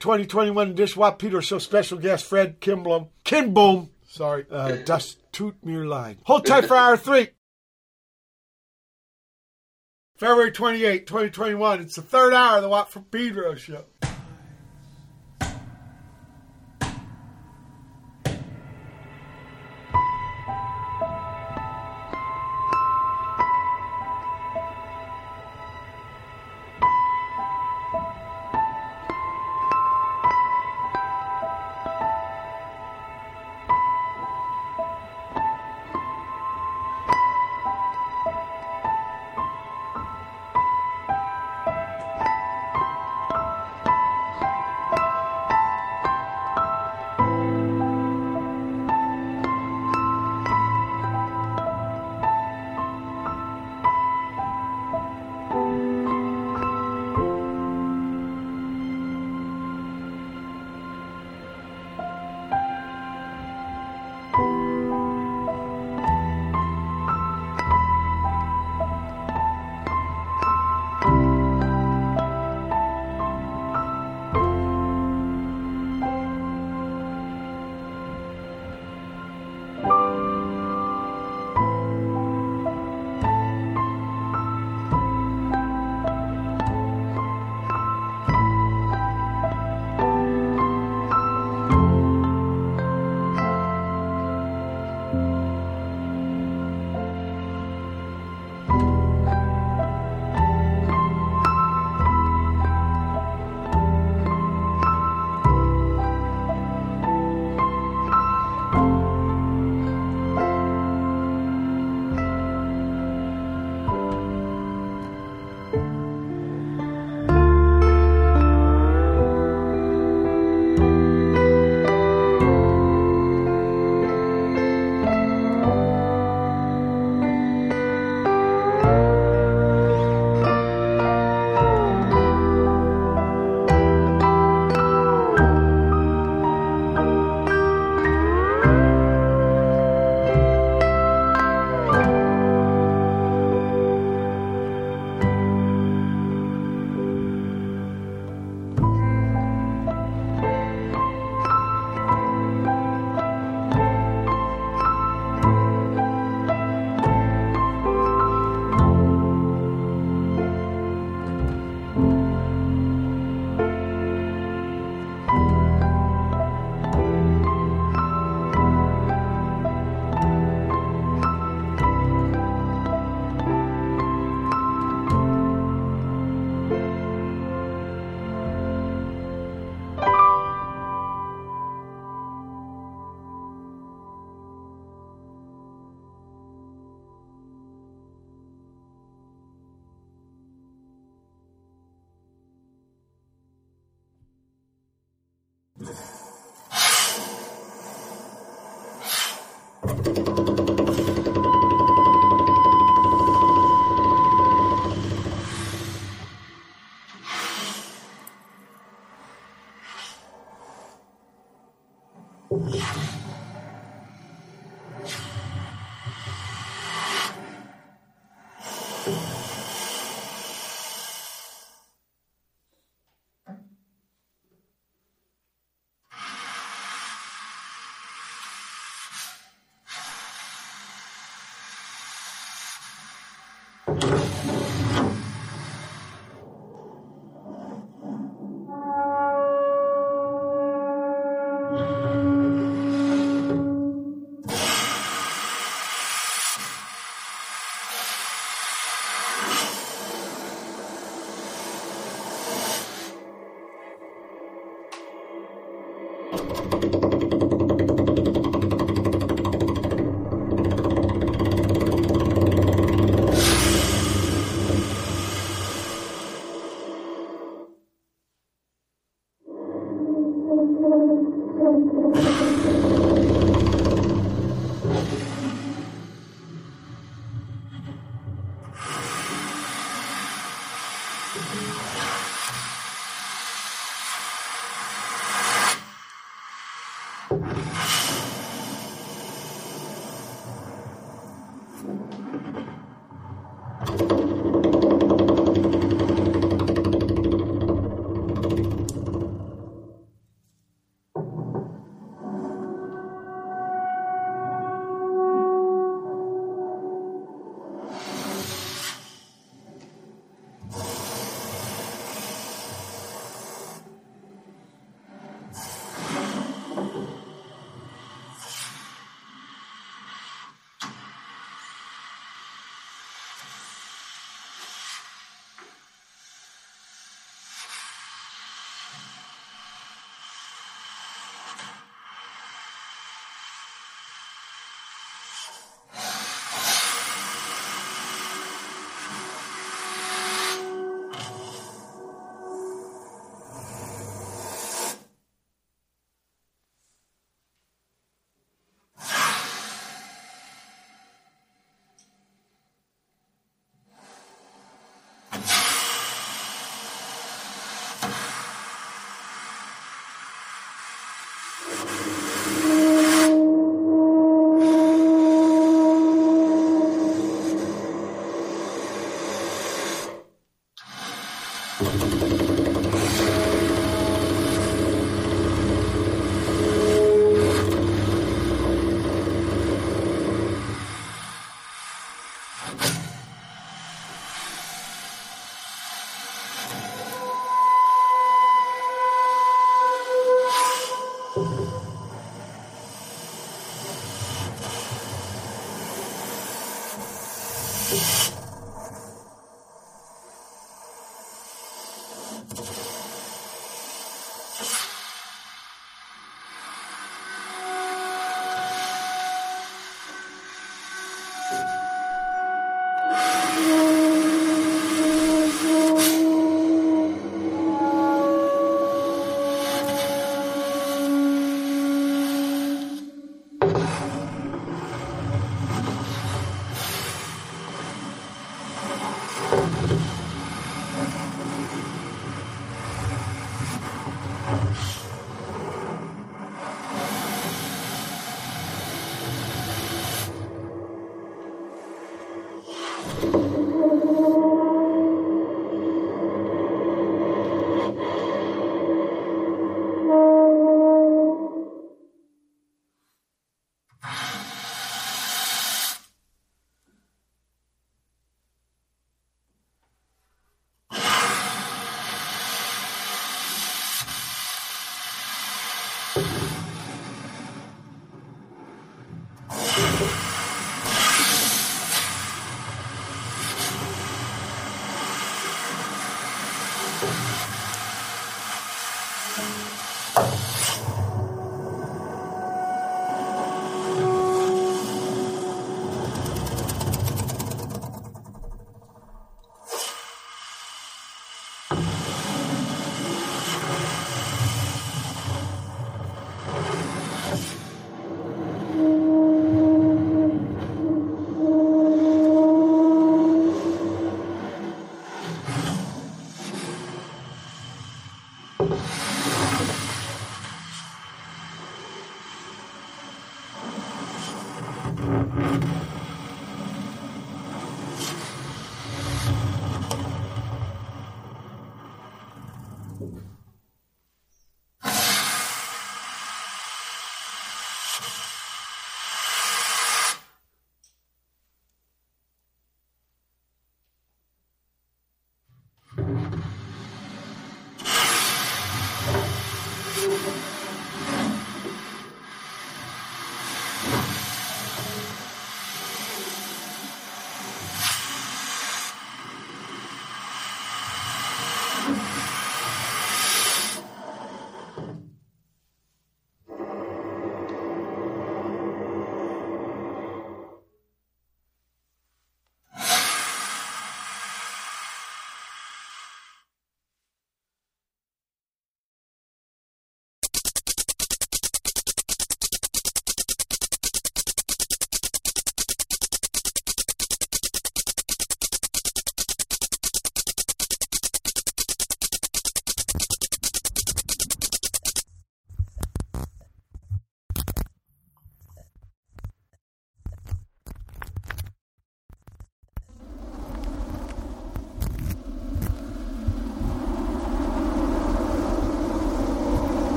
2021 0.00 0.70
edition. 0.70 1.00
Watt 1.00 1.18
Peter 1.20 1.40
Show 1.40 1.58
special 1.58 1.98
guest 1.98 2.24
Fred 2.24 2.60
Kimblom. 2.60 3.08
Kinboom. 3.24 3.90
Sorry. 4.08 4.44
Uh, 4.50 4.76
Tut 5.32 5.54
mir 5.64 5.86
leid. 5.86 6.18
Hold 6.24 6.46
tight 6.46 6.64
for 6.66 6.76
hour 6.76 6.96
three. 6.96 7.28
February 10.20 10.52
28, 10.52 11.06
2021. 11.06 11.80
It's 11.80 11.96
the 11.96 12.02
third 12.02 12.34
hour 12.34 12.56
of 12.56 12.62
the 12.62 12.68
Watt 12.68 12.92
from 12.92 13.04
Pedro 13.04 13.54
show. 13.54 13.86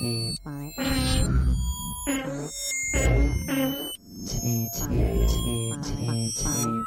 Thank 0.00 0.76
you. 6.44 6.77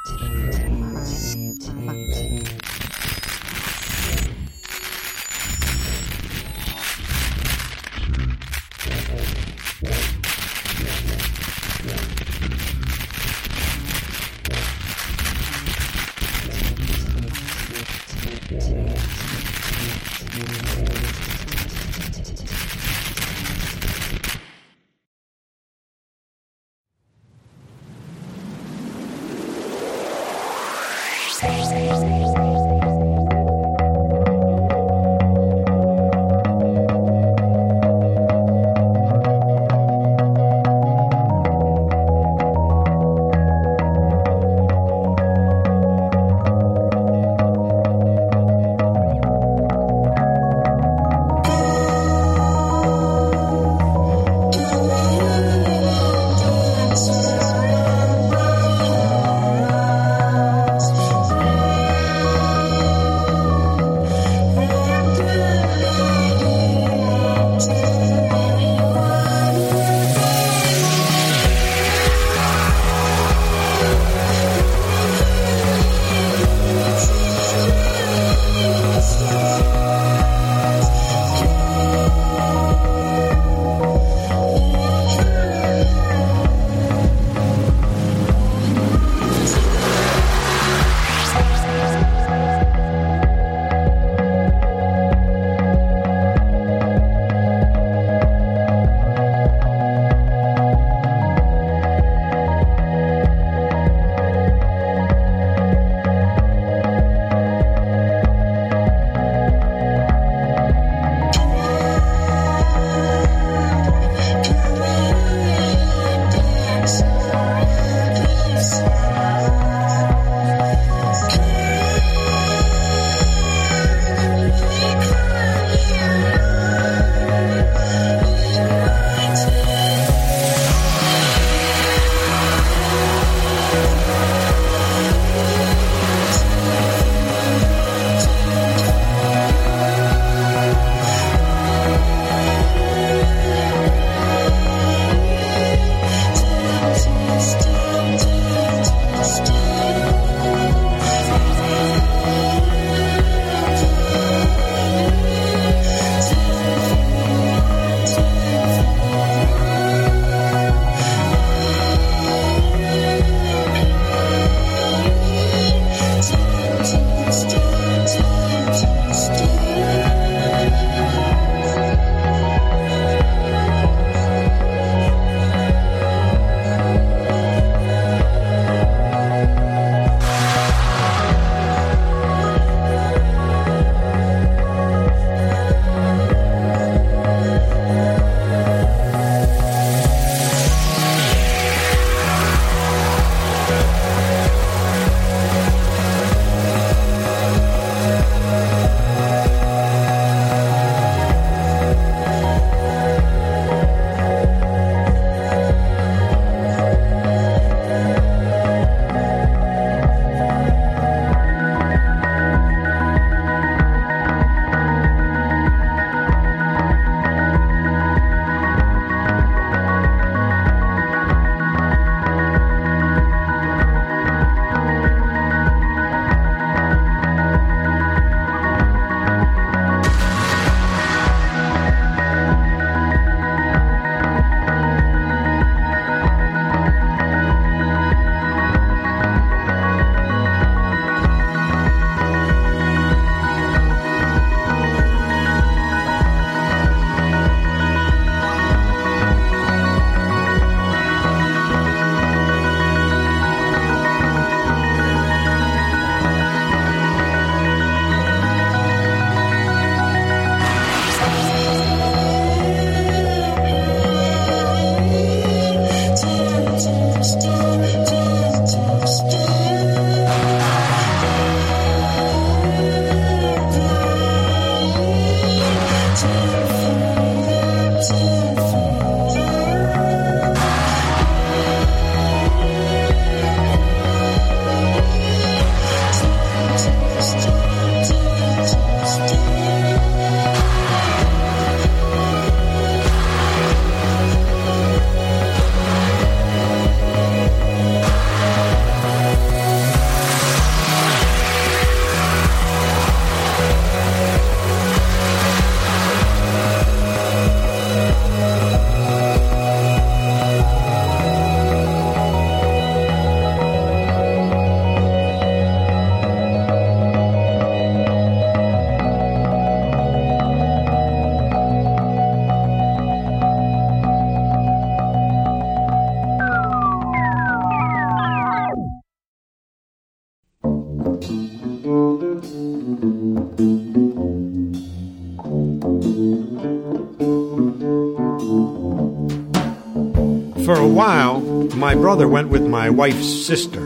While, 340.91 341.39
my 341.75 341.95
brother 341.95 342.27
went 342.27 342.49
with 342.49 342.65
my 342.65 342.89
wife's 342.89 343.45
sister. 343.45 343.79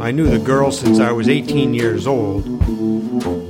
I 0.00 0.10
knew 0.10 0.28
the 0.28 0.38
girl 0.38 0.70
since 0.70 1.00
I 1.00 1.10
was 1.12 1.28
18 1.28 1.74
years 1.74 2.06
old. 2.06 2.44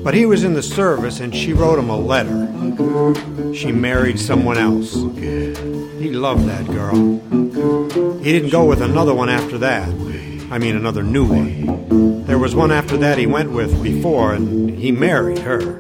But 0.03 0.15
he 0.15 0.25
was 0.25 0.45
in 0.45 0.55
the 0.55 0.63
service 0.63 1.21
and 1.21 1.35
she 1.35 1.53
wrote 1.53 1.79
him 1.79 1.91
a 1.91 1.97
letter. 1.97 3.55
She 3.55 3.73
married 3.73 4.19
someone 4.19 4.57
else. 4.57 4.95
He 4.95 6.11
loved 6.11 6.49
that 6.49 6.67
girl. 6.67 7.19
He 8.23 8.33
didn't 8.33 8.51
go 8.51 8.65
with 8.65 8.81
another 8.81 9.15
one 9.15 9.29
after 9.29 9.59
that. 9.59 9.89
I 10.51 10.59
mean, 10.59 10.77
another 10.77 11.03
new 11.03 11.27
one. 11.27 12.25
There 12.25 12.39
was 12.39 12.55
one 12.55 12.71
after 12.71 12.97
that 12.99 13.19
he 13.19 13.27
went 13.27 13.51
with 13.51 13.83
before, 13.83 14.33
and 14.33 14.71
he 14.79 14.93
married 14.93 15.39
her. 15.41 15.78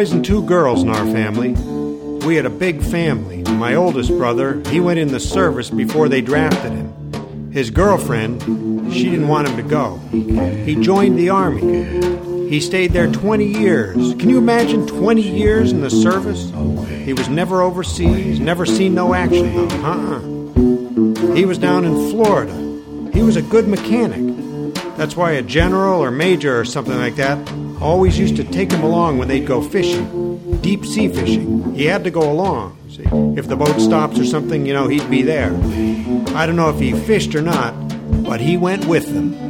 Boys 0.00 0.12
and 0.12 0.24
two 0.24 0.42
girls 0.44 0.82
in 0.82 0.88
our 0.88 1.04
family. 1.12 1.50
We 2.26 2.34
had 2.34 2.46
a 2.46 2.50
big 2.50 2.82
family. 2.82 3.42
My 3.42 3.74
oldest 3.74 4.08
brother, 4.08 4.62
he 4.70 4.80
went 4.80 4.98
in 4.98 5.08
the 5.08 5.20
service 5.20 5.68
before 5.68 6.08
they 6.08 6.22
drafted 6.22 6.72
him. 6.72 7.52
His 7.52 7.70
girlfriend, 7.70 8.94
she 8.94 9.10
didn't 9.10 9.28
want 9.28 9.48
him 9.48 9.58
to 9.58 9.62
go. 9.62 9.98
He 10.64 10.76
joined 10.76 11.18
the 11.18 11.28
army. 11.28 12.48
He 12.48 12.60
stayed 12.60 12.92
there 12.92 13.12
20 13.12 13.44
years. 13.44 14.14
Can 14.14 14.30
you 14.30 14.38
imagine 14.38 14.86
20 14.86 15.20
years 15.20 15.70
in 15.70 15.82
the 15.82 15.90
service? 15.90 16.50
He 17.04 17.12
was 17.12 17.28
never 17.28 17.60
overseas, 17.60 18.40
never 18.40 18.64
seen 18.64 18.94
no 18.94 19.12
action. 19.12 19.54
Uh-uh. 19.84 21.34
He 21.34 21.44
was 21.44 21.58
down 21.58 21.84
in 21.84 22.10
Florida. 22.10 22.54
He 23.12 23.22
was 23.22 23.36
a 23.36 23.42
good 23.42 23.68
mechanic. 23.68 24.74
That's 24.96 25.14
why 25.14 25.32
a 25.32 25.42
general 25.42 26.02
or 26.02 26.10
major 26.10 26.58
or 26.58 26.64
something 26.64 26.96
like 26.96 27.16
that 27.16 27.49
always 27.80 28.18
used 28.18 28.36
to 28.36 28.44
take 28.44 28.70
him 28.70 28.82
along 28.82 29.18
when 29.18 29.28
they'd 29.28 29.46
go 29.46 29.62
fishing, 29.62 30.58
deep 30.60 30.84
sea 30.84 31.08
fishing. 31.08 31.74
He 31.74 31.84
had 31.84 32.04
to 32.04 32.10
go 32.10 32.30
along. 32.30 32.76
See, 32.90 33.04
if 33.36 33.48
the 33.48 33.56
boat 33.56 33.80
stops 33.80 34.18
or 34.18 34.24
something, 34.24 34.66
you 34.66 34.74
know, 34.74 34.88
he'd 34.88 35.08
be 35.10 35.22
there. 35.22 35.52
I 36.36 36.46
don't 36.46 36.56
know 36.56 36.70
if 36.70 36.78
he 36.78 36.92
fished 36.92 37.34
or 37.34 37.42
not, 37.42 37.72
but 38.24 38.40
he 38.40 38.56
went 38.56 38.86
with 38.86 39.12
them. 39.14 39.49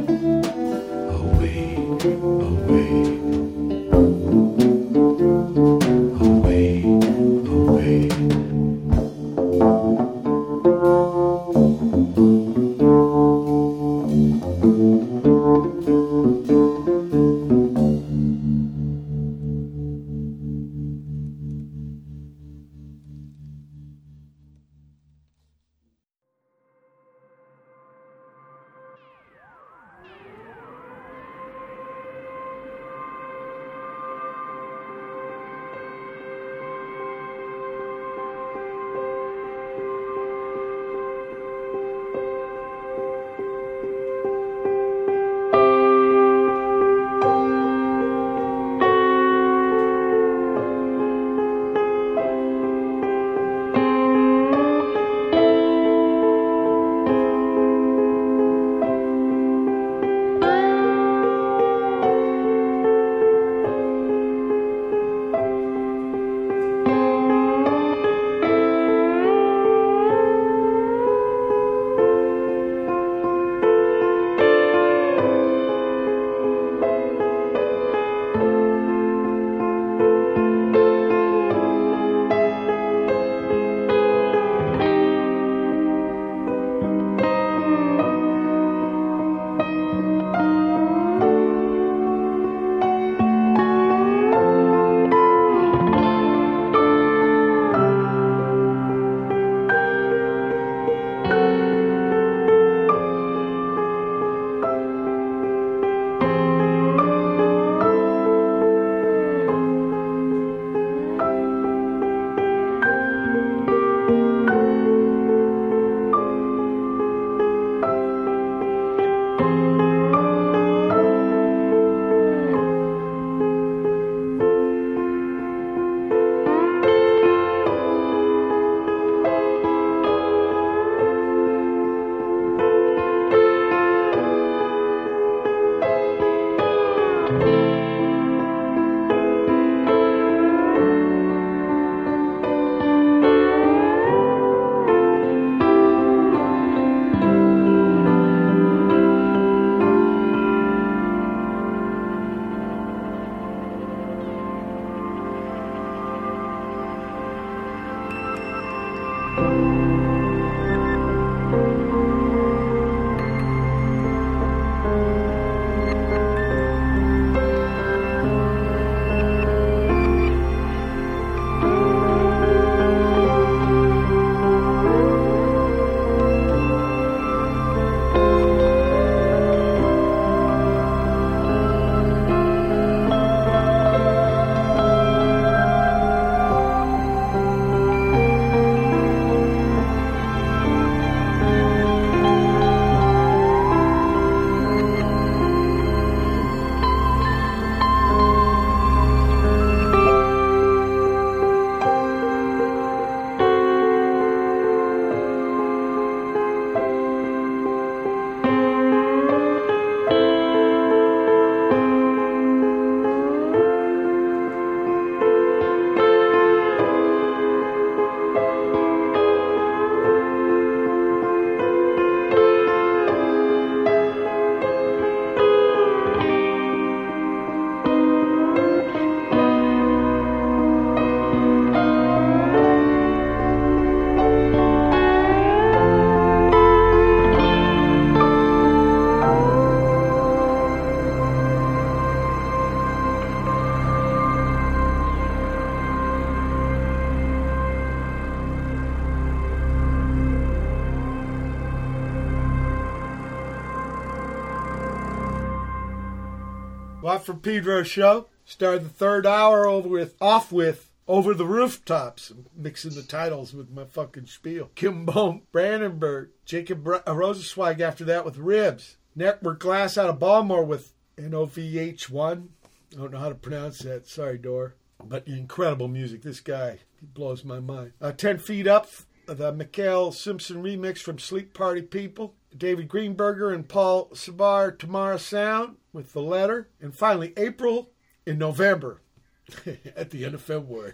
Watt 257.11 257.25
from 257.25 257.41
Pedro 257.41 257.83
show. 257.83 258.27
Started 258.45 258.85
the 258.85 258.89
third 258.89 259.25
hour 259.27 259.65
over 259.65 259.89
with 259.89 260.15
off 260.21 260.49
with 260.49 260.89
over 261.09 261.33
the 261.33 261.45
rooftops, 261.45 262.31
mixing 262.55 262.93
the 262.93 263.03
titles 263.03 263.53
with 263.53 263.69
my 263.69 263.83
fucking 263.83 264.27
spiel. 264.27 264.71
Kinbom, 264.77 265.41
Brandenburg, 265.51 266.29
Jacob 266.45 266.85
Br- 266.85 266.95
uh, 266.95 267.13
Rosenzweig 267.13 267.81
after 267.81 268.05
that 268.05 268.23
with 268.23 268.37
ribs. 268.37 268.95
Network 269.13 269.59
Glass 269.59 269.97
out 269.97 270.09
of 270.09 270.19
Baltimore 270.19 270.63
with 270.63 270.93
NOVH1. 271.17 272.47
I 272.93 272.95
don't 272.95 273.11
know 273.11 273.19
how 273.19 273.27
to 273.27 273.35
pronounce 273.35 273.79
that. 273.79 274.07
Sorry, 274.07 274.37
Dor. 274.37 274.75
But 275.03 275.27
incredible 275.27 275.89
music. 275.89 276.21
This 276.21 276.39
guy, 276.39 276.79
he 276.97 277.07
blows 277.07 277.43
my 277.43 277.59
mind. 277.59 277.91
Uh, 277.99 278.13
10 278.13 278.37
Feet 278.37 278.67
Up, 278.67 278.87
the 279.25 279.51
Mikael 279.51 280.13
Simpson 280.13 280.63
remix 280.63 280.99
from 280.99 281.19
Sleep 281.19 281.53
Party 281.53 281.81
People. 281.81 282.35
David 282.57 282.87
Greenberger 282.87 283.53
and 283.53 283.67
Paul 283.67 284.07
Cebar, 284.13 284.71
Tomorrow 284.71 285.17
Sound 285.17 285.75
with 285.93 286.13
the 286.13 286.21
letter. 286.21 286.69
And 286.81 286.93
finally, 286.95 287.33
April 287.37 287.89
in 288.25 288.37
November 288.37 289.01
at 289.95 290.09
the 290.11 290.25
end 290.25 290.35
of 290.35 290.41
February. 290.41 290.93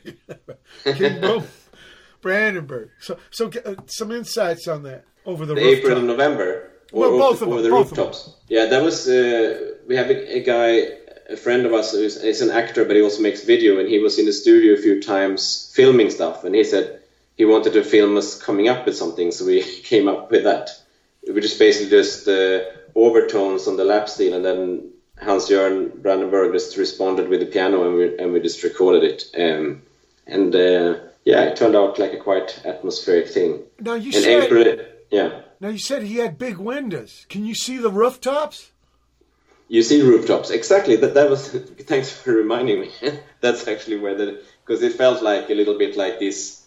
King 0.84 1.22
Boom, 1.22 1.44
Brandenburg. 2.22 2.90
So, 3.00 3.18
so 3.32 3.52
uh, 3.66 3.76
some 3.86 4.12
insights 4.12 4.68
on 4.68 4.84
that 4.84 5.06
over 5.26 5.46
the, 5.46 5.56
The. 5.56 5.68
April 5.68 5.98
and 5.98 6.08
November. 6.08 6.72
Well, 6.92 7.12
Or- 7.14 7.20
both 7.20 7.42
of 7.42 7.50
or 7.50 7.56
them, 7.56 7.64
the 7.66 7.70
both 7.70 7.92
of 7.92 7.96
them. 7.98 8.06
rooftops. 8.06 8.36
Yeah, 8.48 8.66
that 8.68 8.82
was. 8.84 9.08
Uh, 9.08 9.74
we 9.88 9.96
have 9.96 10.10
a, 10.10 10.38
a 10.38 10.44
guy, 10.44 10.88
a 11.30 11.36
friend 11.38 11.66
of 11.66 11.74
us, 11.74 11.92
who's 11.92 12.16
is 12.18 12.42
an 12.42 12.50
actor, 12.52 12.86
but 12.86 12.96
he 12.96 13.02
also 13.02 13.22
makes 13.22 13.44
video, 13.44 13.78
and 13.80 13.90
he 13.90 14.00
was 14.00 14.18
in 14.20 14.26
the 14.26 14.34
studio 14.34 14.74
a 14.74 14.78
few 14.82 15.02
times 15.02 15.72
filming 15.76 16.10
stuff, 16.10 16.44
and 16.46 16.56
he 16.56 16.64
said 16.64 17.02
he 17.36 17.44
wanted 17.46 17.74
to 17.74 17.84
film 17.84 18.16
us 18.18 18.42
coming 18.42 18.70
up 18.70 18.86
with 18.86 18.96
something, 18.96 19.32
so 19.32 19.46
we 19.46 19.62
came 19.62 20.08
up 20.08 20.32
with 20.32 20.46
that. 20.46 20.70
We 21.32 21.42
just 21.42 21.60
basically 21.60 21.90
just 21.90 22.26
uh, 22.28 22.62
overtones 22.98 23.68
on 23.68 23.78
the 23.78 23.86
lap 23.86 24.10
steel, 24.10 24.34
and 24.34 24.44
then 24.44 24.90
Hans 25.22 25.50
Jörn 25.50 26.02
Brandenburg 26.02 26.52
just 26.52 26.76
responded 26.78 27.30
with 27.30 27.40
the 27.40 27.46
piano, 27.46 27.88
and 27.88 27.96
we 27.96 28.18
and 28.18 28.34
we 28.34 28.40
just 28.42 28.64
recorded 28.64 29.04
it. 29.04 29.24
Um, 29.38 29.84
and 30.26 30.54
uh, 30.54 31.00
yeah, 31.24 31.44
it 31.44 31.56
turned 31.56 31.76
out 31.76 32.00
like 32.00 32.14
a 32.14 32.18
quite 32.18 32.66
atmospheric 32.66 33.28
thing. 33.30 33.64
Now 33.80 33.94
you 33.94 34.08
In 34.08 34.24
said 34.24 34.44
April, 34.44 34.86
yeah. 35.12 35.42
now 35.60 35.70
you 35.70 35.78
said 35.78 36.04
he 36.04 36.18
had 36.18 36.38
big 36.38 36.58
windows. 36.58 37.26
Can 37.30 37.46
you 37.46 37.56
see 37.56 37.78
the 37.78 37.92
rooftops? 37.92 38.72
You 39.70 39.84
see 39.84 40.02
rooftops 40.02 40.50
exactly. 40.50 40.96
That 40.96 41.14
that 41.14 41.30
was. 41.30 41.50
Thanks 41.92 42.12
for 42.12 42.32
reminding 42.32 42.80
me. 42.82 42.92
That's 43.42 43.68
actually 43.68 44.00
where 44.00 44.16
the 44.16 44.42
because 44.66 44.82
it 44.84 44.94
felt 44.94 45.22
like 45.22 45.50
a 45.50 45.54
little 45.54 45.78
bit 45.78 45.96
like 45.96 46.20
this 46.20 46.66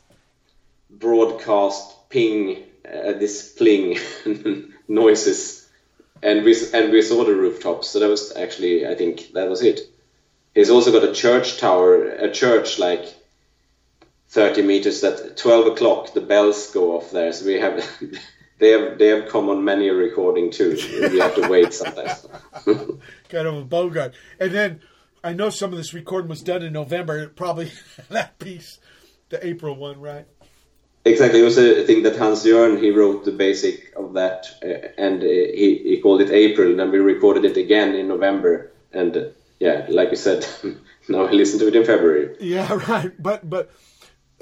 broadcast 0.91 2.09
ping, 2.09 2.65
uh, 2.85 3.13
this 3.13 3.53
pling 3.53 3.99
noises, 4.89 5.60
and 6.23 6.45
we 6.45 6.55
and 6.73 6.93
we 6.93 7.03
saw 7.03 7.25
the 7.25 7.35
rooftops. 7.35 7.89
So 7.89 8.01
that 8.01 8.09
was 8.09 8.37
actually 8.37 8.87
I 8.87 8.95
think 8.95 9.33
that 9.33 9.49
was 9.49 9.63
it. 9.63 9.81
He's 10.55 10.71
also 10.71 10.93
got 10.93 11.09
a 11.09 11.15
church 11.15 11.59
tower, 11.59 12.05
a 12.05 12.31
church 12.31 12.79
like. 12.79 13.17
30 14.33 14.63
meters 14.63 15.01
that 15.01 15.37
12 15.37 15.73
o'clock 15.73 16.15
the 16.15 16.21
bells 16.21 16.71
go 16.71 16.97
off 16.97 17.11
there 17.11 17.33
so 17.33 17.45
we 17.45 17.55
have 17.55 17.85
they 18.61 18.71
have 18.71 18.97
they 18.97 19.09
have 19.09 19.29
come 19.29 19.49
on 19.49 19.65
many 19.65 19.89
a 19.89 19.93
recording 19.93 20.53
too 20.53 20.79
we 21.11 21.19
have 21.19 21.35
to 21.35 21.49
wait 21.49 21.73
sometimes 21.75 22.29
kind 23.31 23.47
of 23.47 23.57
a 23.57 23.65
bogart. 23.65 24.15
And 24.39 24.53
then 24.53 24.81
I 25.23 25.33
know 25.33 25.51
some 25.51 25.73
of 25.73 25.79
this 25.79 25.95
recording 25.95 26.29
was 26.29 26.43
done 26.43 26.63
in 26.63 26.73
November. 26.73 27.29
Probably 27.29 27.73
that 28.09 28.39
piece, 28.39 28.79
the 29.29 29.45
April 29.47 29.77
one, 29.77 30.01
right? 30.01 30.27
Exactly, 31.05 31.41
it 31.41 31.45
was 31.45 31.57
a 31.57 31.85
thing 31.85 32.03
that 32.03 32.17
Hans 32.17 32.45
Jörn 32.45 32.81
he 32.81 32.91
wrote 32.91 33.25
the 33.25 33.33
basic 33.33 33.95
of 33.97 34.13
that, 34.15 34.47
uh, 34.63 34.89
and 34.99 35.23
uh, 35.23 35.27
he 35.27 35.81
he 35.83 36.01
called 36.03 36.21
it 36.21 36.31
April, 36.31 36.71
and 36.71 36.79
then 36.79 36.91
we 36.91 36.99
recorded 36.99 37.45
it 37.47 37.57
again 37.57 37.95
in 37.95 38.07
November, 38.07 38.71
and 38.93 39.17
uh, 39.17 39.25
yeah, 39.59 39.87
like 39.89 40.11
you 40.11 40.17
said, 40.17 40.47
now 41.09 41.25
I 41.25 41.31
listen 41.31 41.59
to 41.61 41.69
it 41.69 41.77
in 41.77 41.85
February. 41.85 42.37
Yeah, 42.41 42.71
right. 42.89 43.13
But 43.23 43.49
but 43.49 43.71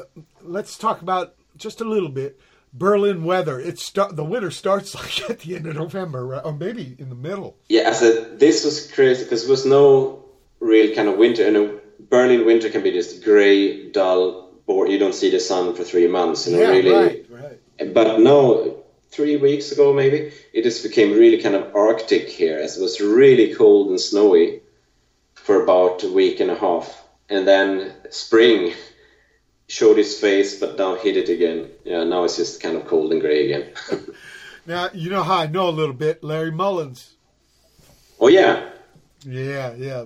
uh, 0.01 0.05
let's 0.43 0.77
talk 0.77 1.01
about 1.01 1.37
just 1.57 1.81
a 1.81 1.85
little 1.85 2.09
bit 2.09 2.41
Berlin 2.73 3.23
weather. 3.23 3.61
It 3.61 3.79
start 3.79 4.17
the 4.17 4.25
winter 4.25 4.51
starts 4.51 4.95
like 4.97 5.31
at 5.31 5.41
the 5.41 5.55
end 5.55 5.67
of 5.67 5.77
November, 5.77 6.27
right? 6.27 6.45
or 6.45 6.53
maybe 6.53 6.97
in 6.99 7.09
the 7.09 7.15
middle. 7.15 7.57
Yeah, 7.69 7.83
as 7.83 8.03
a, 8.03 8.37
this 8.37 8.65
was 8.65 8.91
crazy 8.91 9.23
because 9.23 9.43
there 9.43 9.51
was 9.51 9.65
no 9.65 10.25
real 10.61 10.93
kind 10.95 11.09
of 11.09 11.19
winter, 11.19 11.47
and 11.47 11.57
a 11.57 11.79
Berlin 12.01 12.47
winter 12.47 12.69
can 12.69 12.83
be 12.83 12.91
just 12.91 13.23
gray, 13.23 13.91
dull, 13.91 14.48
bored. 14.69 14.91
You 14.91 14.99
don't 14.99 15.15
see 15.15 15.31
the 15.31 15.41
sun 15.41 15.75
for 15.75 15.83
three 15.83 16.07
months, 16.07 16.47
and 16.47 16.57
yeah, 16.57 16.69
really. 16.69 16.93
right, 16.93 17.27
right. 17.31 17.95
But 17.95 18.21
now, 18.21 18.77
three 19.11 19.37
weeks 19.37 19.73
ago 19.73 19.93
maybe, 19.93 20.33
it 20.53 20.63
just 20.63 20.85
became 20.85 21.13
really 21.13 21.43
kind 21.43 21.57
of 21.57 21.75
arctic 21.75 22.29
here, 22.29 22.59
as 22.59 22.79
it 22.79 22.83
was 22.83 23.01
really 23.01 23.55
cold 23.55 23.89
and 23.89 24.01
snowy 24.01 24.61
for 25.35 25.65
about 25.65 26.05
a 26.05 26.13
week 26.13 26.39
and 26.39 26.51
a 26.51 26.55
half, 26.55 27.05
and 27.29 27.49
then 27.49 27.93
spring 28.11 28.75
showed 29.69 29.99
its 29.99 30.21
face, 30.21 30.61
but 30.61 30.79
now 30.79 30.95
hid 30.95 31.17
it 31.17 31.29
again. 31.29 31.71
Yeah, 31.85 32.05
now 32.05 32.23
it's 32.25 32.37
just 32.37 32.63
kind 32.63 32.77
of 32.77 32.87
cold 32.87 33.11
and 33.11 33.21
gray 33.21 33.51
again. 33.51 33.73
Now 34.69 34.91
you 34.93 35.09
know 35.09 35.23
how 35.23 35.39
I 35.39 35.47
know 35.47 35.71
a 35.71 35.71
little 35.71 35.95
bit. 35.95 36.23
Larry 36.23 36.51
Mullins. 36.53 37.17
oh 38.21 38.29
yeah, 38.29 38.69
Yeah, 39.25 39.73
yeah. 39.77 40.05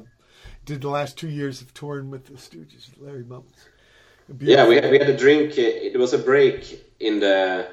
Did 0.64 0.82
the 0.82 0.88
last 0.88 1.18
two 1.18 1.28
years 1.28 1.60
of 1.60 1.74
touring 1.74 2.12
with 2.12 2.26
the 2.26 2.34
Stooges, 2.34 2.90
Larry 2.96 3.24
Mullins. 3.24 3.56
Yeah. 4.40 4.66
We 4.66 4.76
had, 4.76 4.90
we 4.90 4.98
had 4.98 5.10
a 5.10 5.16
drink. 5.16 5.58
It 5.58 5.98
was 5.98 6.12
a 6.12 6.18
break 6.18 6.84
in 7.00 7.20
the, 7.20 7.68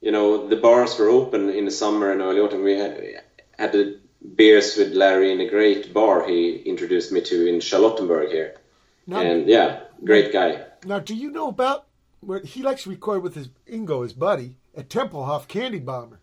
you 0.00 0.12
know, 0.12 0.48
the 0.48 0.56
bars 0.56 0.98
were 0.98 1.08
open 1.08 1.50
in 1.50 1.64
the 1.64 1.70
summer 1.70 2.10
and 2.12 2.20
early 2.20 2.40
autumn. 2.40 2.62
We 2.62 2.78
had, 2.78 3.22
had 3.58 3.72
the 3.72 3.98
beers 4.34 4.76
with 4.76 4.92
Larry 4.92 5.32
in 5.32 5.40
a 5.40 5.48
great 5.48 5.92
bar 5.94 6.26
he 6.28 6.56
introduced 6.56 7.12
me 7.12 7.20
to 7.22 7.46
in 7.46 7.60
Charlottenburg 7.60 8.30
here, 8.30 8.56
Now, 9.06 9.20
and 9.20 9.46
yeah, 9.46 9.80
great 10.04 10.32
guy. 10.32 10.62
now, 10.84 10.98
do 10.98 11.14
you 11.14 11.30
know 11.30 11.48
about 11.48 11.86
where 12.20 12.40
he 12.40 12.62
likes 12.62 12.82
to 12.84 12.90
record 12.90 13.22
with 13.22 13.34
his 13.34 13.48
Ingo, 13.70 14.02
his 14.02 14.12
buddy, 14.12 14.56
at 14.76 14.88
Tempelhof 14.90 15.48
Candy 15.48 15.78
Bomber? 15.78 16.20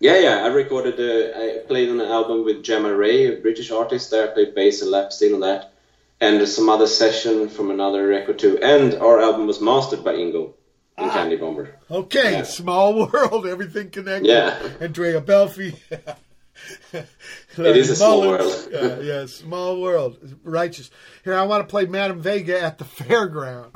Yeah, 0.00 0.18
yeah. 0.18 0.44
I 0.44 0.48
recorded. 0.48 1.00
Uh, 1.00 1.38
I 1.38 1.66
played 1.66 1.88
on 1.88 2.00
an 2.00 2.10
album 2.10 2.44
with 2.44 2.62
Gemma 2.62 2.94
Ray, 2.94 3.26
a 3.26 3.40
British 3.40 3.70
artist. 3.70 4.10
There, 4.10 4.28
I 4.28 4.34
played 4.34 4.54
bass 4.54 4.82
and 4.82 4.90
lap 4.90 5.12
steel 5.12 5.34
on 5.34 5.40
that, 5.40 5.72
and 6.24 6.46
some 6.48 6.68
other 6.68 6.86
session 6.86 7.48
from 7.48 7.70
another 7.70 8.06
record 8.06 8.38
too. 8.38 8.58
And 8.58 8.94
our 8.94 9.20
album 9.20 9.46
was 9.46 9.60
mastered 9.60 10.02
by 10.04 10.12
Ingo 10.14 10.54
in 10.98 11.04
ah. 11.08 11.12
Candy 11.12 11.36
Bomber. 11.36 11.76
Okay, 11.90 12.32
Yeah. 12.38 12.42
small 12.44 12.94
world, 13.12 13.46
everything 13.46 13.90
connected. 13.90 14.28
Yeah. 14.28 14.58
Andrea 14.80 15.20
Belfi. 15.20 15.76
It 17.58 17.76
is 17.76 17.90
a 17.90 17.96
small 17.96 18.22
Mullins. 18.22 18.68
world. 18.68 18.68
yeah, 18.72 19.00
yeah, 19.00 19.26
small 19.26 19.80
world. 19.82 20.18
Righteous. 20.44 20.90
Here, 21.24 21.34
I 21.34 21.42
want 21.42 21.62
to 21.66 21.70
play 21.70 21.84
Madame 21.86 22.20
Vega 22.22 22.60
at 22.60 22.78
the 22.78 22.84
fairground. 22.98 23.70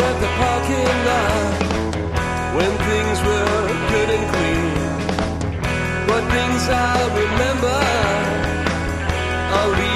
out 0.00 0.14
at 0.14 0.20
the 0.20 0.30
parking 0.40 0.96
lot 1.08 1.52
when 2.56 2.70
things 2.88 3.18
were 3.28 3.68
good 3.92 4.10
and 4.16 4.24
clean. 4.32 4.72
But 6.08 6.22
things 6.34 6.62
I 6.68 6.96
remember, 7.22 7.78
I'll 9.56 9.70
leave. 9.70 9.89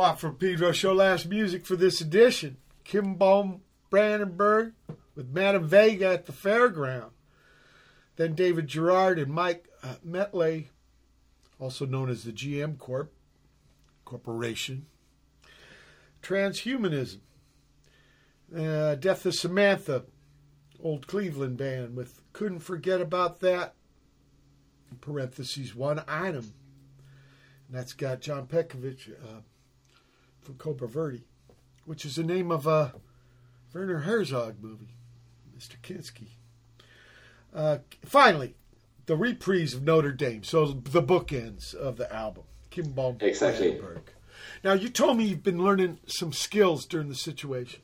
From 0.00 0.36
Pedro 0.36 0.72
Show 0.72 0.94
Last 0.94 1.26
Music 1.26 1.66
for 1.66 1.76
this 1.76 2.00
edition. 2.00 2.56
Kinbom 2.86 3.60
Brandenburg 3.90 4.72
with 5.14 5.28
Madame 5.28 5.68
Vega 5.68 6.06
at 6.06 6.24
the 6.24 6.32
fairground. 6.32 7.10
Then 8.16 8.34
David 8.34 8.66
Gerard 8.66 9.18
and 9.18 9.30
Mike 9.30 9.68
uh, 9.82 9.96
Metlay, 10.04 10.68
also 11.58 11.84
known 11.84 12.08
as 12.08 12.24
the 12.24 12.32
GM 12.32 12.78
Corp 12.78 13.12
Corporation. 14.06 14.86
Transhumanism. 16.22 17.20
Uh, 18.56 18.94
Death 18.94 19.26
of 19.26 19.34
Samantha, 19.34 20.04
old 20.82 21.06
Cleveland 21.06 21.58
band 21.58 21.94
with 21.94 22.22
Couldn't 22.32 22.60
Forget 22.60 23.02
About 23.02 23.40
That. 23.40 23.74
Parentheses, 25.02 25.74
one 25.74 26.02
item. 26.08 26.54
And 27.68 27.76
that's 27.76 27.92
got 27.92 28.22
John 28.22 28.46
Petkovic 28.46 29.12
uh, 29.12 29.40
from 30.50 30.58
Cobra 30.58 30.88
Verde, 30.88 31.22
which 31.84 32.04
is 32.04 32.16
the 32.16 32.24
name 32.24 32.50
of 32.50 32.66
a 32.66 32.94
Werner 33.72 33.98
Herzog 33.98 34.56
movie, 34.60 34.96
Mr. 35.56 35.76
Kinski. 35.80 36.30
Uh, 37.54 37.78
finally, 38.04 38.56
the 39.06 39.16
reprise 39.16 39.74
of 39.74 39.84
Notre 39.84 40.10
Dame. 40.10 40.42
So 40.42 40.66
the 40.66 41.02
bookends 41.02 41.72
of 41.72 41.98
the 41.98 42.12
album. 42.12 42.44
Kinbom 42.72 43.22
Exactly. 43.22 43.80
Now 44.64 44.72
you 44.72 44.88
told 44.88 45.18
me 45.18 45.24
you've 45.26 45.44
been 45.44 45.62
learning 45.62 46.00
some 46.06 46.32
skills 46.32 46.84
during 46.84 47.08
the 47.08 47.14
situation. 47.14 47.80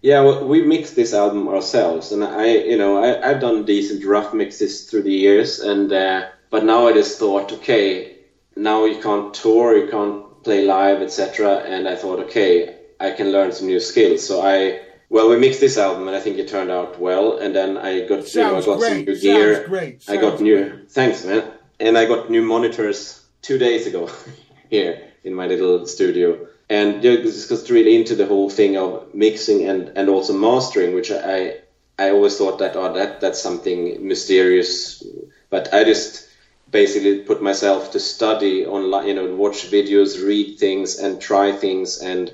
Yeah, 0.00 0.22
well, 0.22 0.48
we 0.48 0.64
mixed 0.64 0.96
this 0.96 1.14
album 1.14 1.46
ourselves, 1.46 2.10
and 2.10 2.24
I, 2.24 2.46
you 2.46 2.76
know, 2.76 3.00
I, 3.00 3.30
I've 3.30 3.40
done 3.40 3.64
decent 3.64 4.04
rough 4.04 4.34
mixes 4.34 4.90
through 4.90 5.02
the 5.02 5.12
years, 5.12 5.60
and 5.60 5.92
uh, 5.92 6.30
but 6.50 6.64
now 6.64 6.88
I 6.88 6.92
just 6.92 7.20
thought, 7.20 7.52
okay, 7.52 8.16
now 8.56 8.84
you 8.86 9.00
can't 9.00 9.32
tour, 9.32 9.76
you 9.76 9.88
can't 9.88 10.31
play 10.44 10.64
live, 10.64 11.00
etc. 11.02 11.58
And 11.58 11.88
I 11.88 11.96
thought, 11.96 12.18
okay, 12.20 12.76
I 13.00 13.10
can 13.12 13.32
learn 13.32 13.52
some 13.52 13.66
new 13.66 13.80
skills. 13.80 14.26
So 14.26 14.42
I, 14.42 14.80
well, 15.08 15.28
we 15.28 15.36
mixed 15.38 15.60
this 15.60 15.78
album, 15.78 16.06
and 16.08 16.16
I 16.16 16.20
think 16.20 16.38
it 16.38 16.48
turned 16.48 16.70
out 16.70 16.98
well. 16.98 17.38
And 17.38 17.54
then 17.54 17.76
I 17.76 18.00
got, 18.06 18.34
you 18.34 18.40
know, 18.40 18.56
I 18.56 18.60
Sounds 18.60 18.66
got 18.66 18.80
some 18.82 18.98
new 19.04 19.14
sounds 19.14 19.20
gear. 19.22 19.68
great, 19.68 20.04
I 20.08 20.16
got 20.16 20.40
new, 20.40 20.70
great. 20.70 20.90
thanks, 20.90 21.24
man. 21.24 21.44
And 21.80 21.98
I 21.98 22.04
got 22.06 22.30
new 22.30 22.42
monitors 22.42 23.24
two 23.42 23.58
days 23.58 23.86
ago 23.86 24.10
here 24.70 25.08
in 25.24 25.34
my 25.34 25.46
little 25.46 25.86
studio. 25.86 26.46
And 26.70 27.02
yeah, 27.04 27.16
this 27.16 27.46
goes 27.46 27.70
really 27.70 27.96
into 27.96 28.14
the 28.14 28.26
whole 28.26 28.48
thing 28.48 28.76
of 28.76 29.12
mixing 29.14 29.68
and, 29.68 29.88
and 29.96 30.08
also 30.08 30.32
mastering, 30.32 30.94
which 30.94 31.10
I 31.10 31.56
I 31.98 32.10
always 32.10 32.38
thought 32.38 32.58
that 32.60 32.74
oh 32.76 32.94
that 32.94 33.20
that's 33.20 33.42
something 33.42 34.06
mysterious, 34.06 35.02
but 35.50 35.74
I 35.74 35.84
just 35.84 36.28
basically 36.72 37.20
put 37.20 37.42
myself 37.42 37.92
to 37.92 38.00
study 38.00 38.66
online, 38.66 39.06
you 39.06 39.14
know, 39.14 39.36
watch 39.36 39.70
videos, 39.70 40.26
read 40.26 40.58
things, 40.58 40.98
and 40.98 41.20
try 41.20 41.52
things, 41.52 41.98
and 41.98 42.32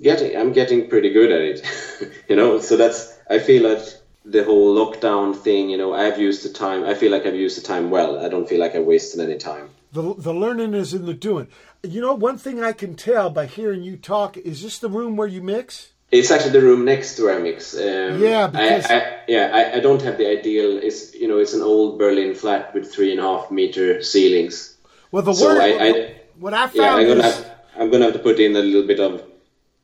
getting 0.00 0.36
I'm 0.36 0.52
getting 0.52 0.88
pretty 0.88 1.10
good 1.10 1.32
at 1.32 1.40
it, 1.40 2.12
you 2.28 2.36
know. 2.36 2.60
So 2.60 2.76
that's 2.76 3.18
I 3.28 3.40
feel 3.40 3.64
that 3.64 4.00
the 4.24 4.44
whole 4.44 4.76
lockdown 4.76 5.34
thing, 5.34 5.70
you 5.70 5.78
know, 5.78 5.94
I've 5.94 6.20
used 6.20 6.44
the 6.44 6.52
time. 6.52 6.84
I 6.84 6.94
feel 6.94 7.10
like 7.10 7.26
I've 7.26 7.34
used 7.34 7.56
the 7.58 7.66
time 7.66 7.90
well. 7.90 8.24
I 8.24 8.28
don't 8.28 8.48
feel 8.48 8.60
like 8.60 8.76
I 8.76 8.80
wasted 8.80 9.20
any 9.20 9.38
time. 9.38 9.70
The, 9.90 10.14
the 10.18 10.34
learning 10.34 10.74
is 10.74 10.92
in 10.92 11.06
the 11.06 11.14
doing. 11.14 11.48
You 11.82 12.02
know, 12.02 12.12
one 12.12 12.36
thing 12.36 12.62
I 12.62 12.72
can 12.72 12.94
tell 12.94 13.30
by 13.30 13.46
hearing 13.46 13.82
you 13.82 13.96
talk 13.96 14.36
is 14.36 14.62
this 14.62 14.78
the 14.78 14.90
room 14.90 15.16
where 15.16 15.26
you 15.26 15.40
mix? 15.40 15.92
It's 16.10 16.30
actually 16.30 16.52
the 16.52 16.62
room 16.62 16.84
next 16.86 17.16
to 17.16 17.24
where 17.24 17.36
I 17.38 17.42
mix. 17.42 17.74
Um, 17.74 18.20
Yeah, 18.22 18.46
because- 18.46 18.86
I, 18.86 18.94
I, 18.98 19.18
yeah, 19.28 19.50
I, 19.52 19.76
I 19.76 19.80
don't 19.80 20.00
have 20.02 20.16
the 20.16 20.26
ideal. 20.26 20.78
It's 20.78 21.14
you 21.14 21.28
know, 21.28 21.38
it's 21.38 21.52
an 21.54 21.62
old 21.62 21.98
Berlin 21.98 22.34
flat 22.34 22.72
with 22.74 22.90
three 22.92 23.10
and 23.12 23.20
a 23.20 23.24
half 23.24 23.50
meter 23.50 24.02
ceilings. 24.02 24.76
Well, 25.12 25.22
the 25.22 25.34
So 25.34 25.46
word. 25.48 25.60
I, 25.60 25.88
I 25.88 26.20
what 26.38 26.54
I 26.54 26.62
yeah, 26.62 26.66
found 26.68 27.00
I'm 27.00 27.06
gonna 27.08 27.26
is. 27.28 27.36
have, 27.36 27.54
I'm 27.78 27.90
gonna 27.90 28.04
have 28.06 28.14
to 28.14 28.20
put 28.20 28.38
in 28.40 28.56
a 28.56 28.60
little 28.60 28.86
bit 28.86 29.00
of 29.00 29.22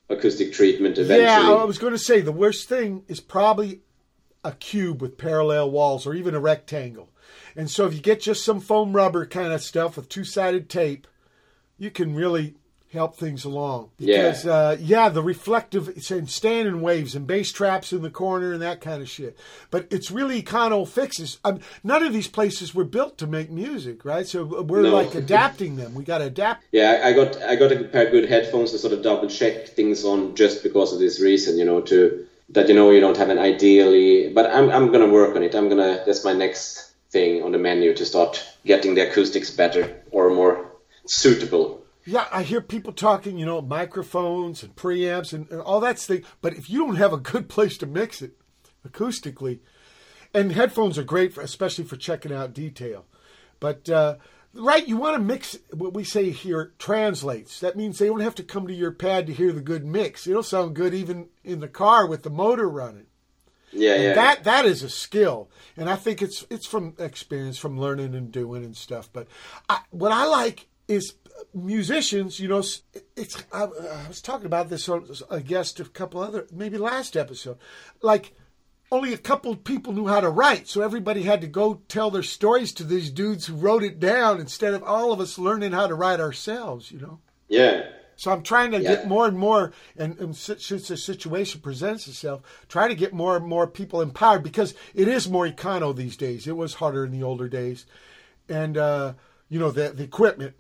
acoustic 0.09 0.53
treatment 0.53 0.97
eventually. 0.99 1.25
Yeah, 1.25 1.61
I 1.61 1.65
was 1.65 1.79
going 1.79 1.93
to 1.95 1.99
say 1.99 2.21
the 2.21 2.33
worst 2.33 2.69
thing 2.69 3.05
is 3.09 3.21
probably 3.21 3.81
a 4.45 4.53
cube 4.53 5.01
with 5.03 5.17
parallel 5.19 5.71
walls 5.71 6.07
or 6.07 6.15
even 6.15 6.35
a 6.35 6.41
rectangle. 6.41 7.09
And 7.57 7.71
so 7.71 7.87
if 7.87 7.95
you 7.95 8.01
get 8.01 8.21
just 8.21 8.45
some 8.45 8.61
foam 8.61 8.93
rubber 8.95 9.25
kind 9.27 9.53
of 9.53 9.63
stuff 9.63 9.97
with 9.97 10.09
two 10.11 10.25
sided 10.25 10.69
tape, 10.69 11.07
you 11.79 11.91
can 11.91 12.15
really 12.15 12.55
help 12.95 13.17
things 13.17 13.45
along. 13.45 13.91
Yeah. 13.99 14.23
Because, 14.23 14.47
uh, 14.47 14.77
yeah, 14.81 15.11
the 15.11 15.23
reflective, 15.23 15.89
it's 15.89 16.11
in 16.11 16.27
standing 16.27 16.81
waves 16.81 17.15
and 17.15 17.27
bass 17.27 17.53
traps 17.53 17.93
in 17.93 18.01
the 18.01 18.11
corner 18.11 18.53
and 18.55 18.63
that 18.63 18.81
kind 18.81 19.03
of 19.03 19.09
shit. 19.11 19.37
But 19.71 19.89
it's 19.91 20.11
really 20.11 20.43
econo 20.43 20.89
fixes. 20.89 21.39
Um, 21.45 21.61
none 21.83 22.03
of 22.03 22.13
these 22.13 22.29
places 22.29 22.75
were 22.75 22.85
built 22.85 23.19
to 23.19 23.27
make 23.27 23.51
music, 23.51 24.05
right? 24.05 24.27
So 24.27 24.45
we're 24.63 24.83
No. 24.83 24.91
like 24.95 25.15
adapting 25.15 25.77
them. 25.77 25.95
We 25.95 26.05
got 26.05 26.19
to 26.19 26.25
adapt. 26.27 26.65
Yeah, 26.73 27.03
I 27.05 27.09
I 27.09 27.13
got 27.13 27.31
I 27.43 27.55
got 27.57 27.71
a 27.73 27.85
pair 27.85 28.07
of 28.07 28.13
good 28.13 28.29
headphones 28.29 28.71
to 28.73 28.79
sort 28.79 28.93
of 28.95 29.03
double 29.03 29.29
check 29.29 29.69
things 29.69 30.05
on 30.05 30.35
just 30.35 30.63
because 30.63 30.93
of 30.95 30.99
this 30.99 31.21
reason, 31.21 31.59
you 31.59 31.65
know, 31.65 31.81
to 31.83 32.27
that 32.51 32.69
you 32.69 32.75
know 32.75 32.91
you 32.91 33.01
don't 33.01 33.17
have 33.17 33.31
an 33.31 33.39
ideally. 33.39 34.33
But 34.33 34.47
I'm 34.57 34.71
I'm 34.71 34.91
gonna 34.93 35.09
work 35.21 35.37
on 35.37 35.43
it. 35.43 35.55
I'm 35.55 35.69
gonna 35.69 36.03
that's 36.07 36.25
my 36.25 36.33
next 36.33 36.93
thing 37.11 37.43
on 37.45 37.53
the 37.53 37.59
menu 37.59 37.95
to 37.95 38.05
start 38.05 38.43
getting 38.67 38.95
the 38.97 39.03
acoustics 39.09 39.51
better 39.51 39.85
or 40.11 40.31
more 40.31 40.73
suitable. 41.07 41.84
Yeah, 42.07 42.27
I 42.31 42.43
hear 42.43 42.61
people 42.61 42.93
talking, 42.93 43.39
you 43.39 43.47
know, 43.47 43.63
microphones 43.63 44.63
and 44.63 44.77
preamps 44.77 45.33
and, 45.33 45.51
and 45.51 45.61
all 45.61 45.81
that 45.81 45.99
thing. 45.99 46.25
But 46.43 46.55
if 46.55 46.69
you 46.69 46.81
don't 46.81 46.97
have 46.97 47.13
a 47.13 47.19
good 47.19 47.49
place 47.49 47.79
to 47.79 47.87
mix 47.87 48.21
it 48.21 48.33
acoustically, 48.87 49.61
and 50.35 50.53
headphones 50.53 50.99
are 50.99 51.05
great, 51.05 51.33
for, 51.33 51.41
especially 51.41 51.85
for 51.85 51.97
checking 51.97 52.33
out 52.33 52.53
detail. 52.53 53.07
But 53.61 53.89
uh, 53.89 54.17
right, 54.53 54.87
you 54.87 54.97
want 54.97 55.17
to 55.17 55.23
mix 55.23 55.57
what 55.73 55.95
we 55.95 56.05
say 56.05 56.31
here 56.31 56.73
translates. 56.79 57.61
That 57.61 57.77
means 57.77 57.99
they 57.99 58.07
don't 58.07 58.21
have 58.21 58.35
to 58.35 58.43
come 58.43 58.67
to 58.67 58.75
your 58.75 58.93
pad 58.93 59.27
to 59.29 59.33
hear 59.33 59.53
the 59.53 59.61
good 59.61 59.87
mix. 59.87 60.27
It'll 60.27 60.43
sound 60.43 60.77
good 60.77 60.93
even 60.93 61.29
in 61.43 61.61
the 61.61 61.69
car 61.69 62.07
with 62.07 62.23
the 62.23 62.31
motor 62.31 62.69
running. 62.69 63.07
Yeah, 63.73 63.97
yeah. 63.97 64.15
That 64.15 64.45
that 64.45 64.67
is 64.67 64.83
a 64.83 64.89
skill, 64.89 65.51
and 65.77 65.91
I 65.91 65.97
think 65.97 66.23
it's 66.23 66.47
it's 66.49 66.67
from 66.67 66.95
experience, 66.99 67.59
from 67.59 67.79
learning 67.79 68.15
and 68.15 68.31
doing 68.31 68.65
and 68.65 68.77
stuff. 68.77 69.11
But 69.13 69.27
I, 69.69 69.81
what 69.91 70.13
I 70.13 70.27
like 70.27 70.69
is 70.87 71.15
musicians. 71.53 72.41
You 72.41 72.49
know, 72.49 72.63
it's 73.17 73.45
I, 73.53 73.65
I 73.65 74.09
was 74.09 74.23
talking 74.23 74.47
about 74.47 74.69
this 74.69 74.89
on 74.89 75.07
a 75.31 75.41
guest 75.41 75.81
a 75.81 75.85
couple 75.85 76.21
other 76.21 76.47
maybe 76.53 76.79
last 76.79 77.17
episode, 77.17 77.59
like. 78.03 78.33
Only 78.93 79.15
a 79.15 79.19
couple 79.19 79.51
of 79.51 79.65
people 79.65 79.93
knew 79.93 80.07
how 80.07 80.21
to 80.21 80.29
write, 80.29 80.69
so 80.69 80.83
everybody 80.83 81.23
had 81.23 81.41
to 81.41 81.49
go 81.49 81.81
tell 81.89 82.11
their 82.11 82.23
stories 82.23 82.71
to 82.75 82.85
these 82.85 83.11
dudes 83.11 83.47
who 83.47 83.55
wrote 83.57 83.83
it 83.83 83.99
down 83.99 84.39
instead 84.39 84.73
of 84.75 84.85
all 84.85 85.11
of 85.11 85.19
us 85.21 85.37
learning 85.39 85.73
how 85.73 85.89
to 85.89 85.95
write 85.97 86.21
ourselves, 86.21 86.93
you 86.93 87.01
know? 87.01 87.19
Yeah. 87.49 87.87
So 88.15 88.31
I'm 88.31 88.43
trying 88.43 88.71
to 88.73 88.81
Yeah. 88.81 88.97
get 88.97 89.09
more 89.09 89.27
and 89.27 89.37
more, 89.37 89.73
and, 89.97 90.17
and 90.21 90.37
since 90.37 90.69
the 90.69 90.97
situation 90.99 91.61
presents 91.63 92.07
itself, 92.07 92.43
try 92.69 92.87
to 92.87 92.95
get 92.95 93.13
more 93.13 93.37
and 93.37 93.47
more 93.47 93.67
people 93.67 94.01
empowered 94.01 94.45
because 94.45 94.75
it 94.95 95.09
is 95.09 95.29
more 95.29 95.49
econo 95.49 95.97
these 95.97 96.17
days. 96.17 96.47
It 96.47 96.57
was 96.57 96.75
harder 96.75 97.05
in 97.07 97.11
the 97.11 97.23
older 97.25 97.49
days, 97.49 97.87
and 98.49 98.77
uh, 98.77 99.15
you 99.49 99.59
know 99.59 99.71
the 99.73 99.89
the 99.89 100.05
equipment, 100.05 100.55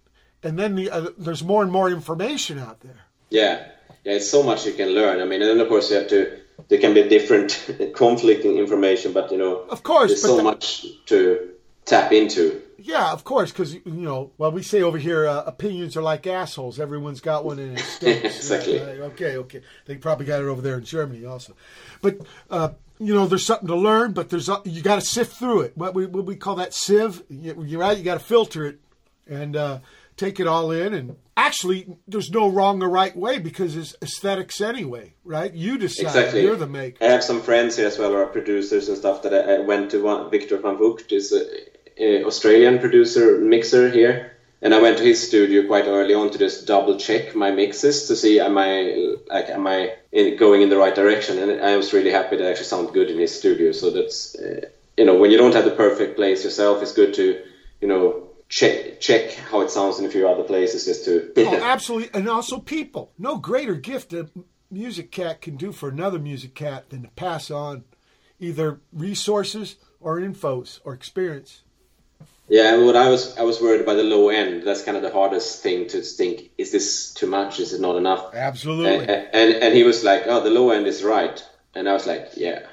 and 0.44 0.58
then 0.58 0.74
the 0.76 0.90
uh, 0.90 1.08
there's 1.18 1.42
more 1.42 1.62
and 1.62 1.72
more 1.72 1.90
information 1.90 2.58
out 2.58 2.80
there. 2.80 3.00
Yeah, 3.30 3.66
yeah, 4.04 4.12
it's 4.14 4.30
so 4.30 4.42
much 4.42 4.66
you 4.66 4.72
can 4.74 4.88
learn. 4.90 5.20
I 5.20 5.24
mean, 5.24 5.40
and 5.42 5.50
then 5.50 5.60
of 5.60 5.68
course 5.68 5.90
you 5.90 5.96
have 5.96 6.08
to. 6.08 6.38
There 6.68 6.78
can 6.78 6.94
be 6.94 7.08
different 7.08 7.50
conflicting 7.96 8.58
information, 8.58 9.12
but 9.12 9.32
you 9.32 9.38
know, 9.38 9.56
Of 9.70 9.82
course, 9.82 10.10
there's 10.10 10.22
so 10.22 10.40
much 10.42 10.86
to 11.06 11.50
tap 11.84 12.12
into. 12.12 12.60
Yeah, 12.78 13.12
of 13.12 13.24
course, 13.24 13.50
because 13.50 13.74
you 13.74 13.82
know, 13.86 14.30
well, 14.38 14.52
we 14.52 14.62
say 14.62 14.82
over 14.82 14.98
here, 14.98 15.26
uh, 15.26 15.42
opinions 15.46 15.96
are 15.96 16.02
like 16.02 16.26
assholes. 16.26 16.78
Everyone's 16.78 17.20
got 17.20 17.44
one 17.44 17.58
in 17.58 17.72
it 17.76 17.80
stinks. 17.96 18.36
Exactly. 18.36 18.78
Right. 18.78 19.00
Okay, 19.12 19.36
okay. 19.38 19.62
They 19.86 19.96
probably 19.96 20.26
got 20.26 20.42
it 20.42 20.46
over 20.46 20.60
there 20.62 20.76
in 20.78 20.84
Germany 20.84 21.24
also, 21.24 21.56
but 22.02 22.18
uh, 22.50 22.70
you 23.00 23.14
know, 23.14 23.26
there's 23.26 23.44
something 23.46 23.68
to 23.68 23.76
learn. 23.76 24.12
But 24.12 24.28
there's 24.30 24.48
you 24.64 24.82
got 24.82 24.96
to 24.96 25.00
sift 25.00 25.36
through 25.36 25.62
it. 25.62 25.76
What 25.76 25.94
we 25.94 26.06
what 26.06 26.24
we 26.26 26.36
call 26.36 26.56
that 26.56 26.72
sieve. 26.74 27.22
You- 27.28 27.64
You're 27.66 27.80
right. 27.80 27.96
You 27.98 28.04
got 28.04 28.18
to 28.20 28.24
filter 28.24 28.66
it 28.66 28.78
and 29.26 29.56
uh, 29.56 29.78
take 30.16 30.40
it 30.40 30.46
all 30.46 30.70
in. 30.70 30.94
And 30.94 31.16
actually, 31.36 31.96
there's 32.06 32.30
no 32.30 32.48
wrong 32.48 32.82
or 32.82 32.88
right 32.88 33.16
way 33.16 33.38
because 33.38 33.76
it's 33.76 33.94
aesthetics 34.02 34.60
anyway, 34.60 35.14
right? 35.24 35.52
You 35.52 35.78
decide. 35.78 36.06
Exactly. 36.06 36.42
You're 36.42 36.56
the 36.56 36.66
maker. 36.66 37.04
I 37.04 37.08
have 37.08 37.24
some 37.24 37.40
friends 37.40 37.76
here 37.76 37.86
as 37.86 37.98
well, 37.98 38.10
who 38.10 38.16
are 38.16 38.26
producers 38.26 38.88
and 38.88 38.96
stuff. 38.98 39.22
That 39.22 39.34
I, 39.34 39.56
I 39.56 39.58
went 39.60 39.90
to 39.92 40.02
one. 40.02 40.30
Victor 40.30 40.58
van 40.58 40.76
Vugt 40.76 41.12
is 41.12 41.32
Australian 42.26 42.78
producer 42.78 43.38
mixer 43.38 43.90
here, 43.90 44.36
and 44.62 44.74
I 44.74 44.80
went 44.80 44.98
to 44.98 45.04
his 45.04 45.26
studio 45.26 45.66
quite 45.66 45.86
early 45.86 46.14
on 46.14 46.30
to 46.30 46.38
just 46.38 46.66
double 46.66 46.98
check 46.98 47.34
my 47.34 47.50
mixes 47.50 48.08
to 48.08 48.16
see 48.16 48.40
am 48.40 48.58
I 48.58 49.16
like 49.28 49.48
am 49.48 49.66
I 49.66 49.94
in, 50.12 50.36
going 50.36 50.62
in 50.62 50.68
the 50.68 50.78
right 50.78 50.94
direction. 50.94 51.38
And 51.38 51.60
I 51.60 51.76
was 51.76 51.92
really 51.92 52.10
happy 52.10 52.36
that 52.36 52.50
actually 52.50 52.66
sound 52.66 52.92
good 52.92 53.10
in 53.10 53.18
his 53.18 53.36
studio. 53.36 53.72
So 53.72 53.90
that's 53.90 54.34
uh, 54.36 54.68
you 54.96 55.04
know 55.04 55.16
when 55.18 55.30
you 55.30 55.38
don't 55.38 55.54
have 55.54 55.64
the 55.64 55.70
perfect 55.70 56.16
place 56.16 56.44
yourself, 56.44 56.82
it's 56.82 56.92
good 56.92 57.14
to 57.14 57.42
you 57.80 57.88
know 57.88 58.30
check 58.54 59.00
check 59.00 59.34
how 59.50 59.60
it 59.62 59.70
sounds 59.70 59.98
in 59.98 60.06
a 60.06 60.08
few 60.08 60.28
other 60.28 60.44
places 60.44 60.84
just 60.84 61.04
to 61.04 61.32
oh, 61.36 61.56
absolutely. 61.56 62.08
And 62.14 62.28
also 62.28 62.58
people. 62.58 63.12
No 63.18 63.36
greater 63.36 63.74
gift 63.74 64.12
a 64.12 64.28
music 64.70 65.10
cat 65.10 65.42
can 65.42 65.56
do 65.56 65.72
for 65.72 65.88
another 65.88 66.20
music 66.20 66.54
cat 66.54 66.90
than 66.90 67.02
to 67.02 67.08
pass 67.08 67.50
on 67.50 67.82
either 68.38 68.80
resources 68.92 69.76
or 70.00 70.20
infos 70.20 70.80
or 70.84 70.94
experience. 70.94 71.62
Yeah, 72.48 72.74
and 72.74 72.86
what 72.86 72.94
I 72.94 73.08
was 73.08 73.36
I 73.36 73.42
was 73.42 73.60
worried 73.60 73.80
about 73.80 73.96
the 73.96 74.04
low 74.04 74.28
end. 74.28 74.62
That's 74.62 74.84
kind 74.84 74.96
of 74.96 75.02
the 75.02 75.10
hardest 75.10 75.62
thing 75.62 75.88
to 75.88 76.02
think. 76.02 76.50
Is 76.56 76.70
this 76.70 77.12
too 77.12 77.26
much? 77.26 77.58
Is 77.58 77.72
it 77.72 77.80
not 77.80 77.96
enough? 77.96 78.34
Absolutely. 78.34 78.98
And, 78.98 79.28
and 79.32 79.54
and 79.64 79.74
he 79.74 79.82
was 79.82 80.04
like, 80.04 80.24
"Oh, 80.26 80.40
the 80.40 80.50
low 80.50 80.70
end 80.70 80.86
is 80.86 81.02
right," 81.02 81.42
and 81.74 81.88
I 81.88 81.92
was 81.94 82.06
like, 82.06 82.32
"Yeah." 82.36 82.66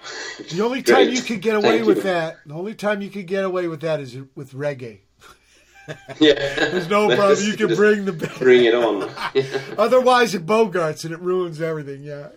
The 0.52 0.62
only 0.62 0.84
time 0.94 1.10
you 1.10 1.22
could 1.22 1.42
get 1.42 1.56
away 1.56 1.78
Thank 1.78 1.88
with 1.88 1.98
you. 1.98 2.04
that, 2.04 2.38
the 2.46 2.54
only 2.54 2.76
time 2.76 3.02
you 3.02 3.10
could 3.10 3.28
get 3.28 3.46
away 3.46 3.68
with 3.68 3.82
that 3.82 4.02
is 4.02 4.18
with 4.36 4.52
reggae. 4.52 5.00
Yeah, 6.20 6.34
There's 6.70 6.88
no 6.90 7.08
problem. 7.16 7.40
You 7.44 7.54
can 7.58 7.76
bring 7.76 8.06
the 8.06 8.14
bring 8.14 8.66
it 8.66 8.74
on. 8.76 9.10
Otherwise, 9.78 10.36
it 10.36 10.46
bogarts 10.46 11.04
and 11.04 11.14
it 11.14 11.20
ruins 11.20 11.62
everything. 11.62 12.04
Yeah, 12.04 12.30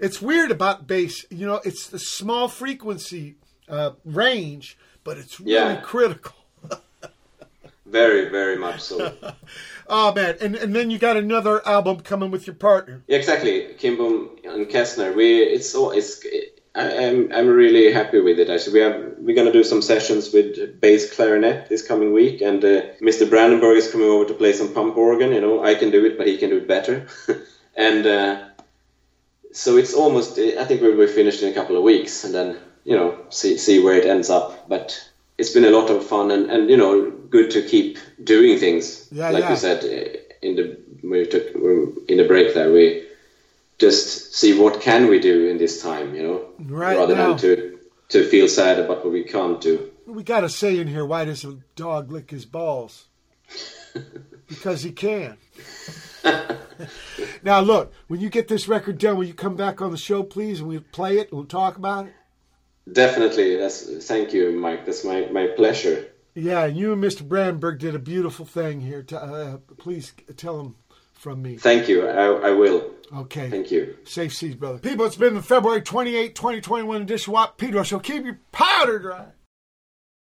it's 0.00 0.20
weird 0.22 0.50
about 0.50 0.86
bass. 0.86 1.24
You 1.30 1.46
know, 1.46 1.60
it's 1.64 1.88
the 1.88 1.98
small 1.98 2.48
frequency 2.48 3.36
uh, 3.68 3.92
range, 4.04 4.78
but 5.04 5.18
it's 5.18 5.38
really 5.38 5.52
Yeah. 5.52 5.80
critical. 5.80 6.34
very, 7.86 8.28
very 8.30 8.56
much 8.56 8.80
so. 8.80 9.12
Oh 9.90 10.12
man, 10.12 10.36
and 10.42 10.54
and 10.54 10.76
then 10.76 10.90
you 10.90 10.98
got 10.98 11.16
another 11.16 11.66
album 11.66 12.00
coming 12.00 12.30
with 12.30 12.46
your 12.46 12.52
partner. 12.56 13.02
Yeah, 13.06 13.16
exactly. 13.16 13.68
Kinbom 13.78 14.44
and 14.44 14.66
Kessner. 14.68 15.14
We 15.16 15.38
it's 15.40 15.74
all 15.74 15.92
it's. 15.92 16.22
I, 16.78 17.06
I'm 17.06 17.32
I'm 17.32 17.48
really 17.48 17.92
happy 17.92 18.20
with 18.20 18.38
it. 18.38 18.48
Actually, 18.48 18.74
we 18.74 18.80
have 18.80 19.14
we're 19.18 19.34
gonna 19.34 19.52
do 19.52 19.64
some 19.64 19.82
sessions 19.82 20.32
with 20.32 20.80
bass 20.80 21.12
clarinet 21.12 21.68
this 21.68 21.86
coming 21.86 22.12
week, 22.12 22.40
and 22.40 22.64
uh, 22.64 22.82
Mr. 23.00 23.28
Brandenburg 23.28 23.78
is 23.78 23.90
coming 23.90 24.08
over 24.08 24.26
to 24.26 24.34
play 24.34 24.52
some 24.52 24.72
pump 24.72 24.96
organ. 24.96 25.32
You 25.32 25.40
know, 25.40 25.64
I 25.64 25.74
can 25.74 25.90
do 25.90 26.04
it, 26.04 26.16
but 26.16 26.28
he 26.28 26.38
can 26.38 26.50
do 26.50 26.58
it 26.58 26.68
better. 26.68 27.08
and 27.76 28.06
uh, 28.06 28.44
so 29.52 29.76
it's 29.76 29.92
almost. 29.92 30.38
I 30.38 30.64
think 30.64 30.80
we'll 30.80 30.96
be 30.96 31.08
finished 31.08 31.42
in 31.42 31.50
a 31.50 31.54
couple 31.54 31.76
of 31.76 31.82
weeks, 31.82 32.24
and 32.24 32.32
then 32.32 32.56
you 32.84 32.96
know 32.96 33.18
see 33.30 33.58
see 33.58 33.82
where 33.82 33.94
it 33.94 34.06
ends 34.06 34.30
up. 34.30 34.68
But 34.68 35.10
it's 35.36 35.50
been 35.52 35.64
a 35.64 35.70
lot 35.70 35.90
of 35.90 36.06
fun, 36.06 36.30
and 36.30 36.48
and 36.48 36.70
you 36.70 36.76
know 36.76 37.10
good 37.10 37.50
to 37.52 37.62
keep 37.62 37.98
doing 38.22 38.58
things. 38.58 39.08
Yeah, 39.10 39.30
like 39.30 39.44
yeah. 39.44 39.50
we 39.50 39.56
said 39.56 39.84
in 40.42 40.54
the 40.54 40.78
we 41.02 41.26
took 41.26 41.46
in 42.08 42.18
the 42.18 42.28
break 42.28 42.54
there 42.54 42.72
we 42.72 43.07
just 43.78 44.34
see 44.34 44.58
what 44.58 44.80
can 44.80 45.06
we 45.08 45.20
do 45.20 45.48
in 45.48 45.58
this 45.58 45.82
time, 45.82 46.14
you 46.14 46.22
know, 46.22 46.44
Right 46.58 46.96
rather 46.96 47.14
now. 47.14 47.28
than 47.34 47.38
to 47.38 47.78
to 48.10 48.24
feel 48.28 48.48
sad 48.48 48.78
about 48.78 49.04
what 49.04 49.12
we 49.12 49.22
can't 49.22 49.60
do. 49.60 49.90
We 50.06 50.22
got 50.22 50.40
to 50.40 50.48
say 50.48 50.78
in 50.78 50.86
here, 50.88 51.04
why 51.04 51.26
does 51.26 51.44
a 51.44 51.58
dog 51.76 52.10
lick 52.10 52.30
his 52.30 52.46
balls? 52.46 53.06
because 54.48 54.82
he 54.82 54.92
can. 54.92 55.36
now 57.42 57.60
look, 57.60 57.92
when 58.06 58.20
you 58.20 58.30
get 58.30 58.48
this 58.48 58.66
record 58.68 58.98
done, 58.98 59.16
will 59.16 59.24
you 59.24 59.34
come 59.34 59.56
back 59.56 59.82
on 59.82 59.90
the 59.90 59.98
show, 59.98 60.22
please, 60.22 60.60
and 60.60 60.68
we'll 60.68 60.80
play 60.92 61.18
it 61.18 61.28
and 61.30 61.38
we'll 61.38 61.46
talk 61.46 61.76
about 61.76 62.06
it? 62.06 62.14
Definitely, 62.90 63.56
that's 63.56 64.06
thank 64.06 64.32
you, 64.32 64.52
Mike. 64.52 64.86
That's 64.86 65.04
my 65.04 65.26
my 65.30 65.48
pleasure. 65.48 66.06
Yeah, 66.34 66.64
and 66.64 66.76
you 66.76 66.92
and 66.94 67.02
Mr. 67.04 67.26
Brandberg 67.26 67.78
did 67.78 67.94
a 67.94 67.98
beautiful 67.98 68.46
thing 68.46 68.80
here. 68.80 69.02
T- 69.02 69.16
Uh, 69.16 69.58
please 69.76 70.12
tell 70.36 70.60
him 70.60 70.76
from 71.12 71.42
me. 71.42 71.56
Thank 71.58 71.88
you. 71.88 72.06
I, 72.08 72.48
I 72.48 72.50
will. 72.52 72.94
Okay. 73.12 73.50
Thank 73.50 73.70
you. 73.70 73.96
Safe 74.04 74.34
seas, 74.34 74.54
brother. 74.54 74.78
People, 74.78 75.06
it's 75.06 75.16
been 75.16 75.34
the 75.34 75.42
February 75.42 75.82
28, 75.82 76.34
2021 76.34 77.02
edition 77.02 77.30
of 77.30 77.34
Watt 77.34 77.58
Pedro 77.58 77.82
Show. 77.82 77.98
Keep 77.98 78.24
your 78.24 78.38
powder 78.52 78.98
dry. 78.98 79.26